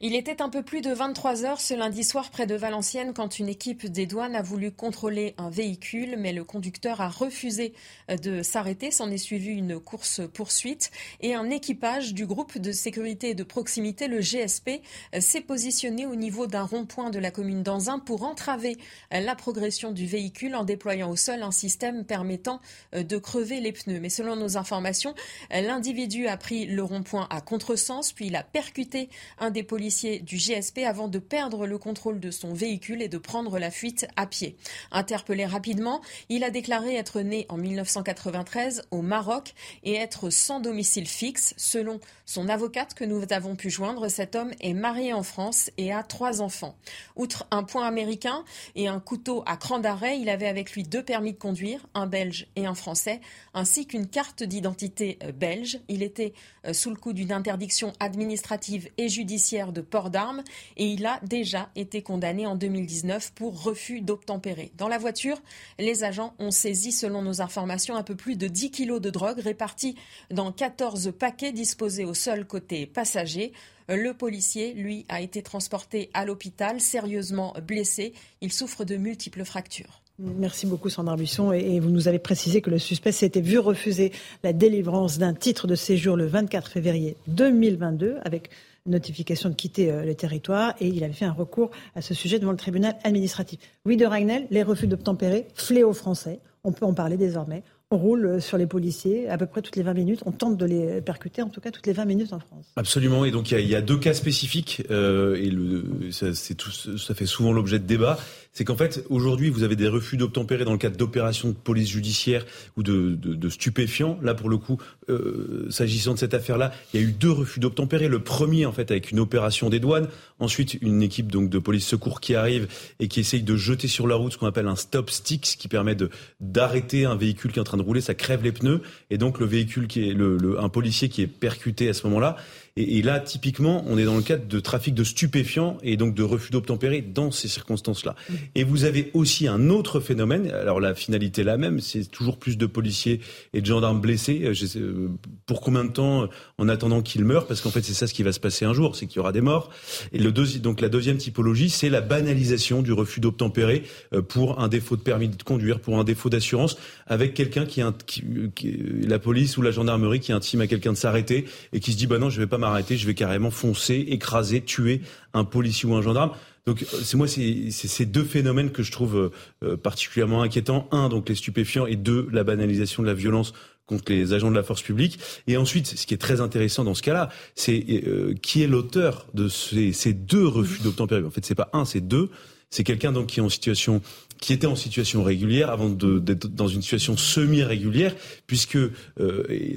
[0.00, 3.38] Il était un peu plus de 23 heures ce lundi soir près de Valenciennes quand
[3.38, 7.74] une équipe des douanes a voulu contrôler un véhicule, mais le conducteur a refusé
[8.08, 8.90] de s'arrêter.
[8.90, 10.90] S'en est suivi une course-poursuite
[11.20, 14.82] et un équipage du groupe de sécurité et de proximité, le GSP,
[15.20, 18.76] s'est positionné au niveau d'un rond-point de la commune d'Anzin pour entraver
[19.12, 22.60] la progression du véhicule en déployant au sol un système permettant
[22.92, 24.00] de crever les pneus.
[24.00, 25.14] Mais selon nos informations,
[25.52, 29.83] l'individu a pris le rond-point à contresens, puis il a percuté un des policiers
[30.22, 34.06] du GSP avant de perdre le contrôle de son véhicule et de prendre la fuite
[34.16, 34.56] à pied.
[34.90, 41.06] Interpellé rapidement, il a déclaré être né en 1993 au Maroc et être sans domicile
[41.06, 41.54] fixe.
[41.56, 45.92] Selon son avocate que nous avons pu joindre, cet homme est marié en France et
[45.92, 46.76] a trois enfants.
[47.16, 51.02] Outre un point américain et un couteau à cran d'arrêt, il avait avec lui deux
[51.02, 53.20] permis de conduire, un belge et un français,
[53.52, 55.80] ainsi qu'une carte d'identité euh, belge.
[55.88, 56.32] Il était
[56.66, 60.42] euh, sous le coup d'une interdiction administrative et judiciaire de port d'armes
[60.78, 64.72] et il a déjà été condamné en 2019 pour refus d'obtempérer.
[64.78, 65.42] Dans la voiture,
[65.78, 69.40] les agents ont saisi, selon nos informations, un peu plus de 10 kilos de drogue
[69.40, 69.96] répartis
[70.30, 73.52] dans 14 paquets disposés au seul côté passager.
[73.88, 78.14] Le policier, lui, a été transporté à l'hôpital, sérieusement blessé.
[78.40, 80.00] Il souffre de multiples fractures.
[80.18, 84.12] Merci beaucoup Sandra Buisson et vous nous avez précisé que le suspect s'était vu refuser
[84.44, 88.50] la délivrance d'un titre de séjour le 24 février 2022 avec
[88.86, 92.38] notification de quitter euh, le territoire et il avait fait un recours à ce sujet
[92.38, 93.60] devant le tribunal administratif.
[93.84, 97.62] Louis de Ragnel, les refus d'obtempérer, fléau français, on peut en parler désormais.
[97.90, 100.20] On roule euh, sur les policiers à peu près toutes les 20 minutes.
[100.26, 102.66] On tente de les percuter, en tout cas toutes les 20 minutes en France.
[102.76, 103.24] Absolument.
[103.24, 107.52] Et donc il y, a, deux cas spécifiques euh, et le, ça, ça fait souvent
[107.52, 108.18] l'objet de débats
[108.54, 111.88] c'est qu'en fait, aujourd'hui, vous avez des refus d'obtempérer dans le cadre d'opérations de police
[111.88, 112.46] judiciaire
[112.76, 114.16] ou de, de, de stupéfiants.
[114.22, 114.80] Là, pour le coup,
[115.10, 118.06] euh, s'agissant de cette affaire-là, il y a eu deux refus d'obtempérer.
[118.06, 120.06] Le premier, en fait, avec une opération des douanes.
[120.38, 122.68] Ensuite, une équipe donc de police secours qui arrive
[123.00, 125.56] et qui essaye de jeter sur la route ce qu'on appelle un stop stick, ce
[125.56, 125.96] qui permet
[126.40, 128.00] d'arrêter un véhicule qui est en train de rouler.
[128.00, 131.22] Ça crève les pneus et donc le véhicule qui est le, le un policier qui
[131.22, 132.36] est percuté à ce moment-là
[132.76, 136.12] et, et, là, typiquement, on est dans le cadre de trafic de stupéfiants et donc
[136.12, 138.16] de refus d'obtempérer dans ces circonstances-là.
[138.28, 138.34] Mmh.
[138.56, 140.50] Et vous avez aussi un autre phénomène.
[140.50, 143.20] Alors la finalité est la même, c'est toujours plus de policiers
[143.52, 144.42] et de gendarmes blessés.
[144.44, 145.08] Euh, sais, euh,
[145.46, 147.46] pour combien de temps en attendant qu'ils meurent?
[147.46, 149.20] Parce qu'en fait, c'est ça ce qui va se passer un jour, c'est qu'il y
[149.20, 149.70] aura des morts.
[150.12, 154.60] Et le deuxième, donc la deuxième typologie, c'est la banalisation du refus d'obtempérer euh, pour
[154.60, 158.24] un défaut de permis de conduire, pour un défaut d'assurance, avec quelqu'un qui, qui,
[158.56, 161.96] qui, la police ou la gendarmerie qui intime à quelqu'un de s'arrêter et qui se
[161.96, 165.00] dit bah non, je vais pas m'arrêter, je vais carrément foncer, écraser, tuer
[165.32, 166.32] un policier ou un gendarme.
[166.66, 169.30] Donc euh, c'est moi c'est ces deux phénomènes que je trouve
[169.62, 170.88] euh, particulièrement inquiétants.
[170.90, 173.52] Un donc les stupéfiants et deux la banalisation de la violence
[173.86, 175.18] contre les agents de la force publique.
[175.46, 179.26] Et ensuite, ce qui est très intéressant dans ce cas-là, c'est euh, qui est l'auteur
[179.34, 181.22] de ces, ces, deux refus d'obtempérer.
[181.22, 182.30] En fait, c'est pas un, c'est deux.
[182.70, 184.00] C'est quelqu'un donc qui est en situation
[184.44, 188.14] qui était en situation régulière avant d'être dans une situation semi-régulière,
[188.46, 188.90] puisque euh,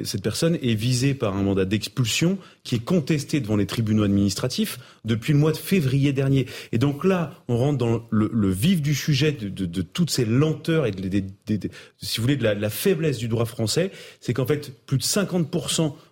[0.03, 4.78] cette personne est visée par un mandat d'expulsion qui est contesté devant les tribunaux administratifs
[5.05, 6.47] depuis le mois de février dernier.
[6.74, 10.91] Et donc là, on rentre dans le, vif du sujet de, toutes ces lenteurs et,
[10.91, 11.24] de,
[11.99, 13.89] si vous voulez, de la, la faiblesse du droit français,
[14.20, 15.49] c'est qu'en fait, plus de 50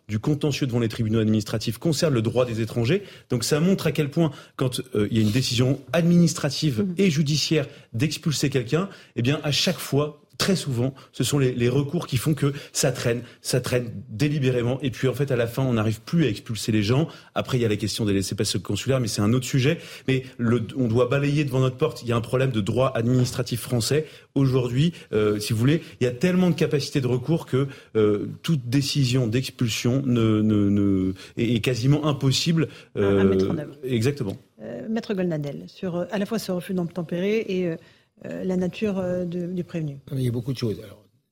[0.07, 3.03] du contentieux devant les tribunaux administratifs concerne le droit des étrangers.
[3.29, 6.93] Donc ça montre à quel point, quand euh, il y a une décision administrative mmh.
[6.97, 11.69] et judiciaire d'expulser quelqu'un, eh bien à chaque fois, très souvent, ce sont les, les,
[11.69, 14.79] recours qui font que ça traîne, ça traîne délibérément.
[14.81, 17.07] Et puis en fait, à la fin, on n'arrive plus à expulser les gens.
[17.33, 19.77] Après, il y a la question des laissés-passer consulaires, mais c'est un autre sujet.
[20.07, 22.03] Mais le, on doit balayer devant notre porte.
[22.03, 24.05] Il y a un problème de droit administratif français.
[24.35, 28.27] Aujourd'hui, euh, si vous voulez, il y a tellement de capacités de recours que euh,
[28.43, 32.67] toute décision d'expulsion ne, ne, ne, est, est, quasiment impossible.
[32.97, 33.75] Euh, à mettre en œuvre.
[33.83, 34.37] Exactement.
[34.61, 37.77] Euh, Maître Goldnadel, sur euh, à la fois ce refus d'obtempérer et euh, euh,
[38.23, 40.81] la nature euh, du prévenu Il y a beaucoup de choses.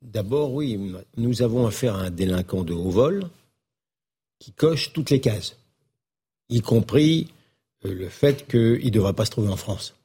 [0.01, 0.79] D'abord, oui,
[1.17, 3.29] nous avons affaire à un délinquant de haut vol
[4.39, 5.55] qui coche toutes les cases,
[6.49, 7.27] y compris
[7.85, 9.95] euh, le fait qu'il ne devrait pas se trouver en France.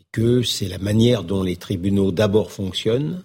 [0.00, 3.22] Et que c'est la manière dont les tribunaux d'abord fonctionnent,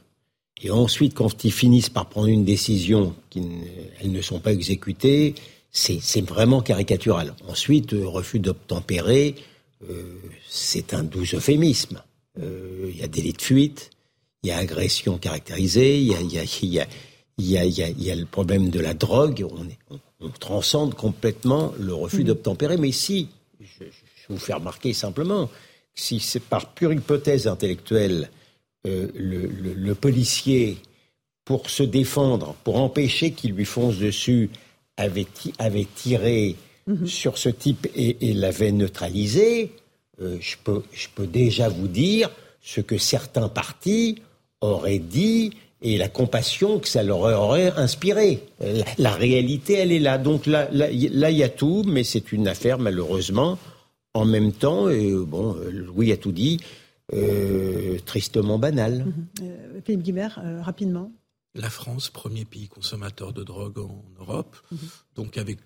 [0.61, 5.35] et ensuite, quand ils finissent par prendre une décision, elles ne sont pas exécutées,
[5.71, 7.35] c'est vraiment caricatural.
[7.47, 9.35] Ensuite, refus d'obtempérer,
[9.87, 10.19] euh,
[10.49, 12.01] c'est un doux euphémisme.
[12.39, 13.89] Euh, il y a délit de fuite,
[14.43, 16.87] il y a agression caractérisée, il y a, il y a, il y a,
[17.37, 19.45] il y a, il y a, il y a le problème de la drogue.
[19.49, 22.27] On, est, on, on transcende complètement le refus mmh.
[22.27, 22.77] d'obtempérer.
[22.77, 23.29] Mais si,
[23.59, 23.85] je,
[24.29, 25.49] vous faire remarquer simplement,
[25.95, 28.29] si c'est par pure hypothèse intellectuelle,
[28.85, 30.77] euh, le, le, le, policier
[31.45, 34.49] pour se défendre, pour empêcher qu'il lui fonce dessus,
[34.97, 35.27] avait,
[35.59, 36.55] avait tiré
[36.87, 37.07] mhm.
[37.07, 39.71] sur ce type et, l'avait neutralisé,
[40.21, 42.29] euh, je, peux, je peux déjà vous dire
[42.61, 44.21] ce que certains partis
[44.61, 48.43] auraient dit et la compassion que ça leur aurait inspiré.
[48.97, 50.17] La, réalité, elle est là.
[50.17, 53.59] Donc là, là, il y a tout, mais c'est une affaire, malheureusement,
[54.15, 56.59] en même temps, et bon, Louis a tout dit,
[57.13, 59.05] euh, tristement banale.
[59.05, 59.27] Mhm.
[59.43, 61.09] Euh, Philippe Guibert, euh, rapidement.
[61.55, 64.77] La France, premier pays consommateur de drogue en Europe, mhm.
[65.15, 65.59] donc avec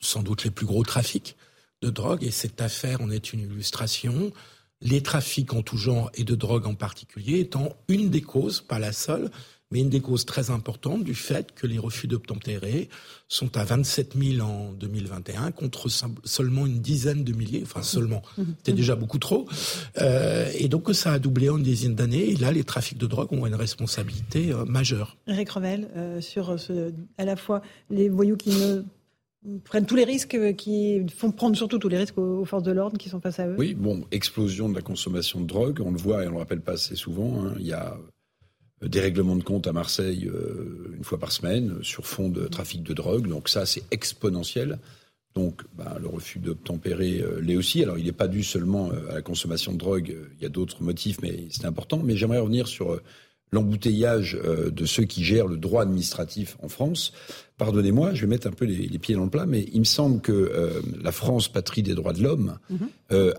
[0.00, 1.36] sans doute les plus gros trafics
[1.82, 4.32] de drogue, et cette affaire en est une illustration.
[4.80, 8.78] Les trafics en tout genre et de drogue en particulier étant une des causes, pas
[8.78, 9.30] la seule,
[9.70, 12.88] mais une des causes très importantes du fait que les refus d'obtempérer
[13.28, 15.88] sont à 27 000 en 2021 contre
[16.24, 18.42] seulement une dizaine de milliers, enfin seulement, mmh.
[18.42, 18.54] Mmh.
[18.58, 19.46] c'était déjà beaucoup trop.
[20.00, 22.30] Euh, et donc ça a doublé en une dizaine d'années.
[22.30, 25.16] Et là, les trafics de drogue ont une responsabilité euh, majeure.
[25.26, 27.60] Eric Revel, euh, sur ce, à la fois
[27.90, 28.82] les voyous qui ne
[29.64, 32.98] prennent tous les risques, qui font prendre surtout tous les risques aux, forces de l'ordre
[32.98, 33.56] qui sont face à eux.
[33.58, 36.60] Oui, bon, explosion de la consommation de drogue, on le voit et on le rappelle
[36.60, 37.44] pas assez souvent.
[37.44, 37.54] Hein.
[37.58, 37.96] il y a
[38.82, 42.82] des règlements de compte à Marseille euh, une fois par semaine sur fond de trafic
[42.82, 43.26] de drogue.
[43.26, 44.78] Donc ça, c'est exponentiel.
[45.34, 47.82] Donc ben, le refus d'obtempérer euh, l'est aussi.
[47.82, 50.48] Alors il n'est pas dû seulement euh, à la consommation de drogue, il y a
[50.48, 52.00] d'autres motifs, mais c'est important.
[52.04, 53.00] Mais j'aimerais revenir sur
[53.52, 57.12] l'embouteillage de ceux qui gèrent le droit administratif en France.
[57.56, 60.20] Pardonnez-moi, je vais mettre un peu les, pieds dans le plat, mais il me semble
[60.20, 63.34] que la France, patrie des droits de l'homme, mm-hmm.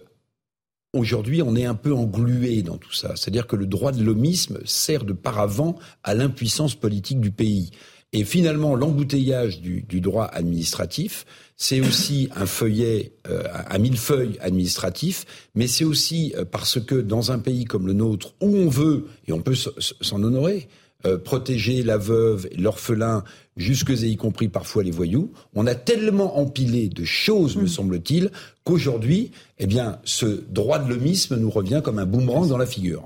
[0.94, 3.16] Aujourd'hui, on est un peu englué dans tout ça.
[3.16, 7.70] C'est-à-dire que le droit de l'homisme sert de paravent à l'impuissance politique du pays.
[8.12, 11.26] Et finalement, l'embouteillage du, droit administratif,
[11.58, 17.32] c'est aussi un feuillet, euh, un millefeuille administratif, mais c'est aussi euh, parce que dans
[17.32, 20.68] un pays comme le nôtre, où on veut, et on peut s'en honorer,
[21.06, 23.24] euh, protéger la veuve, l'orphelin,
[23.56, 25.32] jusque et y compris parfois les voyous.
[25.54, 27.68] On a tellement empilé de choses, me hmm.
[27.68, 28.32] semble-t-il,
[28.64, 33.04] qu'aujourd'hui, eh bien, ce droit de l'homisme nous revient comme un boomerang dans la figure.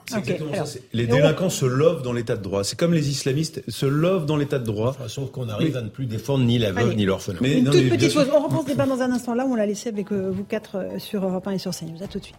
[0.93, 2.63] Les délinquants se lovent dans l'état de droit.
[2.63, 4.95] C'est comme les islamistes se lovent dans l'état de droit.
[5.07, 7.39] sauf qu'on arrive à ne plus défendre ni la veuve ni l'orphelin.
[7.41, 8.27] Une toute petite chose.
[8.35, 9.33] On reprend ce débat dans un instant.
[9.33, 12.01] Là, on l'a laissé avec euh, vous quatre euh, sur Europe 1 et sur CNews.
[12.03, 12.35] À tout de suite.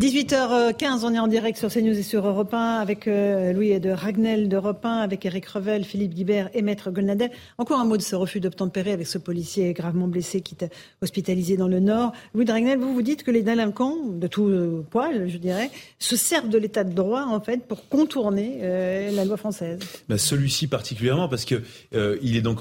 [0.00, 3.90] 18h15, on est en direct sur CNews et sur Europe 1 avec euh, Louis de
[3.90, 7.30] Ragnel d'Europe 1, avec Eric Revel, Philippe Guibert et Maître Golnadel.
[7.58, 10.72] Encore un mot de ce refus d'obtempérer avec ce policier gravement blessé qui est
[11.02, 12.14] hospitalisé dans le Nord?
[12.34, 15.70] Louis de Ragnel, vous vous dites que les délinquants, de tout euh, poil, je dirais,
[15.98, 19.80] se servent de l'état de droit en fait pour contourner euh, la loi française.
[20.08, 21.62] Bah, Celui-ci particulièrement parce que
[21.92, 22.60] il est donc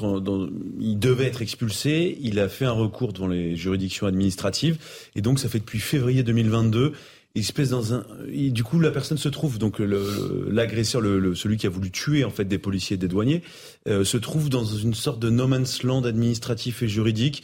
[0.82, 4.78] il devait être expulsé, il a fait un recours devant les juridictions administratives
[5.16, 6.92] et donc ça fait depuis février 2022
[7.36, 8.06] il se place dans un.
[8.28, 12.32] du coup, la personne se trouve donc l'agresseur, le, celui qui a voulu tuer en
[12.32, 13.44] fait des policiers et des douaniers,
[13.88, 17.44] euh, se trouve dans une sorte de no man's land administratif et juridique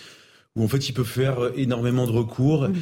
[0.56, 2.70] où en fait il peut faire énormément de recours.
[2.70, 2.76] Mmh.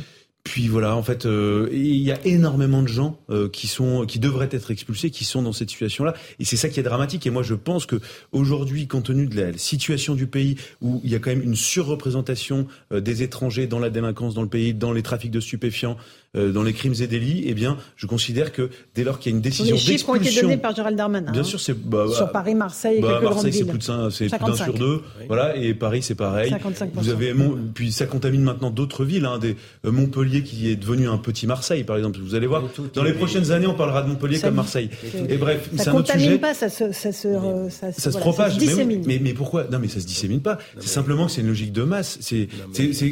[0.44, 4.20] Puis voilà, en fait, euh, il y a énormément de gens euh, qui sont, qui
[4.20, 7.26] devraient être expulsés, qui sont dans cette situation-là, et c'est ça qui est dramatique.
[7.26, 8.02] Et moi, je pense que
[8.34, 11.56] aujourd'hui, compte tenu de la situation du pays, où il y a quand même une
[11.56, 16.23] surreprésentation des étrangers dans la délinquance dans le pays, dans les trafics de stupéfiants, euh,
[16.36, 19.38] dans les crimes et délits, eh bien, je considère que dès lors qu'il y a
[19.38, 19.92] une décision d'expulsion...
[19.92, 21.32] Les chiffres ont été donnés par Gérald Darmanin.
[21.32, 21.44] Bien hein.
[21.44, 21.74] sûr, c'est...
[21.74, 24.74] Bah, Sur Paris, Marseille et bah, quelques Marseille, c'est plus de c'est plus d'un sur
[24.74, 25.02] deux.
[25.28, 26.52] Voilà, et Paris, c'est pareil.
[26.52, 26.90] 55%.
[26.96, 27.36] Vous avez...
[27.76, 29.26] Puis ça contamine maintenant d'autres villes.
[29.26, 29.56] Hein, des...
[29.86, 32.18] Euh, Montpellier qui est devenu un petit Marseille, par exemple.
[32.20, 32.64] Vous allez voir,
[32.96, 34.90] dans les prochaines années, on parlera de Montpellier comme Marseille.
[35.30, 36.20] Et bref, c'est un autre sujet.
[36.20, 36.92] Ça contamine pas, ça se...
[36.92, 37.28] Ça se,
[37.70, 38.58] ça, ça se propage.
[39.06, 39.66] mais, pourquoi?
[39.72, 40.58] Non, mais ça se dissémine pas.
[40.80, 42.18] C'est simplement que c'est une logique de masse.
[42.22, 42.48] C'est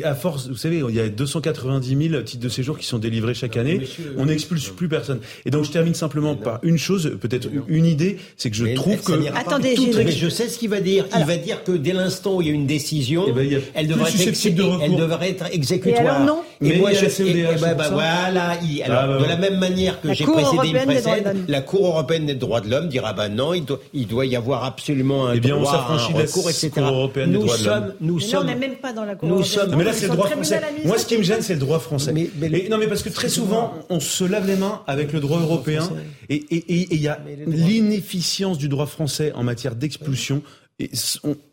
[0.03, 0.47] à force...
[0.47, 3.81] Vous savez, il y a 290 000 titres de séjour qui sont délivrés chaque année
[4.17, 5.19] on n'expulse plus personne.
[5.45, 9.01] Et donc je termine simplement par une chose, peut-être une idée, c'est que je trouve
[9.01, 9.75] que attendez,
[10.09, 11.05] je sais ce qu'il va dire.
[11.17, 13.87] Il va dire que dès l'instant où il y a une décision, eh ben, elle,
[13.87, 16.03] devrait être, elle devrait être exécutoire.
[16.03, 16.41] Et alors non.
[16.63, 19.99] Et moi, je, et, bah, bah, voilà, il, alors, ah, bah, de la même manière
[19.99, 23.53] que j'ai précédé, il précède, la Cour européenne des droits de l'homme dira, bah non,
[23.53, 26.71] il doit, il doit y avoir absolument un eh bien, droit, on un recours, etc.
[26.77, 27.93] Européenne nous des droits sommes, de l'homme.
[28.01, 29.93] Nous mais sommes, non, on n'est même pas dans la Cour nous sommes, Mais là,
[29.93, 30.61] c'est le droit français.
[30.85, 32.13] Moi, ce qui me gêne, c'est le droit français.
[32.13, 35.89] non, mais parce que très souvent, on se lave les mains avec le droit européen
[36.29, 40.43] et il y a l'inefficience du droit français en matière d'expulsion.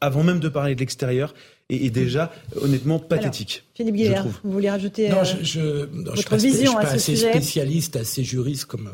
[0.00, 1.34] Avant même de parler de l'extérieur,
[1.70, 3.64] est, déjà honnêtement pathétique.
[3.74, 7.16] Philippe Guillard, vous voulez rajouter non, je, euh, je, votre je vision suis pas assez
[7.16, 8.90] spécialiste, assez juriste comme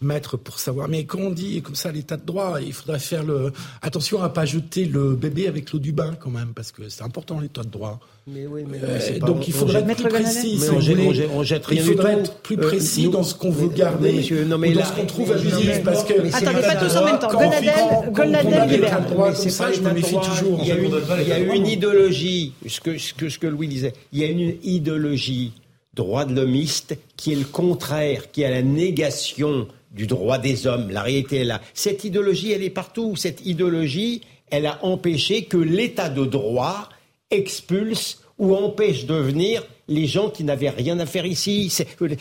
[0.00, 0.88] maître pour savoir.
[0.88, 3.52] Mais quand on dit comme ça l'état de droit, il faudrait faire le
[3.82, 7.02] attention à pas jeter le bébé avec l'eau du bain quand même, parce que c'est
[7.02, 7.98] important l'état de droit.
[8.28, 10.58] Mais oui, mais, euh, donc il faudrait être plus précis.
[10.58, 13.34] Si on, jette, on, jette, on jette il faudrait être plus précis euh, dans ce
[13.36, 15.82] qu'on veut garder, monsieur, non, mais ou dans là, ce qu'on trouve abusif.
[15.84, 17.30] Parce que attendez, pas tous en même temps.
[18.10, 19.06] Golnadel, libère.
[19.06, 20.58] Comme ça, je me méfie toujours.
[20.60, 20.68] Il
[21.28, 23.92] y a une idéologie, ce que ce que Louis disait.
[24.12, 25.52] Il y a une idéologie
[25.94, 30.90] droit de l'homiste qui est le contraire, qui est la négation du droit des hommes.
[30.90, 31.60] La réalité est là.
[31.74, 33.16] Cette idéologie, elle est partout.
[33.16, 36.88] Cette idéologie, elle a empêché que l'état de droit
[37.30, 41.72] expulse ou empêche de venir les gens qui n'avaient rien à faire ici.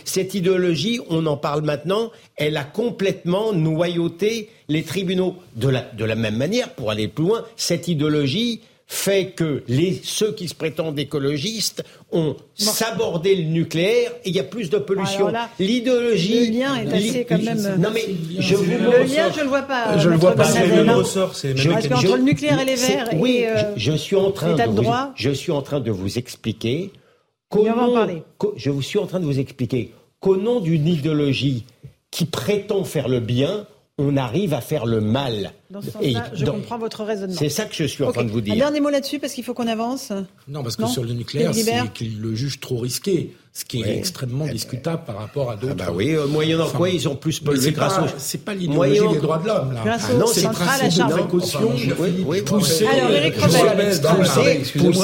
[0.05, 5.35] Cette idéologie, on en parle maintenant, elle a complètement noyauté les tribunaux.
[5.55, 9.99] De la, de la même manière, pour aller plus loin, cette idéologie fait que les,
[10.03, 14.77] ceux qui se prétendent écologistes ont sabordé le nucléaire et il y a plus de
[14.77, 15.33] pollution.
[15.59, 16.51] L'idéologie.
[16.51, 17.77] Le lien est assez quand même.
[17.79, 18.05] Non mais
[18.39, 19.97] je vous le lien, je le vois pas.
[19.97, 20.45] Je le vois pas.
[20.45, 21.35] C'est le même ressort.
[21.35, 23.09] C'est qu'entre le nucléaire et les verts.
[23.15, 25.91] Oui, et, euh, je, suis en train de, de vous, je suis en train de
[25.91, 26.91] vous expliquer.
[27.49, 28.07] Comment,
[28.55, 31.65] je vous suis en train de vous expliquer qu'au nom d'une idéologie
[32.11, 33.67] qui prétend faire le bien,
[33.97, 35.51] on arrive à faire le mal.
[35.69, 37.35] Dans ce sens-là, je comprends votre raisonnement.
[37.37, 38.53] C'est ça que je suis en train de vous dire.
[38.53, 40.11] Un dernier mot là-dessus, parce qu'il faut qu'on avance.
[40.47, 43.97] Non, parce que sur le nucléaire, c'est qu'il le juge trop risqué ce qui est
[43.97, 45.75] extrêmement discutable par rapport à d'autres.
[45.79, 48.13] Ah bah oui, euh, moyennant quoi ils ont plus pollué grâce aux...
[48.17, 49.81] C'est pas l'idéologie des droits de l'homme, là.
[49.85, 51.71] Grâce ah, non, c'est le principe de précaution.
[52.45, 52.85] pousser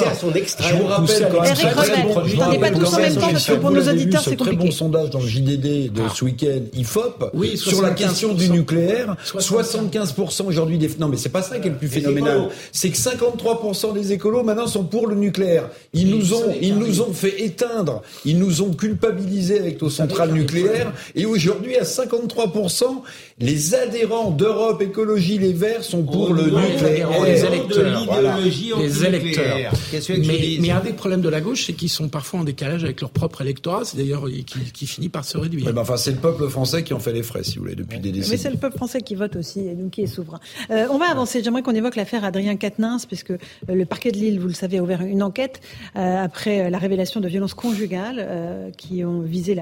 [0.05, 0.75] à son extrême.
[0.75, 1.55] Je vous rappelle quand même...
[1.55, 4.57] Eric n'en pas tous en même temps, parce que pour nos auditeurs, c'est compliqué.
[4.57, 9.15] très bon sondage dans le JDD de ce week-end, IFOP, sur la question du nucléaire.
[9.33, 10.89] 75% aujourd'hui des...
[10.99, 12.49] Non, mais c'est pas ça qui est le plus phénoménal.
[12.71, 15.69] C'est que 53% des écolos, maintenant, sont pour le nucléaire.
[15.93, 18.03] Ils nous ont, ils nous ont fait éteindre.
[18.25, 20.93] Ils nous ont culpabilisé avec nos centrales nucléaires.
[21.15, 23.01] Et aujourd'hui, à 53%,
[23.41, 27.09] les adhérents d'Europe Écologie Les Verts sont pour le nucléaire.
[27.25, 28.79] Les électeurs.
[28.79, 29.71] Les électeurs.
[30.09, 33.01] Mais, mais, un des problèmes de la gauche, c'est qu'ils sont parfois en décalage avec
[33.01, 33.83] leur propre électorat.
[33.85, 35.73] C'est d'ailleurs qui, qui, finit par se réduire.
[35.73, 37.99] ben enfin, c'est le peuple français qui en fait les frais, si vous voulez, depuis
[37.99, 38.31] des décennies.
[38.31, 40.39] Mais c'est le peuple français qui vote aussi, et donc qui est souverain.
[40.69, 41.43] Euh, on va avancer.
[41.43, 43.37] J'aimerais qu'on évoque l'affaire Adrien Quatennens, puisque euh,
[43.67, 45.61] le parquet de Lille, vous le savez, a ouvert une enquête
[45.95, 49.55] euh, après la révélation de violences conjugales qui ont visé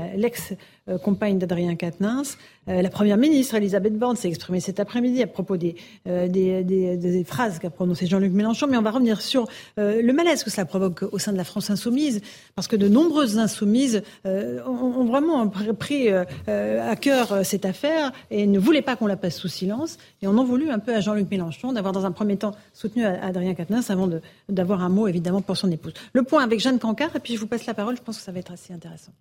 [0.90, 2.38] l'ex-compagne d'Adrien Quatennens.
[2.68, 5.76] Euh, la première ministre, Elisabeth Borne, s'est exprimée cet après-midi à propos des,
[6.08, 8.68] euh, phrases qu'a prononcées Jean-Luc Mélenchon.
[8.68, 9.48] Mais on va revenir sur
[9.78, 12.22] euh, le malaise que cela provoque au sein de la France insoumise,
[12.56, 18.82] parce que de nombreuses insoumises ont, vraiment pris à cœur cette affaire et ne voulaient
[18.82, 19.98] pas qu'on la passe sous silence.
[20.22, 23.06] Et on en voulu un peu à Jean-Luc Mélenchon d'avoir dans un premier temps soutenu
[23.06, 24.10] Adrien Quatennens avant
[24.48, 25.94] d'avoir un mot évidemment pour son épouse.
[26.14, 28.24] Le point avec Jeanne Cancard, et puis je vous passe la parole, je pense que
[28.24, 29.12] ça va être assez intéressant.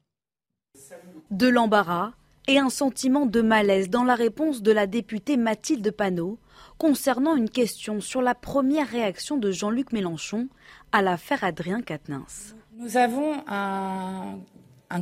[1.30, 2.12] De l'embarras
[2.46, 6.38] et un sentiment de malaise dans la réponse de la députée Mathilde Panot
[6.78, 10.48] concernant une question sur la première réaction de Jean-Luc Mélenchon
[10.90, 12.54] à l'affaire Adrien Quatennens.
[12.78, 14.38] Nous avons un,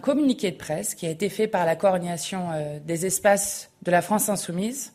[0.00, 4.02] communiqué de presse qui a été fait par la coordination euh, des espaces de la
[4.02, 4.94] France insoumise,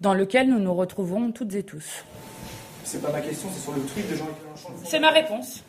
[0.00, 2.04] dans lequel nous nous retrouvons toutes et tous.
[2.82, 4.68] C'est pas ma question, c'est sur le tweet de Jean-Luc Mélenchon.
[4.84, 5.62] C'est ma réponse.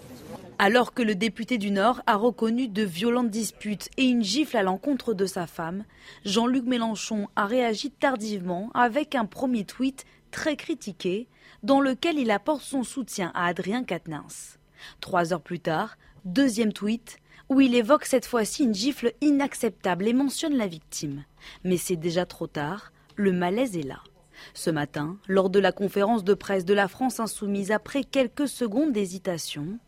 [0.57, 4.64] Alors que le député du Nord a reconnu de violentes disputes et une gifle à
[4.64, 5.84] l'encontre de sa femme,
[6.23, 11.27] Jean-Luc Mélenchon a réagi tardivement avec un premier tweet très critiqué
[11.64, 14.57] dans lequel il apporte son soutien à Adrien Quatennens.
[15.02, 17.18] Trois heures plus tard, deuxième tweet
[17.49, 21.26] où il évoque cette fois-ci une gifle inacceptable et mentionne la victime.
[21.65, 23.99] Mais c'est déjà trop tard, le malaise est là.
[24.53, 28.91] Ce matin, lors de la conférence de presse de la France insoumise, après quelques secondes
[28.91, 29.80] d'hésitation,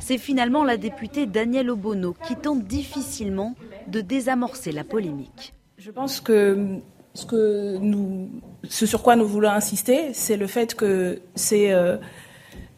[0.00, 3.54] c'est finalement la députée Danielle Obono qui tente difficilement
[3.88, 5.54] de désamorcer la polémique.
[5.78, 6.80] Je pense que
[7.14, 8.30] ce, que nous,
[8.68, 11.96] ce sur quoi nous voulons insister, c'est le fait que c'est euh,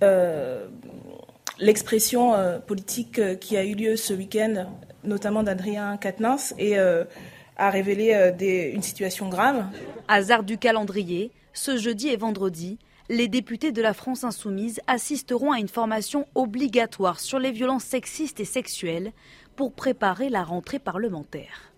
[0.02, 0.66] euh,
[1.58, 4.66] l'expression euh, politique qui a eu lieu ce week-end,
[5.04, 9.64] notamment d'Adrien Quatennens, et a révélé une situation grave.
[10.06, 12.78] Hasard du calendrier, ce jeudi et vendredi,
[13.08, 18.40] les députés de la France insoumise assisteront à une formation obligatoire sur les violences sexistes
[18.40, 19.12] et sexuelles
[19.56, 21.72] pour préparer la rentrée parlementaire.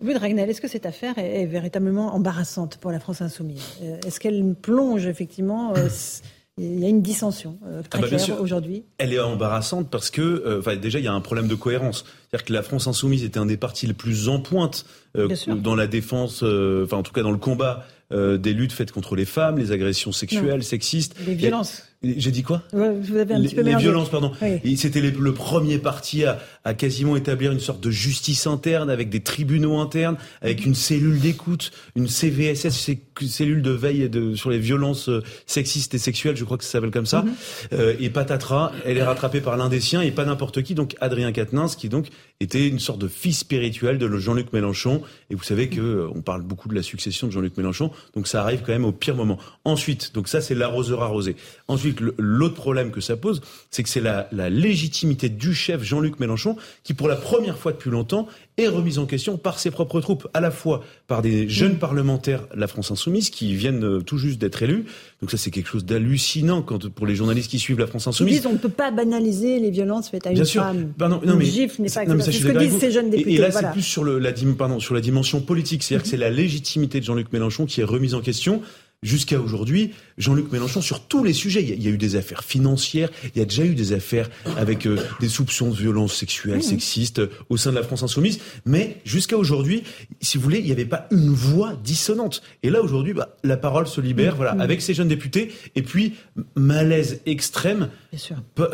[0.00, 3.78] Ragnel, est-ce que cette affaire est, véritablement embarrassante pour la France insoumise?
[3.82, 5.88] Euh, Est-ce qu'elle plonge effectivement euh,
[6.58, 8.84] il y a une dissension euh, très ah bah, claire aujourd'hui?
[8.98, 12.04] Elle est embarrassante parce que, déjà, il y a un problème de cohérence.
[12.28, 14.84] C'est-à-dire que la France insoumise était un des partis les plus en pointe
[15.14, 19.16] dans la défense, enfin en tout cas dans le combat euh, des luttes faites contre
[19.16, 21.16] les femmes, les agressions sexuelles, sexistes.
[21.26, 21.82] Les violences.
[22.16, 24.32] J'ai dit quoi ouais, Vous avez un les, petit peu les violences, pardon.
[24.42, 24.76] Oui.
[24.76, 29.20] C'était le premier parti à, à quasiment établir une sorte de justice interne avec des
[29.20, 32.90] tribunaux internes, avec une cellule d'écoute, une CVSS,
[33.28, 36.70] cellule de veille de, sur les violences euh, sexistes et sexuelles, je crois que ça
[36.70, 37.22] s'appelle comme ça.
[37.22, 37.34] Mhm.
[37.74, 40.96] Euh, et patatras, elle est rattrapée par l'un des siens et pas n'importe qui, donc
[41.00, 42.08] Adrien Quatennens, qui donc
[42.40, 45.02] était une sorte de fils spirituel de Jean-Luc Mélenchon.
[45.30, 48.26] Et vous savez que euh, on parle beaucoup de la succession de Jean-Luc Mélenchon, donc
[48.26, 49.38] ça arrive quand même au pire moment.
[49.64, 51.36] Ensuite, donc ça c'est l'arroseur arrosé.
[51.68, 53.40] Ensuite, le- l'autre problème que ça pose,
[53.70, 57.72] c'est que c'est la, la légitimité du chef Jean-Luc Mélenchon qui, pour la première fois
[57.72, 58.26] depuis longtemps,
[58.56, 62.46] est remise en question par ses propres troupes, à la fois par des jeunes parlementaires
[62.54, 64.84] de la France Insoumise qui viennent euh, tout juste d'être élus.
[65.20, 68.08] Donc ça c'est quelque chose d'hallucinant quand pour les journalistes qui suivent la France Ils
[68.10, 68.34] Insoumise.
[68.36, 70.62] disent on ne peut pas banaliser les violences faites à une Bien sûr.
[70.62, 70.92] femme.
[70.96, 73.34] Pardon, non, mais, gifle n'est pas non, mais ça, ce que disent ces jeunes députés.
[73.34, 73.68] Et, là, voilà.
[73.68, 75.82] c'est plus sur, le, la, dim- pardon, sur la dimension politique.
[75.82, 78.62] C'est-à-dire que c'est la légitimité de Jean-Luc Mélenchon qui est remise en question.
[79.02, 81.98] Jusqu'à aujourd'hui, Jean-Luc Mélenchon, sur tous les sujets, il y, a, il y a eu
[81.98, 85.76] des affaires financières, il y a déjà eu des affaires avec euh, des soupçons de
[85.76, 89.82] violences sexuelles, sexistes euh, au sein de la France insoumise, mais jusqu'à aujourd'hui,
[90.20, 92.42] si vous voulez, il n'y avait pas une voix dissonante.
[92.62, 96.14] Et là, aujourd'hui, bah, la parole se libère, voilà, avec ces jeunes députés, et puis
[96.56, 98.36] malaise extrême Bien sûr.
[98.60, 98.64] euh,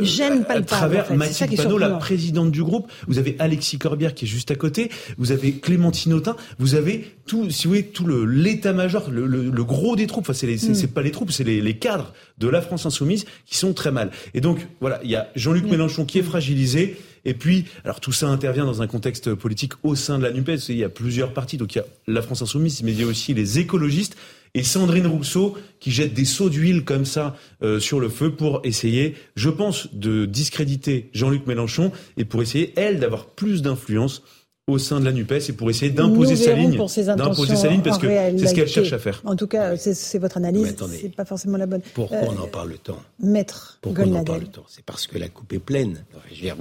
[0.00, 1.16] euh, Gêne à palpable, travers en fait.
[1.16, 2.90] Mathilde Panot, la présidente du groupe.
[3.06, 4.90] Vous avez Alexis Corbière qui est juste à côté.
[5.18, 6.36] Vous avez Clémentine Autain.
[6.58, 10.24] Vous avez tout, si vous voulez, tout le l'état-major, le, le- le gros des troupes.
[10.24, 10.74] Enfin, c'est les- c'est Mm.
[10.74, 13.90] c'est pas les troupes, c'est les, les cadres de la France insoumise qui sont très
[13.92, 14.10] mal.
[14.34, 15.70] Et donc, voilà, il y a Jean-Luc Mm.
[15.70, 16.96] Mélenchon qui est fragilisé.
[17.24, 20.68] Et puis, alors tout ça intervient dans un contexte politique au sein de la NUPES.
[20.68, 21.56] Il y a plusieurs partis.
[21.56, 24.16] Donc, il y a la France insoumise, mais il y a aussi les écologistes.
[24.54, 28.60] Et Sandrine Rousseau qui jette des seaux d'huile comme ça euh, sur le feu pour
[28.64, 34.22] essayer, je pense, de discréditer Jean-Luc Mélenchon et pour essayer, elle, d'avoir plus d'influence
[34.68, 36.72] au sein de la NUPES et pour essayer d'imposer sa ligne.
[37.16, 39.22] D'imposer sa ligne parce que c'est ce qu'elle cherche à faire.
[39.24, 40.74] En tout cas, c'est- votre analyse.
[41.00, 41.82] C'est pas forcément la bonne.
[41.94, 45.18] Pourquoi Euh, on en parle tant Maître Pourquoi on en parle tant C'est parce que
[45.18, 46.04] la coupe est pleine.
[46.30, 46.56] Je veux dire,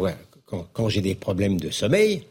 [0.46, 2.24] quand, quand j'ai des problèmes de sommeil,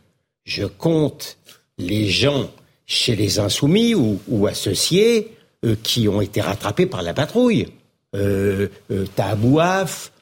[0.45, 1.39] je compte
[1.79, 2.51] les gens
[2.87, 5.33] chez les insoumis ou, ou associés
[5.65, 7.67] euh, qui ont été rattrapés par la patrouille.
[8.15, 10.13] Euh, euh, Tabouaf,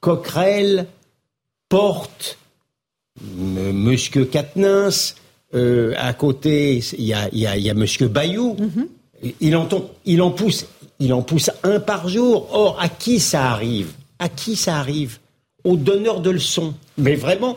[0.00, 0.86] Coquerel,
[1.70, 2.36] Porte,
[3.22, 5.14] Monsieur Quatennens,
[5.54, 8.56] euh, à côté, il y a, y a- y a Monsieur Bayou.
[9.40, 10.66] Il en, tombe- il en pousse,
[10.98, 12.48] il en pousse un par jour.
[12.52, 13.92] Or, à qui ça arrive?
[14.18, 15.18] À qui ça arrive?
[15.62, 16.74] Aux donneurs de leçons.
[16.98, 17.56] Mais vraiment,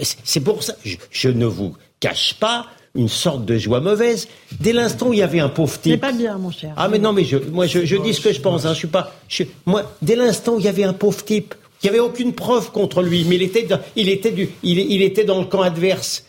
[0.00, 0.74] c'est c'est pour ça.
[0.84, 4.28] Je, je ne vous cache pas une sorte de joie mauvaise.
[4.60, 6.00] Dès l'instant où il y avait un pauvre C'est type.
[6.00, 6.74] pas bien, mon cher.
[6.76, 8.66] Ah mais non mais je, moi je, je dis ce que je pense.
[8.66, 9.14] Hein, je suis pas.
[9.28, 11.54] je- moi dès l'instant où il y avait un pauvre type,
[11.86, 14.80] il y avait aucune preuve contre lui, mais il était, dans, il était du, il,
[14.80, 16.24] il était dans le camp adverse,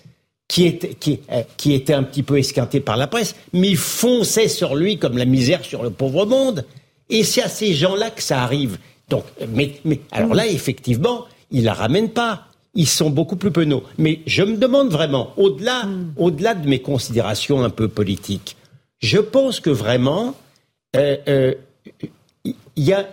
[0.48, 3.78] qui était, qui, euh, qui était un petit peu esquinté par la presse, mais il
[3.78, 6.64] fonçait sur lui comme la misère sur le pauvre monde.
[7.10, 8.78] Et c'est à ces gens-là que ça arrive.
[9.10, 12.44] Donc, mais, mais alors là effectivement, il la ramène pas.
[12.76, 13.84] Ils sont beaucoup plus penauds.
[13.98, 18.58] Mais je me demande vraiment, au-delà, au-delà de mes considérations un peu politiques,
[19.00, 20.36] je pense que vraiment,
[20.96, 21.54] euh, euh,
[22.76, 23.08] y a,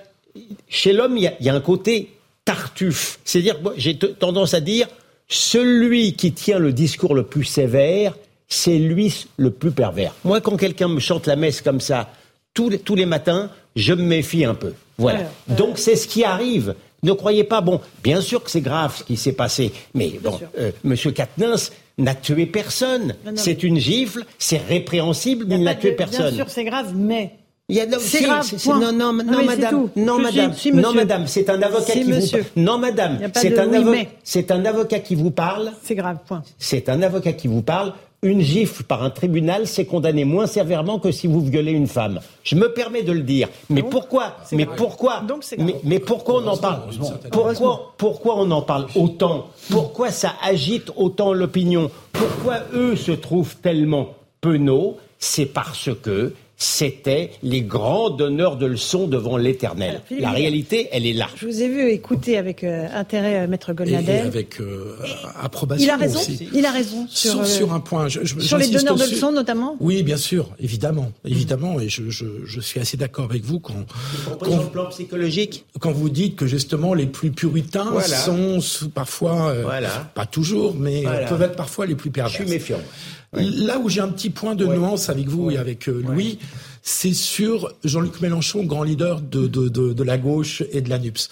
[0.68, 2.10] chez l'homme, il y a, il y a un côté
[2.44, 3.18] tartuffe.
[3.24, 4.86] C'est-à-dire, moi, j'ai tendance à dire,
[5.28, 8.14] celui qui tient le discours le plus sévère,
[8.48, 10.14] c'est lui le plus pervers.
[10.24, 12.10] Moi, quand quelqu'un me chante la messe comme ça,
[12.52, 14.74] tous les, tous les matins, je me méfie un peu.
[14.98, 15.20] Voilà.
[15.20, 16.74] Alors, Donc, c'est ce qui arrive.
[17.02, 20.40] Ne croyez pas, bon, bien sûr que c'est grave ce qui s'est passé, mais bon,
[20.58, 23.14] euh, Monsieur Quatennens n'a tué personne.
[23.34, 26.34] C'est une gifle, c'est répréhensible, mais il n'a tué Bien personne.
[26.34, 27.34] sûr, c'est grave, mais.
[27.70, 28.78] Il y a, non, C'est si, grave, point.
[28.78, 29.90] non, non, Non, non, madame, tout.
[29.96, 30.94] non, madame, si, non, monsieur.
[30.96, 32.38] madame, c'est un avocat Si, qui monsieur.
[32.40, 32.64] vous parle.
[32.66, 34.08] Non, madame, c'est un, oui, avo- mais.
[34.22, 35.72] c'est un avocat qui vous parle.
[35.82, 36.42] C'est grave, point.
[36.58, 37.94] C'est un avocat qui vous parle.
[38.22, 42.20] Une gifle par un tribunal, c'est condamné moins sévèrement que si vous violez une femme.
[42.42, 43.48] Je me permets de le dire.
[43.70, 45.22] Mais pourquoi Mais pourquoi
[45.58, 46.80] mais, mais pourquoi on en parle
[47.30, 53.56] Pourquoi pourquoi on en parle autant Pourquoi ça agite autant l'opinion Pourquoi eux se trouvent
[53.56, 54.08] tellement
[54.42, 60.00] penauds C'est parce que c'était les grands donneurs de leçons devant l'Éternel.
[60.18, 61.26] La réalité, elle est là.
[61.36, 64.26] Je vous ai vu écouter avec euh, intérêt euh, Maître Et, et Golnadel.
[64.26, 64.96] avec euh,
[65.42, 66.18] approbation Il a raison.
[66.20, 66.48] aussi.
[66.54, 68.08] Il a raison sur, Sur, euh, sur un point.
[68.08, 69.76] Je, je- sur les donneurs de leçons, notamment.
[69.80, 73.74] Oui, bien sûr, évidemment, évidemment, et je, je, je suis assez d'accord avec vous quand,
[74.46, 78.16] Sur le plan psychologique quand vous dites que justement les plus puritains Voilà.
[78.16, 78.60] sont
[78.94, 79.88] parfois, euh, Voilà.
[80.14, 81.26] pas toujours, mais Voilà.
[81.26, 82.30] peuvent être parfois les plus pervers.
[82.30, 82.78] Je suis méfiant.
[83.36, 86.38] Là où j'ai un petit point de nuance avec vous et avec euh, Louis,
[86.82, 90.98] c'est sur Jean-Luc Mélenchon, grand leader de, de, de, de la gauche et de la
[90.98, 91.30] NUPS.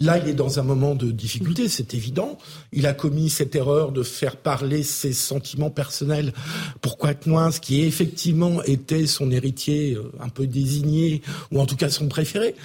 [0.00, 2.36] Là, il est dans un moment de difficulté, c'est évident.
[2.72, 6.32] Il a commis cette erreur de faire parler ses sentiments personnels
[6.80, 11.22] pour Quatenoise, qui effectivement était son héritier euh, un peu désigné,
[11.52, 12.56] ou en tout cas son préféré.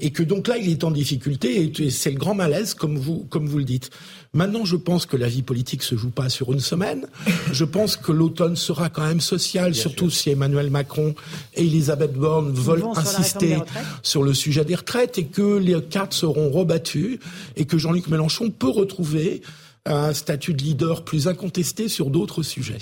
[0.00, 3.24] Et que donc là, il est en difficulté, et c'est le grand malaise, comme vous,
[3.30, 3.90] comme vous le dites.
[4.34, 7.06] Maintenant, je pense que la vie politique se joue pas sur une semaine.
[7.52, 11.14] Je pense que l'automne sera quand même social, surtout si Emmanuel Macron
[11.54, 13.58] et Elisabeth Borne veulent insister
[14.02, 17.20] sur, le sujet des retraites et que les cartes seront rebattues
[17.56, 19.42] et que Jean-Luc Mélenchon peut retrouver
[19.86, 22.78] un statut de leader plus incontesté sur d'autres sujets.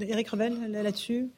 [0.00, 1.28] Éric Revel, là-dessus?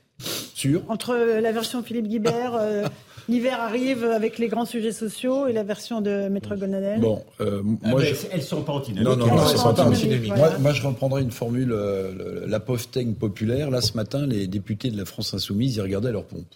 [0.55, 2.87] Sur Entre la version Philippe Guibert, euh,
[3.29, 7.01] l'hiver arrive avec les grands sujets sociaux et la version de Maître Gonadel.
[7.01, 8.15] Bon, euh, Ah moi, je...
[8.33, 9.05] Elles sont pas antinomiques.
[9.09, 10.33] Non, non, non, sont pas pas antinomique.
[10.33, 10.37] antinomiques.
[10.37, 13.71] Moi, moi, je reprendrai une formule, euh, la postaigne populaire.
[13.71, 16.47] Là, ce matin, les députés de la France Insoumise, ils regardaient leur pompe.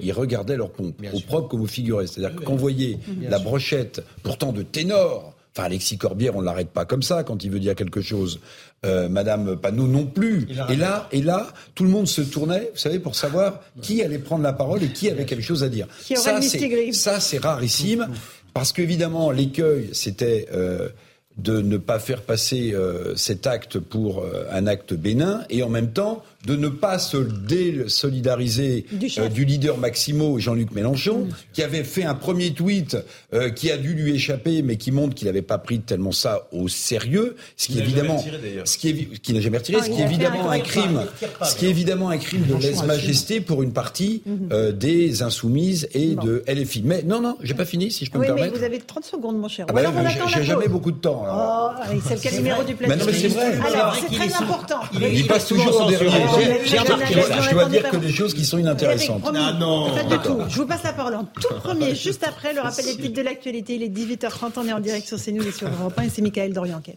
[0.00, 2.06] Ils regardaient leur pompe, au propre comme au figuré.
[2.06, 3.44] C'est-à-dire voyez Bien la sûr.
[3.48, 7.50] brochette, pourtant de ténor, enfin Alexis Corbière, on ne l'arrête pas comme ça quand il
[7.50, 8.40] veut dire quelque chose.
[8.84, 10.48] Euh, Madame Panot non plus.
[10.68, 14.18] Et là, et là, tout le monde se tournait, vous savez, pour savoir qui allait
[14.18, 15.86] prendre la parole et qui avait quelque chose à dire.
[16.04, 16.16] Qui
[16.92, 18.08] ça, c'est rarissime,
[18.54, 20.88] parce qu'évidemment, l'écueil, c'était euh,
[21.38, 25.68] de ne pas faire passer euh, cet acte pour euh, un acte bénin, et en
[25.70, 31.62] même temps, de ne pas se désolidariser Du euh, du leader Maximo, Jean-Luc Mélenchon, qui
[31.62, 32.96] avait fait un premier tweet
[33.32, 36.48] euh, qui a dû lui échapper, mais qui montre qu'il n'avait pas pris tellement ça
[36.52, 38.66] au sérieux, ce qui Il évidemment, retiré, d'ailleurs.
[38.68, 41.02] ce qui est, qui n'a jamais retiré, Ah, ce qui est évidemment un crime,
[41.38, 45.88] pas, ce qui est évidemment un crime de lèse-majesté pour une partie euh, des insoumises
[45.94, 46.82] et de LFI.
[46.84, 48.58] Mais non, non, j'ai pas fini, si je peux Oui, me mais permettre.
[48.58, 49.66] vous avez 30 secondes, mon cher.
[49.68, 51.21] Ah bah, alors on j'ai- attend j'ai la jamais beaucoup de temps.
[51.24, 51.74] Alors.
[51.78, 53.00] Oh, allez, c'est le cas numéro du Mais plateau.
[53.00, 53.58] non, mais c'est vrai.
[53.74, 54.80] Alors, C'est très est important.
[54.94, 56.04] il est- Il il passe est toujours censuré.
[56.06, 56.28] derrière.
[56.64, 57.40] J'ai- remarqué ça.
[57.40, 59.22] Je dois dire que des choses qui sont inintéressantes.
[59.34, 59.88] Ah non.
[60.48, 63.22] Je vous passe la parole en tout premier, juste après le rappel des titres de
[63.22, 63.74] l'actualité.
[63.76, 66.22] Il est 18h30, on est en direct sur CNews et sur Europe 1 et c'est
[66.22, 66.96] Michael Dorianquel.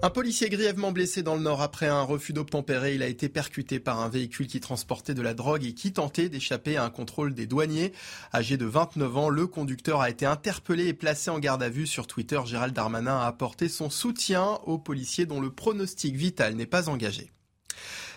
[0.00, 2.94] Un policier grièvement blessé dans le Nord après un refus d'obtempérer.
[2.94, 6.28] Il a été percuté par un véhicule qui transportait de la drogue et qui tentait
[6.28, 7.92] d'échapper à un contrôle des douaniers.
[8.32, 11.88] Âgé de 29 ans, le conducteur a été interpellé et placé en garde à vue.
[11.88, 16.66] Sur Twitter, Gérald Darmanin a apporté son soutien aux policiers dont le pronostic vital n'est
[16.66, 17.32] pas engagé.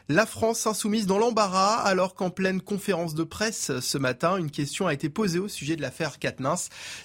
[0.10, 4.88] La France insoumise dans l'embarras alors qu'en pleine conférence de presse ce matin, une question
[4.88, 6.56] a été posée au sujet de l'affaire Katnins.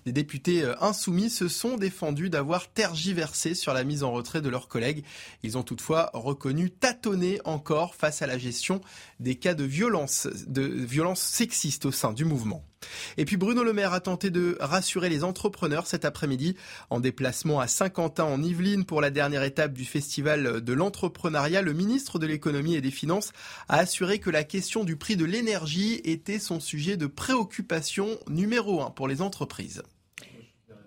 [0.06, 4.48] Des députés euh, insoumis se sont défendus d'avoir tergiversé sur la mise en retrait de
[4.48, 5.04] leurs collègues.
[5.42, 8.80] Ils ont toutefois reconnu tâtonner encore face à la gestion
[9.20, 12.64] des cas de violence, de violence sexiste au sein du mouvement.
[13.16, 16.56] Et puis Bruno Le Maire a tenté de rassurer les entrepreneurs cet après-midi
[16.90, 21.62] en déplacement à Saint-Quentin en Yvelines pour la dernière étape du festival de l'entrepreneuriat.
[21.62, 23.32] Le ministre de l'économie et des finances
[23.68, 28.82] a assuré que la question du prix de l'énergie était son sujet de préoccupation numéro
[28.82, 29.82] un pour les entreprises.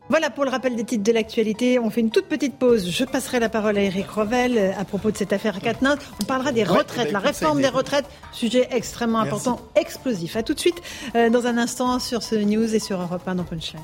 [0.09, 1.77] Voilà pour le rappel des titres de l'actualité.
[1.77, 2.89] On fait une toute petite pause.
[2.89, 5.97] Je passerai la parole à Eric Revel euh, à propos de cette affaire Katnins.
[6.19, 9.47] On parlera des retraites, bah, la réforme des retraites, sujet extrêmement Merci.
[9.47, 10.35] important, explosif.
[10.35, 10.81] À tout de suite
[11.15, 13.81] euh, dans un instant sur ce news et sur Europe 1 dans Punchline.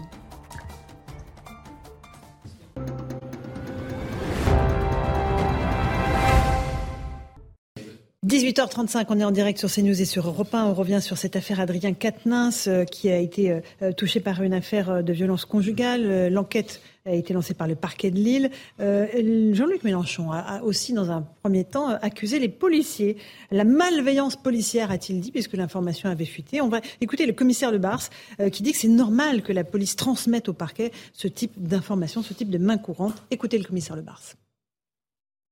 [8.25, 10.65] 18h35, on est en direct sur CNews et sur Europe 1.
[10.65, 14.41] On revient sur cette affaire Adrien Quatennens euh, qui a été euh, euh, touché par
[14.41, 16.29] une affaire de violence conjugale.
[16.29, 18.49] L'enquête a été lancée par le parquet de Lille.
[18.79, 23.17] Jean-Luc Mélenchon a, aussi, dans un premier temps, accusé les policiers.
[23.51, 26.61] La malveillance policière, a-t-il dit, puisque l'information avait fuité.
[26.61, 28.09] On va écouter le commissaire Le Bars
[28.51, 32.33] qui dit que c'est normal que la police transmette au parquet ce type d'informations, ce
[32.33, 33.21] type de main courante.
[33.29, 34.23] Écoutez le commissaire Le Bars.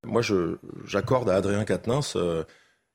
[0.05, 0.23] Moi,
[0.85, 2.17] j'accorde à Adrien Quatennens,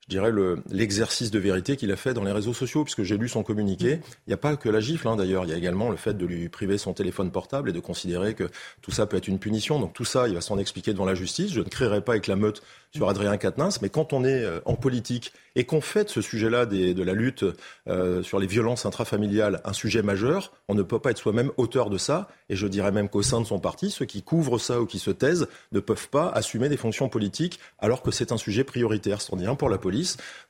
[0.09, 3.19] je dirais, le- l'exercice de vérité qu'il a fait dans les réseaux sociaux, puisque j'ai
[3.19, 4.01] lu son communiqué.
[4.27, 5.45] Il n'y a pas que la gifle, hein, d'ailleurs.
[5.45, 8.33] Il y a également le fait de lui priver son téléphone portable et de considérer
[8.35, 8.45] que
[8.81, 9.79] tout ça peut être une punition.
[9.81, 11.53] Donc tout ça, il va s'en expliquer devant la justice.
[11.53, 12.63] Je ne créerai pas avec la meute
[12.95, 16.23] sur Adrien Quatennens, mais quand on est euh, en politique et qu'on fait de ce
[16.23, 17.45] sujet-là de la lutte
[17.87, 21.91] euh, sur les violences intrafamiliales un sujet majeur, on ne peut pas être soi-même auteur
[21.91, 22.29] de ça.
[22.49, 24.99] Et je dirais même qu'au sein de son parti, ceux qui couvrent ça ou qui
[24.99, 29.21] se taisent ne peuvent pas assumer des fonctions politiques alors que c'est un sujet prioritaire.
[29.21, 29.98] C'en est un pour la police.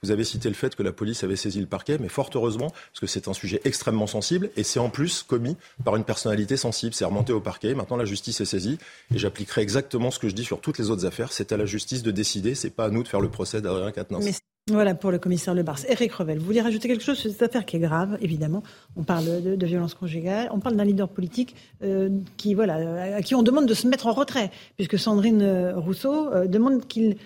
[0.02, 2.70] Vous avez cité le fait que la police avait saisi le parquet, mais fort heureusement,
[2.70, 6.56] parce que c'est un sujet extrêmement sensible et c'est en plus commis par une personnalité
[6.56, 6.94] sensible.
[6.94, 7.74] C'est remonté au parquet.
[7.74, 8.78] Maintenant, la justice est saisie
[9.14, 11.32] et j'appliquerai exactement ce que je dis sur toutes les autres affaires.
[11.32, 12.54] C'est à la justice de décider.
[12.54, 14.40] C'est pas à nous de faire le procès d'Adrien Quatennens.
[14.70, 15.78] Voilà pour le commissaire Le Bars.
[15.88, 18.62] Eric Revel, vous voulez rajouter quelque chose sur cette affaire qui est grave, évidemment?
[18.96, 23.34] On parle de, violence conjugale, on parle d'un leader politique euh, qui, voilà, à qui
[23.34, 27.16] on demande de se mettre en retrait, puisque Sandrine euh, Rousseau euh, demande qu'il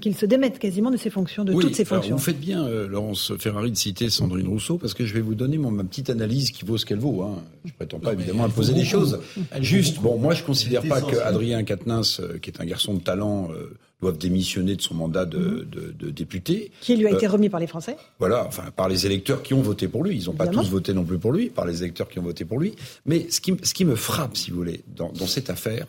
[0.00, 2.16] qu'il se démette quasiment de ses fonctions, de Oui, toutes ses alors, fonctions.
[2.16, 5.34] vous faites bien, euh, Laurence Ferrari, de citer Sandrine Rousseau, parce que je vais vous
[5.34, 7.22] donner mon, ma petite analyse qui vaut ce qu'elle vaut.
[7.22, 7.42] Hein.
[7.64, 9.18] Je prétends pas évidemment à poser des choses.
[9.60, 13.00] Juste, bon, moi je considère pas que Adrien Quatennens, euh, qui est un garçon de
[13.00, 16.70] talent, euh, doive démissionner de son mandat de, de- de député.
[16.82, 17.96] Qui lui a été Euh, remis par les Français.
[18.20, 20.16] Voilà, enfin par les électeurs qui ont voté pour lui.
[20.16, 22.44] Ils n'ont pas tous voté non plus pour lui, par les électeurs qui ont voté
[22.44, 22.74] pour lui.
[23.04, 25.86] Mais ce qui, ce qui me frappe, si vous voulez, dans, dans cette affaire,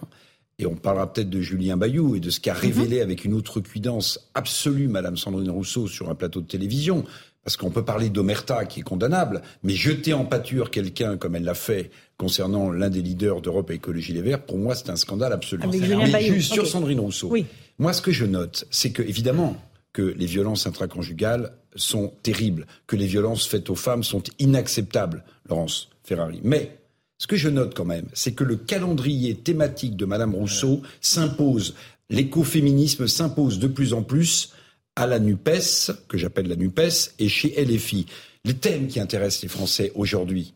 [0.60, 2.60] et on parlera peut-être de Julien Bayou et de ce qu'a Mhm.
[2.60, 7.04] révélé avec une outrecuidance absolue Madame Sandrine Rousseau sur un plateau de télévision.
[7.44, 11.46] Parce qu'on peut parler d'omerta qui est condamnable, mais jeter en pâture quelqu'un comme elle
[11.46, 15.32] l'a fait concernant l'un des leaders d'Europe Écologie Les Verts, pour moi c'est un scandale
[15.32, 15.62] absolu.
[15.72, 16.68] Julien mais Bayou, juste sur.
[16.68, 17.30] Sandrine Rousseau.
[17.32, 17.46] Oui.
[17.80, 19.56] Moi, ce que je note, c'est que, évidemment,
[19.94, 25.90] que les violences intraconjugales sont terribles, que les violences faites aux femmes sont inacceptables, Laurence
[26.04, 26.42] Ferrari.
[26.44, 26.80] Mais,
[27.18, 31.73] ce que je note quand même, c'est que le calendrier thématique de Madame Rousseau s'impose,
[32.10, 34.53] l'écoféminisme s'impose de plus en plus
[34.95, 38.06] à la NUPES, que j'appelle la NUPES, et chez LFI.
[38.45, 40.53] Les thèmes qui intéressent les Français aujourd'hui,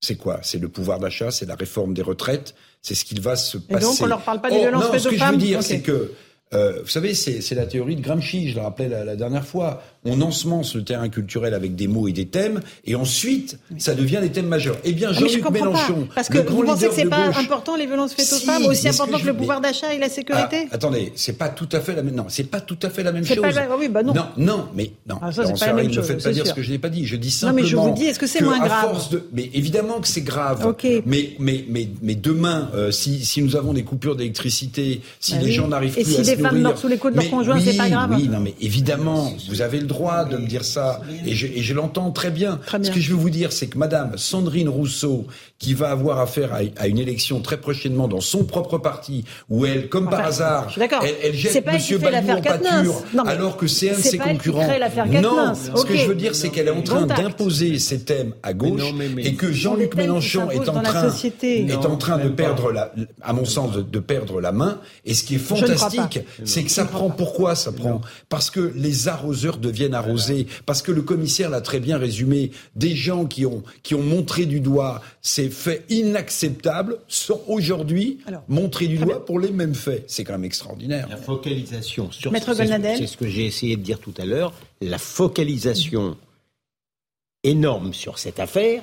[0.00, 0.40] c'est quoi?
[0.42, 3.60] C'est le pouvoir d'achat, c'est la réforme des retraites, c'est ce qu'il va se Et
[3.60, 3.86] passer.
[3.86, 5.36] donc, on leur parle pas des Oh, violences non, faites ce aux que je veux
[5.36, 6.12] dire, c'est que
[6.52, 9.46] euh, vous savez, c'est c'est la théorie de Gramsci, je le rappelais la, la dernière
[9.46, 9.82] fois.
[10.04, 14.18] On ensemence le terrain culturel avec des mots et des thèmes, et ensuite, ça devient
[14.20, 14.76] des thèmes majeurs.
[14.84, 16.14] Eh bien, Ah, je Jean-Luc comprends Mélenchon, pas.
[16.16, 18.36] Parce que le grand vous pensez que c'est pas gauche, important les violences faites aux
[18.36, 21.38] Si, femmes, aussi important que je- le pouvoir d'achat et la sécurité Ah, attendez, c'est
[21.38, 22.14] pas tout à fait la même.
[22.14, 23.36] Non, c'est pas tout à fait la même chose.
[23.40, 24.12] pas la- oui, bah non.
[24.14, 25.16] Non, non, mais non.
[25.22, 26.52] Ah, ça, pas ne me faites pas dire sûr.
[26.54, 27.06] ce que je n'ai pas dit.
[27.06, 27.84] Je dis Non, mais simplement.
[27.84, 30.64] je vous dis, est-ce que c'est moins grave force de, mais évidemment que c'est grave.
[30.66, 30.86] Ok.
[31.06, 35.38] Mais, mais, mais, mais demain, euh, si, si nous avons des coupures d'électricité, si Bah
[35.40, 35.52] les oui.
[35.52, 37.20] gens n'arrivent Et plus si à se des femmes nourrir- meurent sous les coups de
[37.20, 38.10] leur conjoint, c'est pas grave.
[38.14, 39.93] Oui, non, mais évidemment, vous avez le droit
[40.30, 42.58] de me dire ça, et je, l'entends très bien.
[42.66, 42.90] Très bien.
[42.90, 45.26] Ce que je veux vous dire, c'est que Madame Sandrine Rousseau,
[45.58, 49.66] qui va avoir affaire à, à une élection très prochainement dans son propre parti, où
[49.66, 53.66] elle, comme par hasard, elle, elle jette Monsieur Bayrou l'affaire en pâture, Non, alors que
[53.66, 54.66] c'est un de ses concurrents.
[54.66, 55.70] non, Quatennens.
[55.74, 58.80] ce que je veux dire, c'est qu'elle est en train d'imposer ses thèmes à gauche,
[58.80, 61.60] non, mais- mais- et que Jean-Luc Mélenchon est en train, société.
[61.60, 62.92] est Non, en train de perdre la,
[63.22, 64.78] à mon sens, de, de perdre la main.
[65.04, 67.10] Et ce qui est fantastique, c'est que ça prend.
[67.10, 68.00] Pourquoi ça prend?
[68.28, 70.46] Parce que les arroseurs deviennent arrosés.
[70.64, 72.50] Parce que le commissaire l'a très bien résumé.
[72.76, 78.86] Des gens qui ont qui ont montré du doigt ces faits inacceptables sont aujourd'hui montrés
[78.86, 80.04] du doigt pour les mêmes faits.
[80.06, 81.08] C'est quand même extraordinaire.
[81.10, 84.52] La focalisation sur Maître c'est ce que j'ai essayé de dire tout à l'heure.
[84.80, 86.16] La focalisation
[87.42, 88.82] énorme sur cette affaire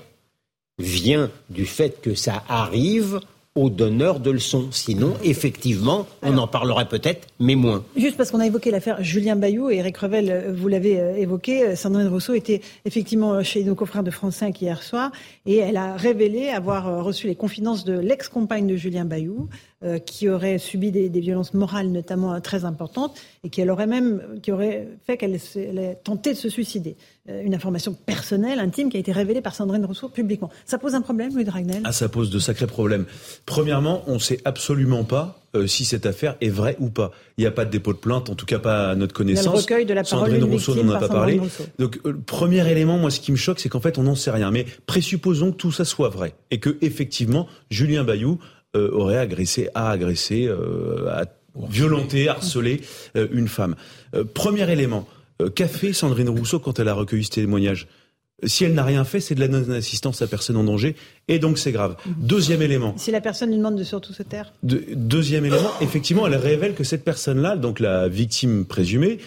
[0.80, 3.20] vient du fait que ça arrive
[3.56, 4.70] aux donneurs de leçons.
[4.72, 7.84] Sinon, effectivement, on en parlerait peut-être, mais moins.
[7.98, 11.16] Juste parce qu'on a évoqué l'affaire Julien Bayou et Eric Revel, euh, vous l'avez euh,
[11.18, 15.12] évoqué, euh, Sandrine Rousseau était effectivement chez nos confrères de France 5 hier soir
[15.46, 19.50] et elle a révélé avoir reçu les confidences de l'ex-compagne de Julien Bayou
[19.84, 23.88] euh, qui aurait subi des, des violences morales notamment euh, très importantes et qui aurait
[23.88, 26.96] même qui aurait fait qu'elle ait tenté de se suicider.
[27.30, 30.50] Euh, Une information personnelle, intime, qui a été révélée par Sandrine Rousseau publiquement.
[30.66, 31.82] Ça pose un problème, Louis Dragnel?
[31.84, 33.06] Ah, ça pose de sacrés problèmes.
[33.46, 37.12] Premièrement, on ne sait absolument pas euh, si cette affaire est vraie ou pas.
[37.38, 39.30] Il n'y a pas de dépôt de plainte, en tout cas pas à notre Il
[39.30, 39.54] y a connaissance.
[39.54, 41.38] le recueil de la parole Sandrine Rousseau n'en a pas parlé.
[41.40, 41.64] Rousseau.
[41.78, 44.16] Donc, euh, le premier élément, moi, ce qui me choque, c'est qu'en fait, on n'en
[44.16, 44.50] sait rien.
[44.52, 48.40] Mais présupposons que tout ça soit vrai et que effectivement, Julien Bayou
[48.76, 51.26] euh, aurait agressé, a agressé, euh, a
[51.70, 52.82] violenté, harcelé
[53.18, 53.76] euh, une femme.
[54.34, 55.08] Premier élément,
[55.56, 57.88] qu'a fait Sandrine Rousseau quand elle a recueilli ce témoignage?
[58.44, 60.96] Si elle n'a rien fait, c'est de la non-assistance à personne en danger,
[61.28, 61.96] et donc c'est grave.
[62.18, 66.26] Deuxième élément, Si la personne lui demande de surtout se taire de- deuxième élément, effectivement,
[66.26, 69.20] elle révèle que cette personne-là, donc la victime présumée,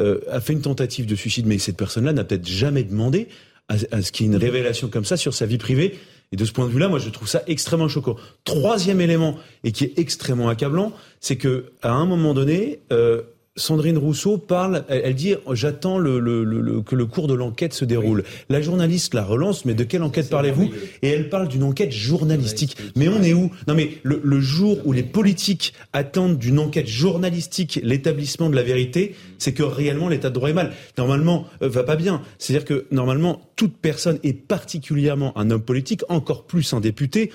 [0.00, 3.28] euh, a fait une tentative de suicide, mais cette personne-là n'a peut-être jamais demandé
[3.68, 5.98] à, à ce qu'il y ait une révélation comme ça sur sa vie privée.
[6.32, 8.16] Et de ce point de vue-là, moi, je trouve ça extrêmement choquant.
[8.44, 13.22] Troisième élément, et qui est extrêmement accablant, c'est que à un moment donné, euh,
[13.56, 17.74] Sandrine Rousseau parle, elle, dit j'attends le, le- le- le- que le cours de l'enquête
[17.74, 18.24] se déroule.
[18.48, 20.70] La journaliste la relance, mais de quelle enquête parlez-vous
[21.02, 22.78] Et elle parle d'une enquête journalistique.
[22.96, 23.50] Mais on est où?
[23.68, 28.62] Non mais le, le jour où les politiques attendent d'une enquête journalistique l'établissement de la
[28.62, 30.72] vérité, c'est que réellement l'état de droit est mal.
[30.96, 32.22] Normalement, euh, va pas bien.
[32.38, 37.30] C'est-à-dire que normalement, toute personne, et particulièrement un homme politique, encore plus un député,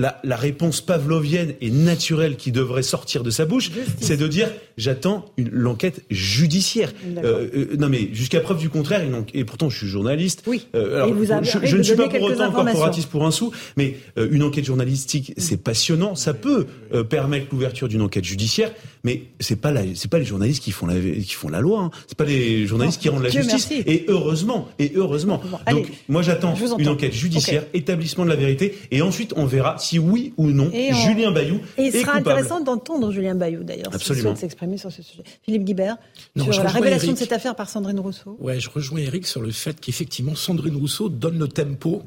[0.00, 3.70] la, la réponse pavlovienne et naturelle qui devrait sortir de sa bouche,
[4.00, 6.92] c'est de dire j'attends une- l'enquête judiciaire.
[7.18, 9.02] Euh, euh, non mais jusqu'à preuve du contraire,
[9.34, 10.42] et pourtant je suis journaliste.
[10.46, 10.66] Oui.
[10.74, 14.42] Euh, alors, vous je, ne suis pas pour autant corporatiste pour un sou, mais une
[14.42, 18.72] enquête journalistique, c'est passionnant, ça peut euh, permettre l'ouverture d'une enquête judiciaire,
[19.04, 21.80] mais c'est pas la, c'est pas les journalistes qui font la, qui font la loi,
[21.80, 21.90] hein.
[22.06, 23.70] c'est pas les journalistes qui rendent la Dieu justice.
[23.70, 23.82] merci.
[23.86, 25.40] Et heureusement, et heureusement.
[25.66, 29.78] allez, Donc moi j'attends une enquête judiciaire, établissement de la vérité, et ensuite on verra
[29.78, 34.36] si oui ou non Julien Bayou et il sera intéressant d'entendre Julien Bayou d'ailleurs Absolument.
[34.36, 35.22] s'exprimer sur ce sujet.
[35.42, 35.96] Philippe Guibert
[36.36, 38.36] sur la révélation de cette affaire par Sandrine Rousseau.
[38.40, 42.02] Ouais, je rejoins Eric sur le fait qu'effectivement Sandrine Rousseau donne le tempo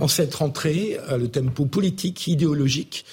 [0.00, 3.04] en cette rentrée, euh, le tempo politique, idéologique.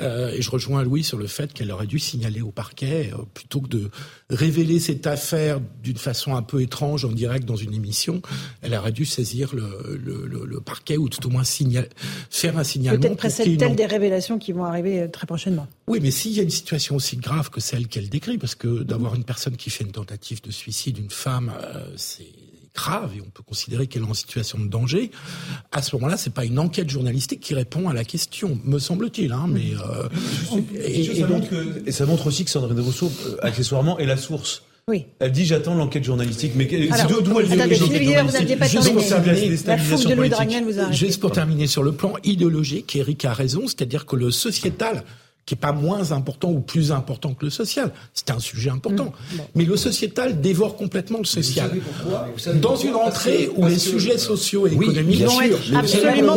[0.00, 3.22] Euh, et je rejoins Louis sur le fait qu'elle aurait dû signaler au parquet euh,
[3.32, 3.90] plutôt que de
[4.28, 8.20] révéler cette affaire d'une façon un peu étrange en direct dans une émission.
[8.60, 11.88] Elle aurait dû saisir le, le, le, le parquet ou tout au moins signal,
[12.30, 13.00] faire un signalement.
[13.00, 15.66] Peut-être précède-t-elle des révélations qui vont arriver euh, très prochainement.
[15.88, 18.82] Oui, mais s'il y a une situation aussi grave que celle qu'elle décrit, parce que
[18.82, 22.26] d'avoir une personne qui fait une tentative de suicide, une femme, euh, c'est
[22.76, 25.10] grave et on peut considérer qu'elle est en situation de danger,
[25.72, 29.32] à ce moment-là, c'est pas une enquête journalistique qui répond à la question, me semble-t-il.
[29.32, 30.08] Hein, mais euh,
[30.74, 34.06] et, et, ça montre que, et, ça montre aussi que Sandrine Rousseau, euh, accessoirement, est
[34.06, 34.62] la source.
[34.88, 35.06] Oui.
[35.18, 37.66] Elle dit j'attends l'enquête journalistique, mais d'où elle a
[40.92, 45.02] Juste pour terminer sur le plan idéologique, Eric a raison, c'est-à-dire que le sociétal
[45.46, 47.92] qui est pas moins important ou plus important que le social.
[48.12, 49.06] C'est un sujet important.
[49.06, 49.36] Mmh.
[49.54, 51.70] Mais le sociétal dévore complètement le social.
[52.60, 56.36] Dans une rentrée où les sujets sociaux et économiques oui, bien sûr, absolument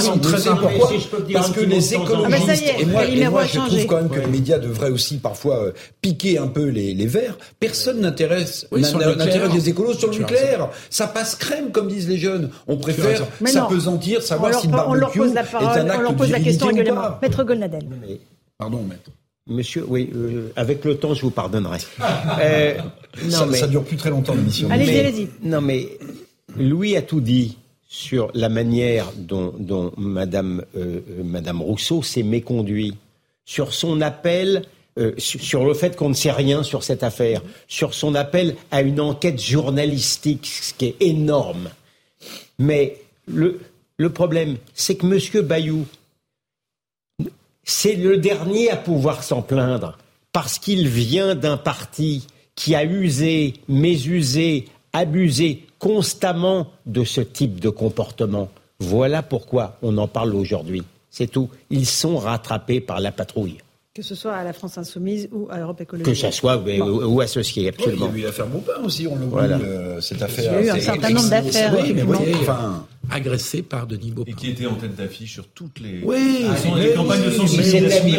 [0.00, 0.88] sont très importants.
[1.26, 4.10] Si parce que les écologistes, ah est, et moi, et moi je trouve quand même
[4.10, 5.72] que les médias devraient aussi parfois euh,
[6.02, 7.38] piquer un peu les, les verts.
[7.58, 10.68] Personne n'intéresse les écolos sur le nucléaire.
[10.90, 12.50] Ça passe crème, comme disent les jeunes.
[12.66, 16.66] On préfère s'apesantir, savoir si le barbecue est un acte On leur pose la question
[16.66, 17.18] régulièrement.
[17.22, 17.86] Maître Golnadel.
[18.60, 19.10] Pardon, maître.
[19.46, 21.78] Monsieur, oui, euh, avec le temps, je vous pardonnerai.
[22.40, 22.74] euh,
[23.24, 24.70] non, ça, mais, ça dure plus très longtemps l'émission.
[24.70, 25.28] Allez-y, allez-y.
[25.42, 25.88] Non, mais
[26.58, 27.56] Louis a tout dit
[27.88, 32.96] sur la manière dont, dont Madame, euh, Madame Rousseau s'est méconduite,
[33.46, 34.66] sur son appel,
[34.98, 38.82] euh, sur le fait qu'on ne sait rien sur cette affaire, sur son appel à
[38.82, 41.70] une enquête journalistique, ce qui est énorme.
[42.58, 43.58] Mais le,
[43.96, 45.86] le problème, c'est que Monsieur Bayou,
[47.64, 49.98] c'est le dernier à pouvoir s'en plaindre,
[50.32, 57.70] parce qu'il vient d'un parti qui a usé, mésusé, abusé constamment de ce type de
[57.70, 58.50] comportement.
[58.80, 60.82] Voilà pourquoi on en parle aujourd'hui.
[61.10, 61.48] C'est tout.
[61.70, 63.58] Ils sont rattrapés par la patrouille.
[63.92, 66.08] Que ce soit à la France Insoumise ou à Europe Écologie.
[66.08, 66.80] Que ce soit bon.
[66.80, 68.06] ou, ou, associé, absolument.
[68.06, 69.58] Oui, il y a eu l'affaire Maupin aussi, on le voilà.
[69.58, 70.60] euh, cette affaire.
[70.60, 71.74] Il y a eu un certain nombre d'affaires.
[71.76, 74.30] Oui, mais oui, enfin, agressé par Denis Baupin.
[74.30, 78.14] Et qui était en tête d'affiche sur toutes les, oui, ah, les campagnes de sensibilisation.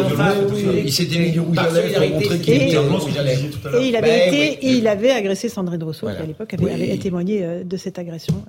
[0.84, 4.66] Il s'était mis du rouge à lèvres pour montrer qu'il était Et il avait été,
[4.68, 8.44] et il avait agressé Sandrine Rousseau, qui à l'époque avait, avait témoigné de cette agression.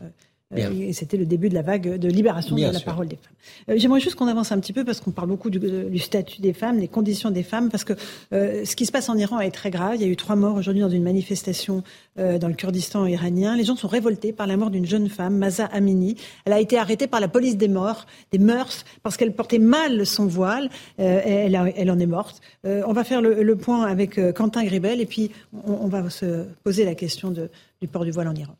[0.52, 0.70] Bien.
[0.70, 2.86] Et c'était le début de la vague de libération Bien de la sûr.
[2.86, 3.34] parole des femmes.
[3.70, 6.40] Euh, J'aimerais juste qu'on avance un petit peu parce qu'on parle beaucoup du, du, statut
[6.40, 7.94] des femmes, des conditions des femmes, parce que
[8.32, 9.94] euh, ce qui se passe en Iran est très grave.
[9.96, 11.82] Il y a eu trois morts aujourd'hui dans une manifestation
[12.18, 13.56] euh, dans le Kurdistan iranien.
[13.56, 16.16] Les gens sont révoltés par la mort d'une jeune femme, Masa Amini.
[16.44, 20.04] Elle a été arrêtée par la police des morts, des mœurs, parce qu'elle portait mal
[20.06, 20.68] son voile.
[20.98, 22.40] elle, a, elle, en est morte.
[22.64, 25.30] on va faire le, le point avec Quentin Gribel et puis
[25.66, 27.48] on, on, va se poser la question de,
[27.80, 28.56] du port du voile en Iran.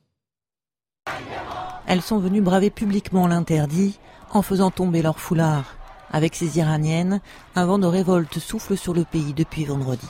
[1.87, 3.99] Elles sont venues braver publiquement l'interdit
[4.31, 5.77] en faisant tomber leur foulard.
[6.13, 7.21] Avec ces Iraniennes,
[7.57, 10.07] un vent de révolte souffle sur le pays depuis vendredi.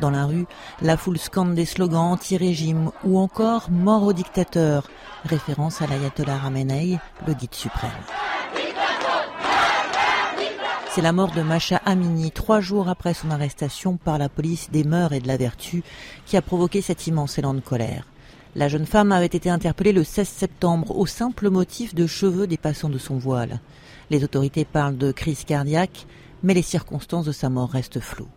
[0.00, 0.46] Dans la rue,
[0.80, 4.88] la foule scande des slogans anti-régime ou encore mort au dictateur,
[5.24, 7.90] référence à l'ayatollah Ramenei, le guide suprême.
[10.90, 14.84] C'est la mort de Macha Amini, trois jours après son arrestation par la police des
[14.84, 15.82] mœurs et de la vertu,
[16.26, 18.04] qui a provoqué cet immense élan de colère.
[18.54, 22.90] La jeune femme avait été interpellée le 16 septembre au simple motif de cheveux dépassant
[22.90, 23.60] de son voile.
[24.10, 26.06] Les autorités parlent de crise cardiaque,
[26.42, 28.28] mais les circonstances de sa mort restent floues.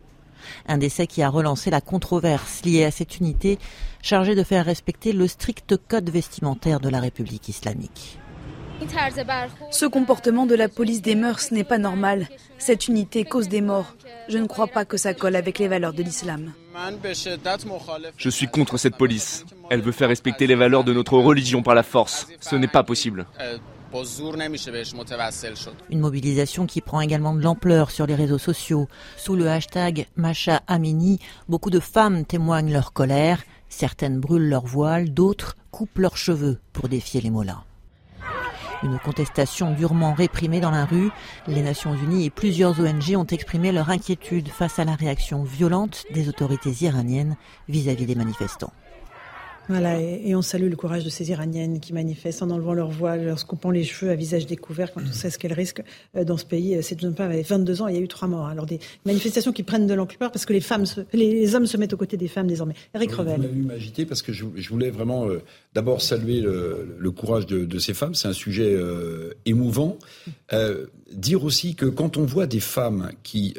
[0.67, 3.59] Un décès qui a relancé la controverse liée à cette unité
[4.01, 8.19] chargée de faire respecter le strict code vestimentaire de la République islamique.
[9.71, 12.27] Ce comportement de la police des mœurs n'est pas normal.
[12.57, 13.95] Cette unité cause des morts.
[14.29, 16.53] Je ne crois pas que ça colle avec les valeurs de l'islam.
[18.17, 19.45] Je suis contre cette police.
[19.69, 22.27] Elle veut faire respecter les valeurs de notre religion par la force.
[22.41, 23.25] Ce n'est pas possible.
[25.89, 28.87] Une mobilisation qui prend également de l'ampleur sur les réseaux sociaux.
[29.15, 33.43] Sous le hashtag Macha Amini, beaucoup de femmes témoignent leur colère.
[33.69, 37.63] Certaines brûlent leur voile, d'autres coupent leurs cheveux pour défier les mollahs.
[38.83, 41.09] Une contestation durement réprimée dans la rue.
[41.47, 46.05] Les Nations Unies et plusieurs ONG ont exprimé leur inquiétude face à la réaction violente
[46.13, 47.35] des autorités iraniennes
[47.69, 48.73] vis-à-vis -vis des manifestants.
[49.67, 53.31] Voilà, et, on salue le courage de ces Iraniennes qui manifestent en enlevant leur voile,
[53.31, 55.83] en se coupant les cheveux à visage découvert, quand on sait ce qu'elles risquent
[56.15, 56.81] euh, dans ce pays.
[56.83, 58.47] Cette jeune femme avait 22 ans, il y a eu trois morts.
[58.47, 61.93] Alors des manifestations qui prennent de l'ampleur parce que les femmes, les, hommes se mettent
[61.93, 62.75] aux côtés des femmes désormais.
[62.93, 63.41] Eric Revel.
[63.41, 65.41] Vous m'agiter parce que je, voulais vraiment euh,
[65.73, 68.13] d'abord saluer le, courage de, ces femmes.
[68.13, 69.97] C'est un sujet euh, émouvant.
[71.11, 73.55] dire aussi que quand on voit des femmes qui,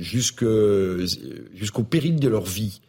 [0.00, 2.80] jusqu'au péril de leur vie,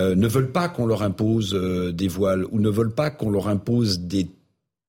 [0.00, 3.30] euh, ne veulent pas qu'on leur impose euh, des voiles ou ne veulent pas qu'on
[3.30, 4.28] leur impose des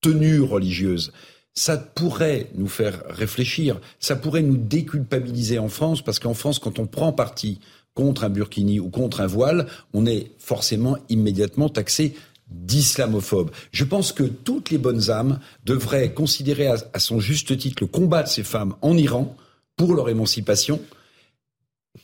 [0.00, 1.12] tenues religieuses.
[1.54, 6.78] Ça pourrait nous faire réfléchir, ça pourrait nous déculpabiliser en France, parce qu'en France, quand
[6.78, 7.60] on prend parti
[7.94, 12.14] contre un burkini ou contre un voile, on est forcément immédiatement taxé
[12.48, 13.50] d'islamophobe.
[13.72, 17.86] Je pense que toutes les bonnes âmes devraient considérer à, à son juste titre le
[17.86, 19.34] combat de ces femmes en Iran
[19.76, 20.80] pour leur émancipation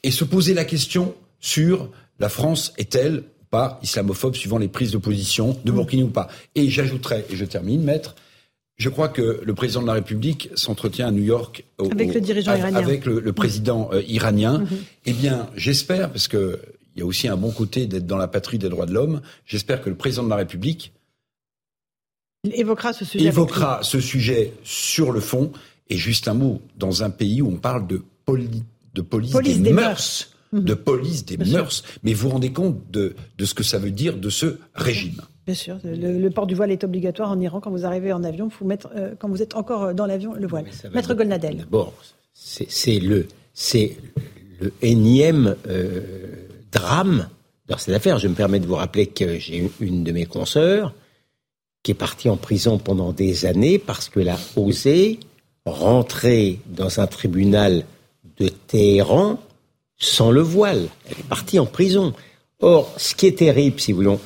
[0.03, 1.91] et se poser la question sur
[2.23, 6.29] la France est-elle pas islamophobe suivant les prises de position de Burkini ou pas?
[6.55, 8.15] Et j'ajouterais, et je termine, maître,
[8.79, 12.55] je crois que le président de la République s'entretient à New York avec le dirigeant
[12.55, 14.61] iranien, avec le, président euh, iranien.
[14.61, 14.69] Mhm.
[15.07, 16.61] Eh bien, j'espère, parce que
[16.95, 19.21] il y a aussi un bon côté d'être dans la patrie des droits de l'homme.
[19.45, 20.93] J'espère que le président de la République
[22.45, 23.25] évoquera ce sujet.
[23.25, 25.53] Évoquera ce sujet sur le fond.
[25.89, 28.03] Et juste un mot, dans un pays où on parle de,
[28.95, 30.32] de police, des, mœurs.
[30.53, 31.83] De police des mœurs.
[32.03, 35.23] Mais vous vous rendez compte de, de, ce que ça veut dire de ce régime
[35.47, 38.49] Bien sûr, le, port du voile est obligatoire en Iran quand vous arrivez en avion.
[38.49, 40.67] Faut mettre, euh, quand vous êtes encore dans l'avion, le voile.
[40.95, 41.57] Maître Golnadel.
[41.59, 41.93] D'abord,
[42.33, 43.27] c'est le,
[44.61, 46.01] le énième euh,
[46.71, 47.29] drame
[47.67, 48.19] dans cette affaire.
[48.19, 50.95] Je me permets de vous rappeler que j'ai une de mes consoeurs
[51.83, 55.19] qui est partie en prison pendant des années parce qu'elle a osé
[55.67, 57.85] rentrer dans un tribunal
[58.39, 59.39] de Téhéran
[60.03, 60.89] sans le voile.
[61.07, 62.13] Elle est partie en prison.
[62.61, 64.17] Or, ce qui est terrible, si vous voulez,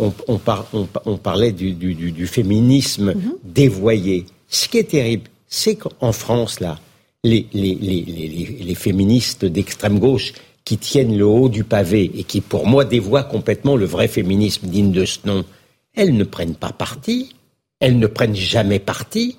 [1.07, 3.35] on, parlait du, féminisme mhm.
[3.45, 4.27] dévoyé.
[4.49, 6.79] Ce qui est terrible, c'est qu'en France, là,
[7.23, 10.33] les, les féministes d'extrême gauche
[10.65, 14.67] qui tiennent le haut du pavé et qui, pour moi, dévoient complètement le vrai féminisme
[14.67, 15.45] digne de ce nom,
[15.95, 17.35] elles ne prennent pas parti,
[17.81, 19.37] elles ne prennent jamais parti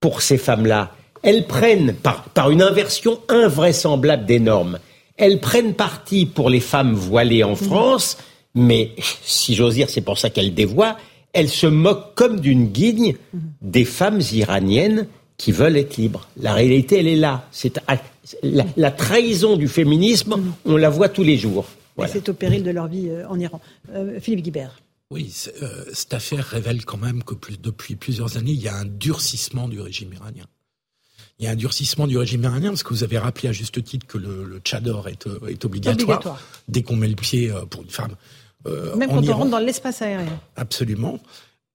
[0.00, 0.92] pour ces femmes-là.
[1.22, 4.78] Elles prennent, par, par une inversion invraisemblable des normes,
[5.20, 8.16] elles prennent parti pour les femmes voilées en France,
[8.54, 8.92] mais
[9.22, 10.96] si j'ose dire, c'est pour ça qu'elles dévoient,
[11.34, 13.14] elles se moquent comme d'une guigne
[13.60, 15.06] des femmes iraniennes
[15.36, 16.26] qui veulent être libres.
[16.38, 17.46] La réalité, elle est là.
[17.52, 17.80] C'est
[18.42, 21.66] la, trahison du féminisme, on la voit tous les jours.
[22.08, 23.60] c'est au péril de leur vie euh, en Iran.
[23.94, 24.80] Euh, Philippe Guibert.
[25.10, 25.32] Oui,
[25.62, 29.68] euh, cette affaire révèle quand même que depuis plusieurs années, il y a un durcissement
[29.68, 30.46] du régime iranien
[31.40, 33.82] il y a un durcissement du régime iranien, parce que vous avez rappelé à juste
[33.82, 36.38] titre que le, le tchador est, euh, est obligatoire,
[36.68, 38.14] dès qu'on met le pied euh, pour une femme.
[38.66, 40.38] Euh, Même quand on rentre dans l'espace aérien.
[40.56, 41.18] Absolument.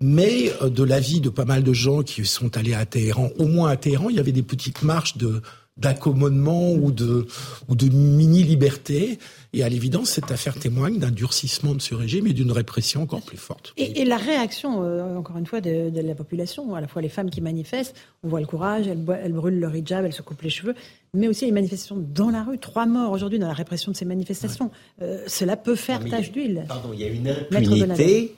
[0.02, 3.70] Mais de l'avis de pas mal de gens qui sont allés à Téhéran, au moins
[3.70, 5.42] à Téhéran, il y avait des petites marches de,
[5.78, 7.28] d'accommodement ou de,
[7.68, 9.20] ou de mini-liberté.
[9.52, 13.22] Et à l'évidence, cette affaire témoigne d'un durcissement de ce régime et d'une répression encore
[13.22, 13.74] plus forte.
[13.78, 17.30] Et, la réaction, euh, encore une fois, de, la population, à la fois les femmes
[17.30, 20.50] qui manifestent, on voit le courage, elles, elles, brûlent leur hijab, elles se coupent les
[20.50, 20.76] cheveux,
[21.14, 22.58] mais aussi les manifestations dans la rue.
[22.58, 24.72] Trois morts aujourd'hui dans la répression de ces manifestations.
[25.02, 26.66] Euh, cela peut faire tache d'huile.
[26.68, 28.36] Pardon, il y a une impunité.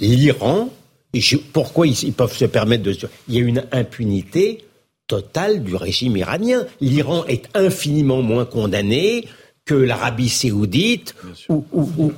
[0.00, 0.70] L'Iran,
[1.52, 2.94] pourquoi ils, peuvent se permettre de...
[3.28, 4.64] Il y a une impunité
[5.08, 6.66] totale du régime iranien.
[6.80, 9.26] L'Iran est infiniment moins condamné
[9.64, 11.14] que l'Arabie saoudite.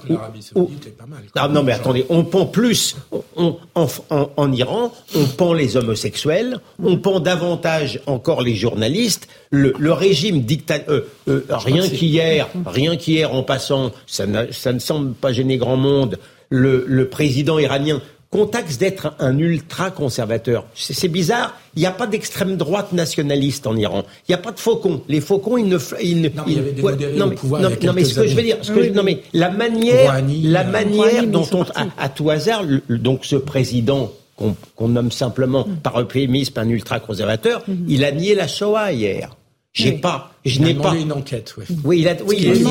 [0.08, 1.20] L'Arabie saoudite est pas mal.
[1.34, 2.96] Ah, non, mais attendez, on pend plus
[3.34, 9.26] en, Iran, on pend les homosexuels, on pend davantage encore les journalistes.
[9.50, 15.32] Le, régime dictateur, euh, euh, rien qu'hier, rien qu'hier en passant, ça, ne semble pas
[15.32, 16.18] gêner grand monde.
[16.50, 18.00] le président iranien
[18.30, 20.64] contexte d'être un ultra-conservateur.
[20.74, 24.04] C'est bizarre, il n'y a pas d'extrême droite nationaliste en Iran.
[24.28, 25.02] Il n'y a pas de faucons.
[25.08, 25.78] Les faucons, ils ne...
[26.00, 28.14] Ils, non, mais il y avait des modérés non, au pouvoir non, non mais ce
[28.14, 28.58] que je veux dire...
[28.62, 31.64] Ce que non, mais la manière, la euh, manière dont on...
[31.98, 35.76] À, tout hasard, donc ce président qu'on nomme simplement mm.
[35.82, 37.84] par euphémisme un ultra-conservateur, mm-hmm.
[37.88, 39.36] il a nié la Shoah hier.
[39.72, 41.54] J'ai pas, je n'ai pas une enquête.
[41.56, 42.62] Oui, oui il a, oui, il a, dit,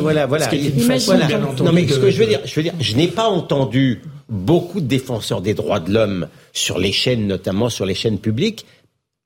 [0.00, 0.48] voilà, voilà.
[0.96, 1.28] voilà.
[1.62, 4.00] Non, mais ce que je veux dire, je veux dire, je n'ai pas entendu
[4.30, 8.64] beaucoup de défenseurs des droits de l'homme sur les chaînes, notamment sur les chaînes publiques,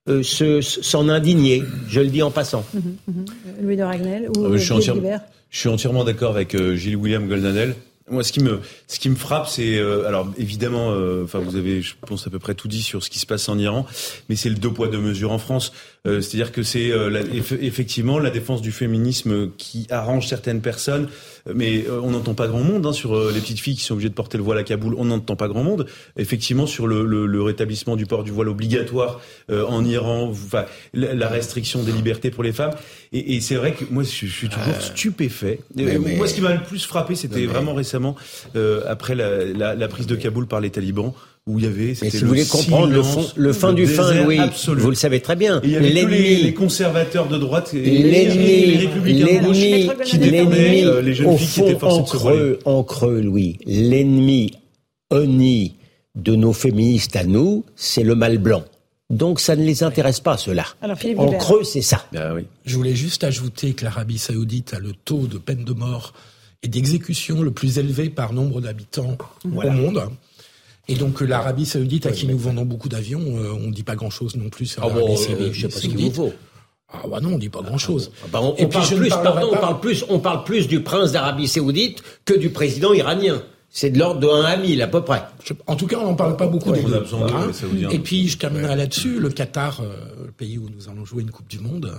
[0.09, 1.63] euh, s'en indigner.
[1.89, 2.65] Je le dis en passant.
[2.75, 3.25] Mhm, mhm.
[3.63, 5.21] Louis de Ragnel ou euh, je, suis entièrement,
[5.51, 7.77] je suis entièrement d'accord avec euh, Gilles William Goldanel.
[8.11, 11.57] Moi, ce qui me, ce qui me frappe, c'est euh, alors évidemment, euh, enfin vous
[11.57, 13.87] avez, je pense à peu près tout dit sur ce qui se passe en Iran,
[14.29, 15.73] mais c'est le deux poids deux mesures en France.
[16.07, 17.21] Euh, C'est-à-dire que c'est la,
[17.61, 21.09] effectivement la défense du féminisme qui arrange certaines personnes,
[21.53, 24.15] mais on n'entend pas grand monde hein, sur les petites filles qui sont obligées de
[24.15, 24.95] porter le voile à Kaboul.
[24.99, 25.87] On n'entend pas grand monde.
[26.17, 29.21] Effectivement, sur le, le, le, rétablissement du port du voile obligatoire
[29.51, 32.75] en Iran, enfin la, restriction des libertés pour les femmes.
[33.13, 35.61] Et, et c'est vrai que moi, je, je suis toujours stupéfait.
[35.75, 38.17] Mais, moi, ce qui m'a le plus frappé, c'était vraiment récemment
[38.57, 41.13] euh, après la, prise de Kaboul par les talibans
[41.47, 41.95] où il y avait.
[42.01, 45.21] Mais si vous voulez comprendre le, fond, le fin du fin, Louis, vous le savez
[45.21, 45.61] très bien.
[45.63, 51.79] L'ennemi, les, conservateurs de droite, l'ennemi, l'ennemi, qui défendaient euh, les jeunes filles qui étaient
[51.79, 54.53] forcées en creux, en creux, Louis, l'ennemi
[55.11, 55.77] honni
[56.15, 58.65] de nos féministes à nous, c'est le mal blanc.
[59.11, 60.65] Donc ça ne les intéresse pas, cela.
[60.83, 62.07] en creux, c'est ça.
[62.13, 62.47] Ben oui.
[62.65, 66.15] Je voulais juste ajouter que l'Arabie saoudite a le taux de peine de mort
[66.63, 70.09] et d'exécution le plus élevé par nombre d'habitants au monde.
[70.89, 73.83] Et donc euh, l'Arabie Saoudite, à qui nous vendons beaucoup d'avions, euh, on ne dit
[73.83, 75.41] pas grand-chose non plus sur ah l'Arabie Saoudite.
[75.41, 76.33] Euh, je sais pas ce qu'il vous faut.
[76.93, 78.13] Ah bah non, on dit pas grand-chose.
[78.23, 81.49] Ah bah on, parle plus, pardon, on parle plus, on parle plus du prince d'Arabie
[81.49, 83.43] Saoudite que du président iranien.
[83.77, 85.21] C'est de l'ordre de 1 à 1000 à peu près.
[85.67, 86.85] En tout cas, on n'en parle pas beaucoup des.
[86.85, 87.51] Hein.
[87.91, 89.19] Et puis, je terminerai là-dessus.
[89.19, 91.93] Le Qatar, euh, le pays où nous allons jouer une Coupe du Monde,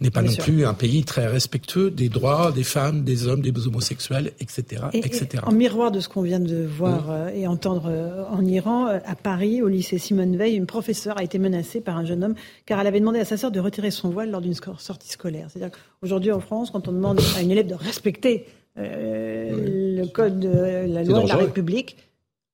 [0.00, 3.52] n'est pas non plus un pays très respectueux des droits des femmes, des hommes, des
[3.66, 4.84] homosexuels, etc.
[4.94, 5.42] etc.
[5.44, 9.14] en miroir de ce qu'on vient de voir euh, et entendre euh, en Iran, à
[9.14, 12.34] Paris, au lycée Simone Veil, une professeure a été menacée par un jeune homme
[12.64, 15.48] car elle avait demandé à sa sœur de retirer son voile lors d'une sortie scolaire.
[15.50, 20.40] C'est-à-dire qu'aujourd'hui en France, quand on demande à une élève de respecter euh, le code
[20.40, 20.48] de
[20.86, 21.96] la loi de la République,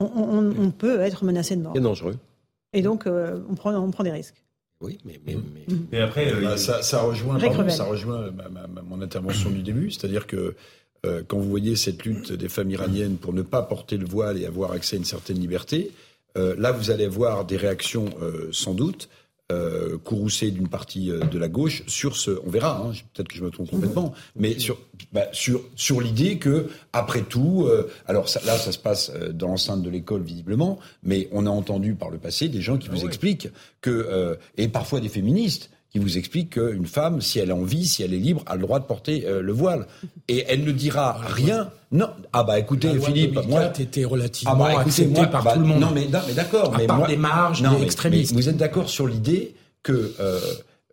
[0.00, 1.72] on, peut être menacé de mort.
[1.74, 2.16] C'est dangereux.
[2.72, 4.42] Et donc, euh, on, prend, on prend des risques.
[4.82, 5.36] Oui, mais, mais,
[5.90, 6.00] mais...
[6.00, 7.38] après, euh, bah, ça, ça, rejoint,
[7.70, 8.30] ça rejoint
[8.84, 10.54] mon intervention du début, c'est-à-dire que
[11.28, 14.44] quand vous voyez cette lutte des femmes iraniennes pour ne pas porter le voile et
[14.44, 15.92] avoir accès à une certaine liberté,
[16.34, 18.06] là, vous allez voir des réactions
[18.50, 19.08] sans doute
[19.52, 22.32] euh, courroucé d'une partie euh, de la gauche sur ce.
[22.44, 22.82] On verra.
[22.84, 24.78] Hein, Peut-être que je me trompe complètement, mais sur
[25.12, 29.32] bah, sur sur l'idée que après tout, euh, alors ça, là, ça se passe euh,
[29.32, 32.88] dans l'enceinte de l'école visiblement, mais on a entendu par le passé des gens qui
[32.88, 33.48] vous ah expliquent
[33.80, 38.02] que et parfois des féministes qui vous expliquent qu'une femme, si elle a envie, si
[38.02, 39.86] elle est libre, a le droit de porter le voile.
[40.28, 41.70] Et elle ne dira rien.
[41.90, 42.10] Non.
[42.32, 45.80] Ah bah écoutez, Philippe, moi, était relativement ah bah, accepté par bah, tout le monde.
[45.80, 46.74] Non mais, d'accord.
[46.76, 48.34] Mais part des marges, des extrémistes.
[48.34, 50.40] vous êtes d'accord sur l'idée que euh,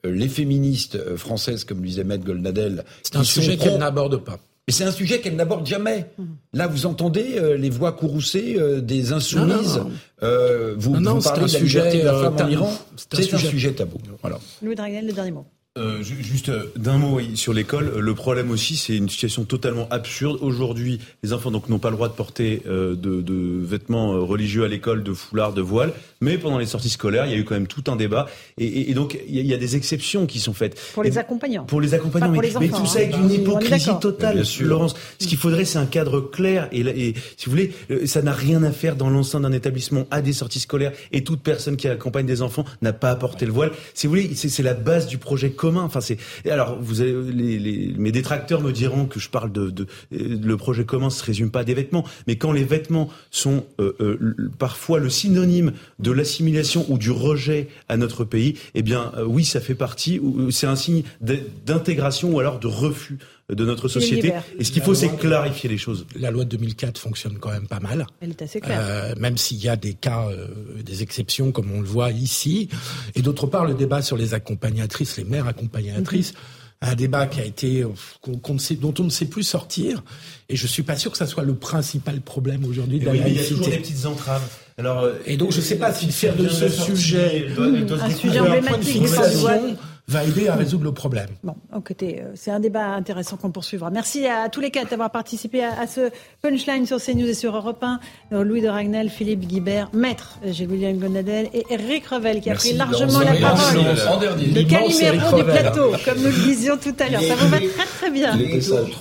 [0.03, 4.37] les féministes euh, françaises, comme le disait Maître Goldnadel, c'est un sujet qu'elle n'aborde pas.
[4.67, 6.09] Mais c'est un sujet qu'elle n'aborde jamais.
[6.17, 6.23] Mmh.
[6.53, 9.81] Là, vous entendez euh, les voix courroucées des insoumises.
[10.21, 12.73] vous, non, vous parlez de la sujet, de la femme en Iran.
[12.95, 13.97] C'est un, sujet tabou.
[14.21, 14.39] Voilà.
[14.61, 15.45] Louis Dragnel, le dernier mot.
[15.75, 17.97] Euh, juste euh, d'un mot sur l'école.
[17.97, 20.37] Le problème aussi, c'est une situation totalement absurde.
[20.41, 24.65] Aujourd'hui, les enfants donc n'ont pas le droit de porter euh, de, de, vêtements religieux
[24.65, 25.91] à l'école, de foulard, de voile.
[26.23, 28.27] Mais pendant les sorties scolaires, il y a eu quand même tout un débat.
[28.57, 30.79] Et, et, donc, il y, a des exceptions qui sont faites.
[30.93, 31.65] Pour les accompagnants.
[31.65, 32.31] Pour les accompagnants.
[32.31, 34.95] mais, mais, tout ça avec une hypocrisie totale, Laurence.
[35.19, 36.69] Ce qu'il faudrait, c'est un cadre clair.
[36.71, 37.73] Et, et si vous voulez,
[38.05, 40.93] ça n'a rien à faire dans l'enceinte d'un établissement à des sorties scolaires.
[41.11, 43.71] Et toute personne qui accompagne des enfants n'a pas à porter le voile.
[43.93, 45.83] Si vous voulez, c'est la base du projet commun.
[45.83, 46.17] Enfin, c'est
[46.49, 50.57] alors vous avez, les, les, mes détracteurs me diront que je parle de, de, le
[50.57, 54.35] projet commun se résume pas à des vêtements, mais quand les vêtements sont euh, euh,
[54.57, 59.45] parfois le synonyme de l'assimilation ou du rejet à notre pays, eh bien euh, oui,
[59.45, 60.19] ça fait partie.
[60.51, 61.03] C'est un signe
[61.65, 63.17] d'intégration ou alors de refus
[63.49, 64.33] de notre société.
[64.57, 66.05] Et ce qu'il faut, c'est clarifier les choses.
[66.15, 68.07] La loi de 2004 fonctionne quand même pas mal.
[68.21, 68.79] Elle est assez claire.
[68.81, 70.47] Euh, même s'il y a des cas, euh,
[70.83, 72.69] des exceptions, comme on le voit ici.
[73.15, 76.33] Et d'autre part, le débat sur les accompagnatrices, les mères accompagnatrices.
[76.33, 76.39] Mhm.
[76.85, 77.85] Un débat qui a été,
[78.57, 80.03] sait, dont on ne sait plus sortir,
[80.49, 83.21] et je suis pas sûr que ça soit le principal problème aujourd'hui de la oui,
[83.25, 84.43] Il y a toujours des petites entraves.
[84.77, 87.47] Alors, euh, et donc je ne sais pas si faire de ce sujet.
[87.57, 89.03] un sujet emblématique
[90.07, 91.29] va aider à résoudre le problème.
[91.43, 93.89] Bon, écoutez, euh, c'est un débat intéressant qu'on poursuivra.
[93.89, 96.09] Merci à tous les quatre d'avoir participé à, ce
[96.41, 97.99] punchline sur CNews et sur Europe 1.
[98.33, 102.73] Euh, Louis de Ragnel, Philippe Guibert, Maître Gilles-William Gondadel et Eric Revel qui a pris
[102.73, 103.77] largement la parole.
[103.77, 107.21] Le caliméro du plateau, comme nous le disions tout à l'heure.
[107.21, 108.37] Ça vous va très très bien.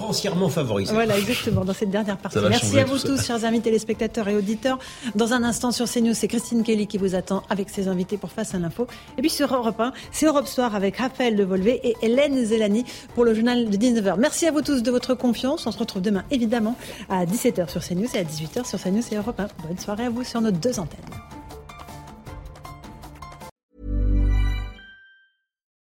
[0.01, 0.93] entièrement favorisé.
[0.93, 2.39] Voilà, exactement, dans cette dernière partie.
[2.49, 4.79] Merci à vous tous, chers amis téléspectateurs et auditeurs.
[5.17, 8.31] Dans un instant sur CNews, c'est Christine Kelly qui vous attend avec ses invités pour
[8.33, 8.87] Face à l'info.
[9.19, 13.25] Et puis sur Europe 1, c'est Europe Soir avec Raphaël Devolvé et Hélène Zelani pour
[13.25, 14.17] le journal de 19h.
[14.19, 15.67] Merci à vous tous de votre confiance.
[15.67, 16.77] On se retrouve demain évidemment
[17.09, 19.49] à 17h sur CNews et à 18h sur CNews et Europe 1.
[19.67, 21.01] Bonne soirée à vous sur nos deux antennes.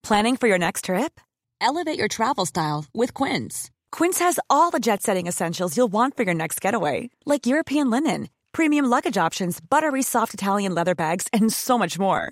[0.03, 1.19] Planning for your next trip?
[1.60, 3.72] Elevate your travel style with Quince.
[3.91, 7.90] Quince has all the jet setting essentials you'll want for your next getaway, like European
[7.90, 12.32] linen, premium luggage options, buttery soft Italian leather bags, and so much more.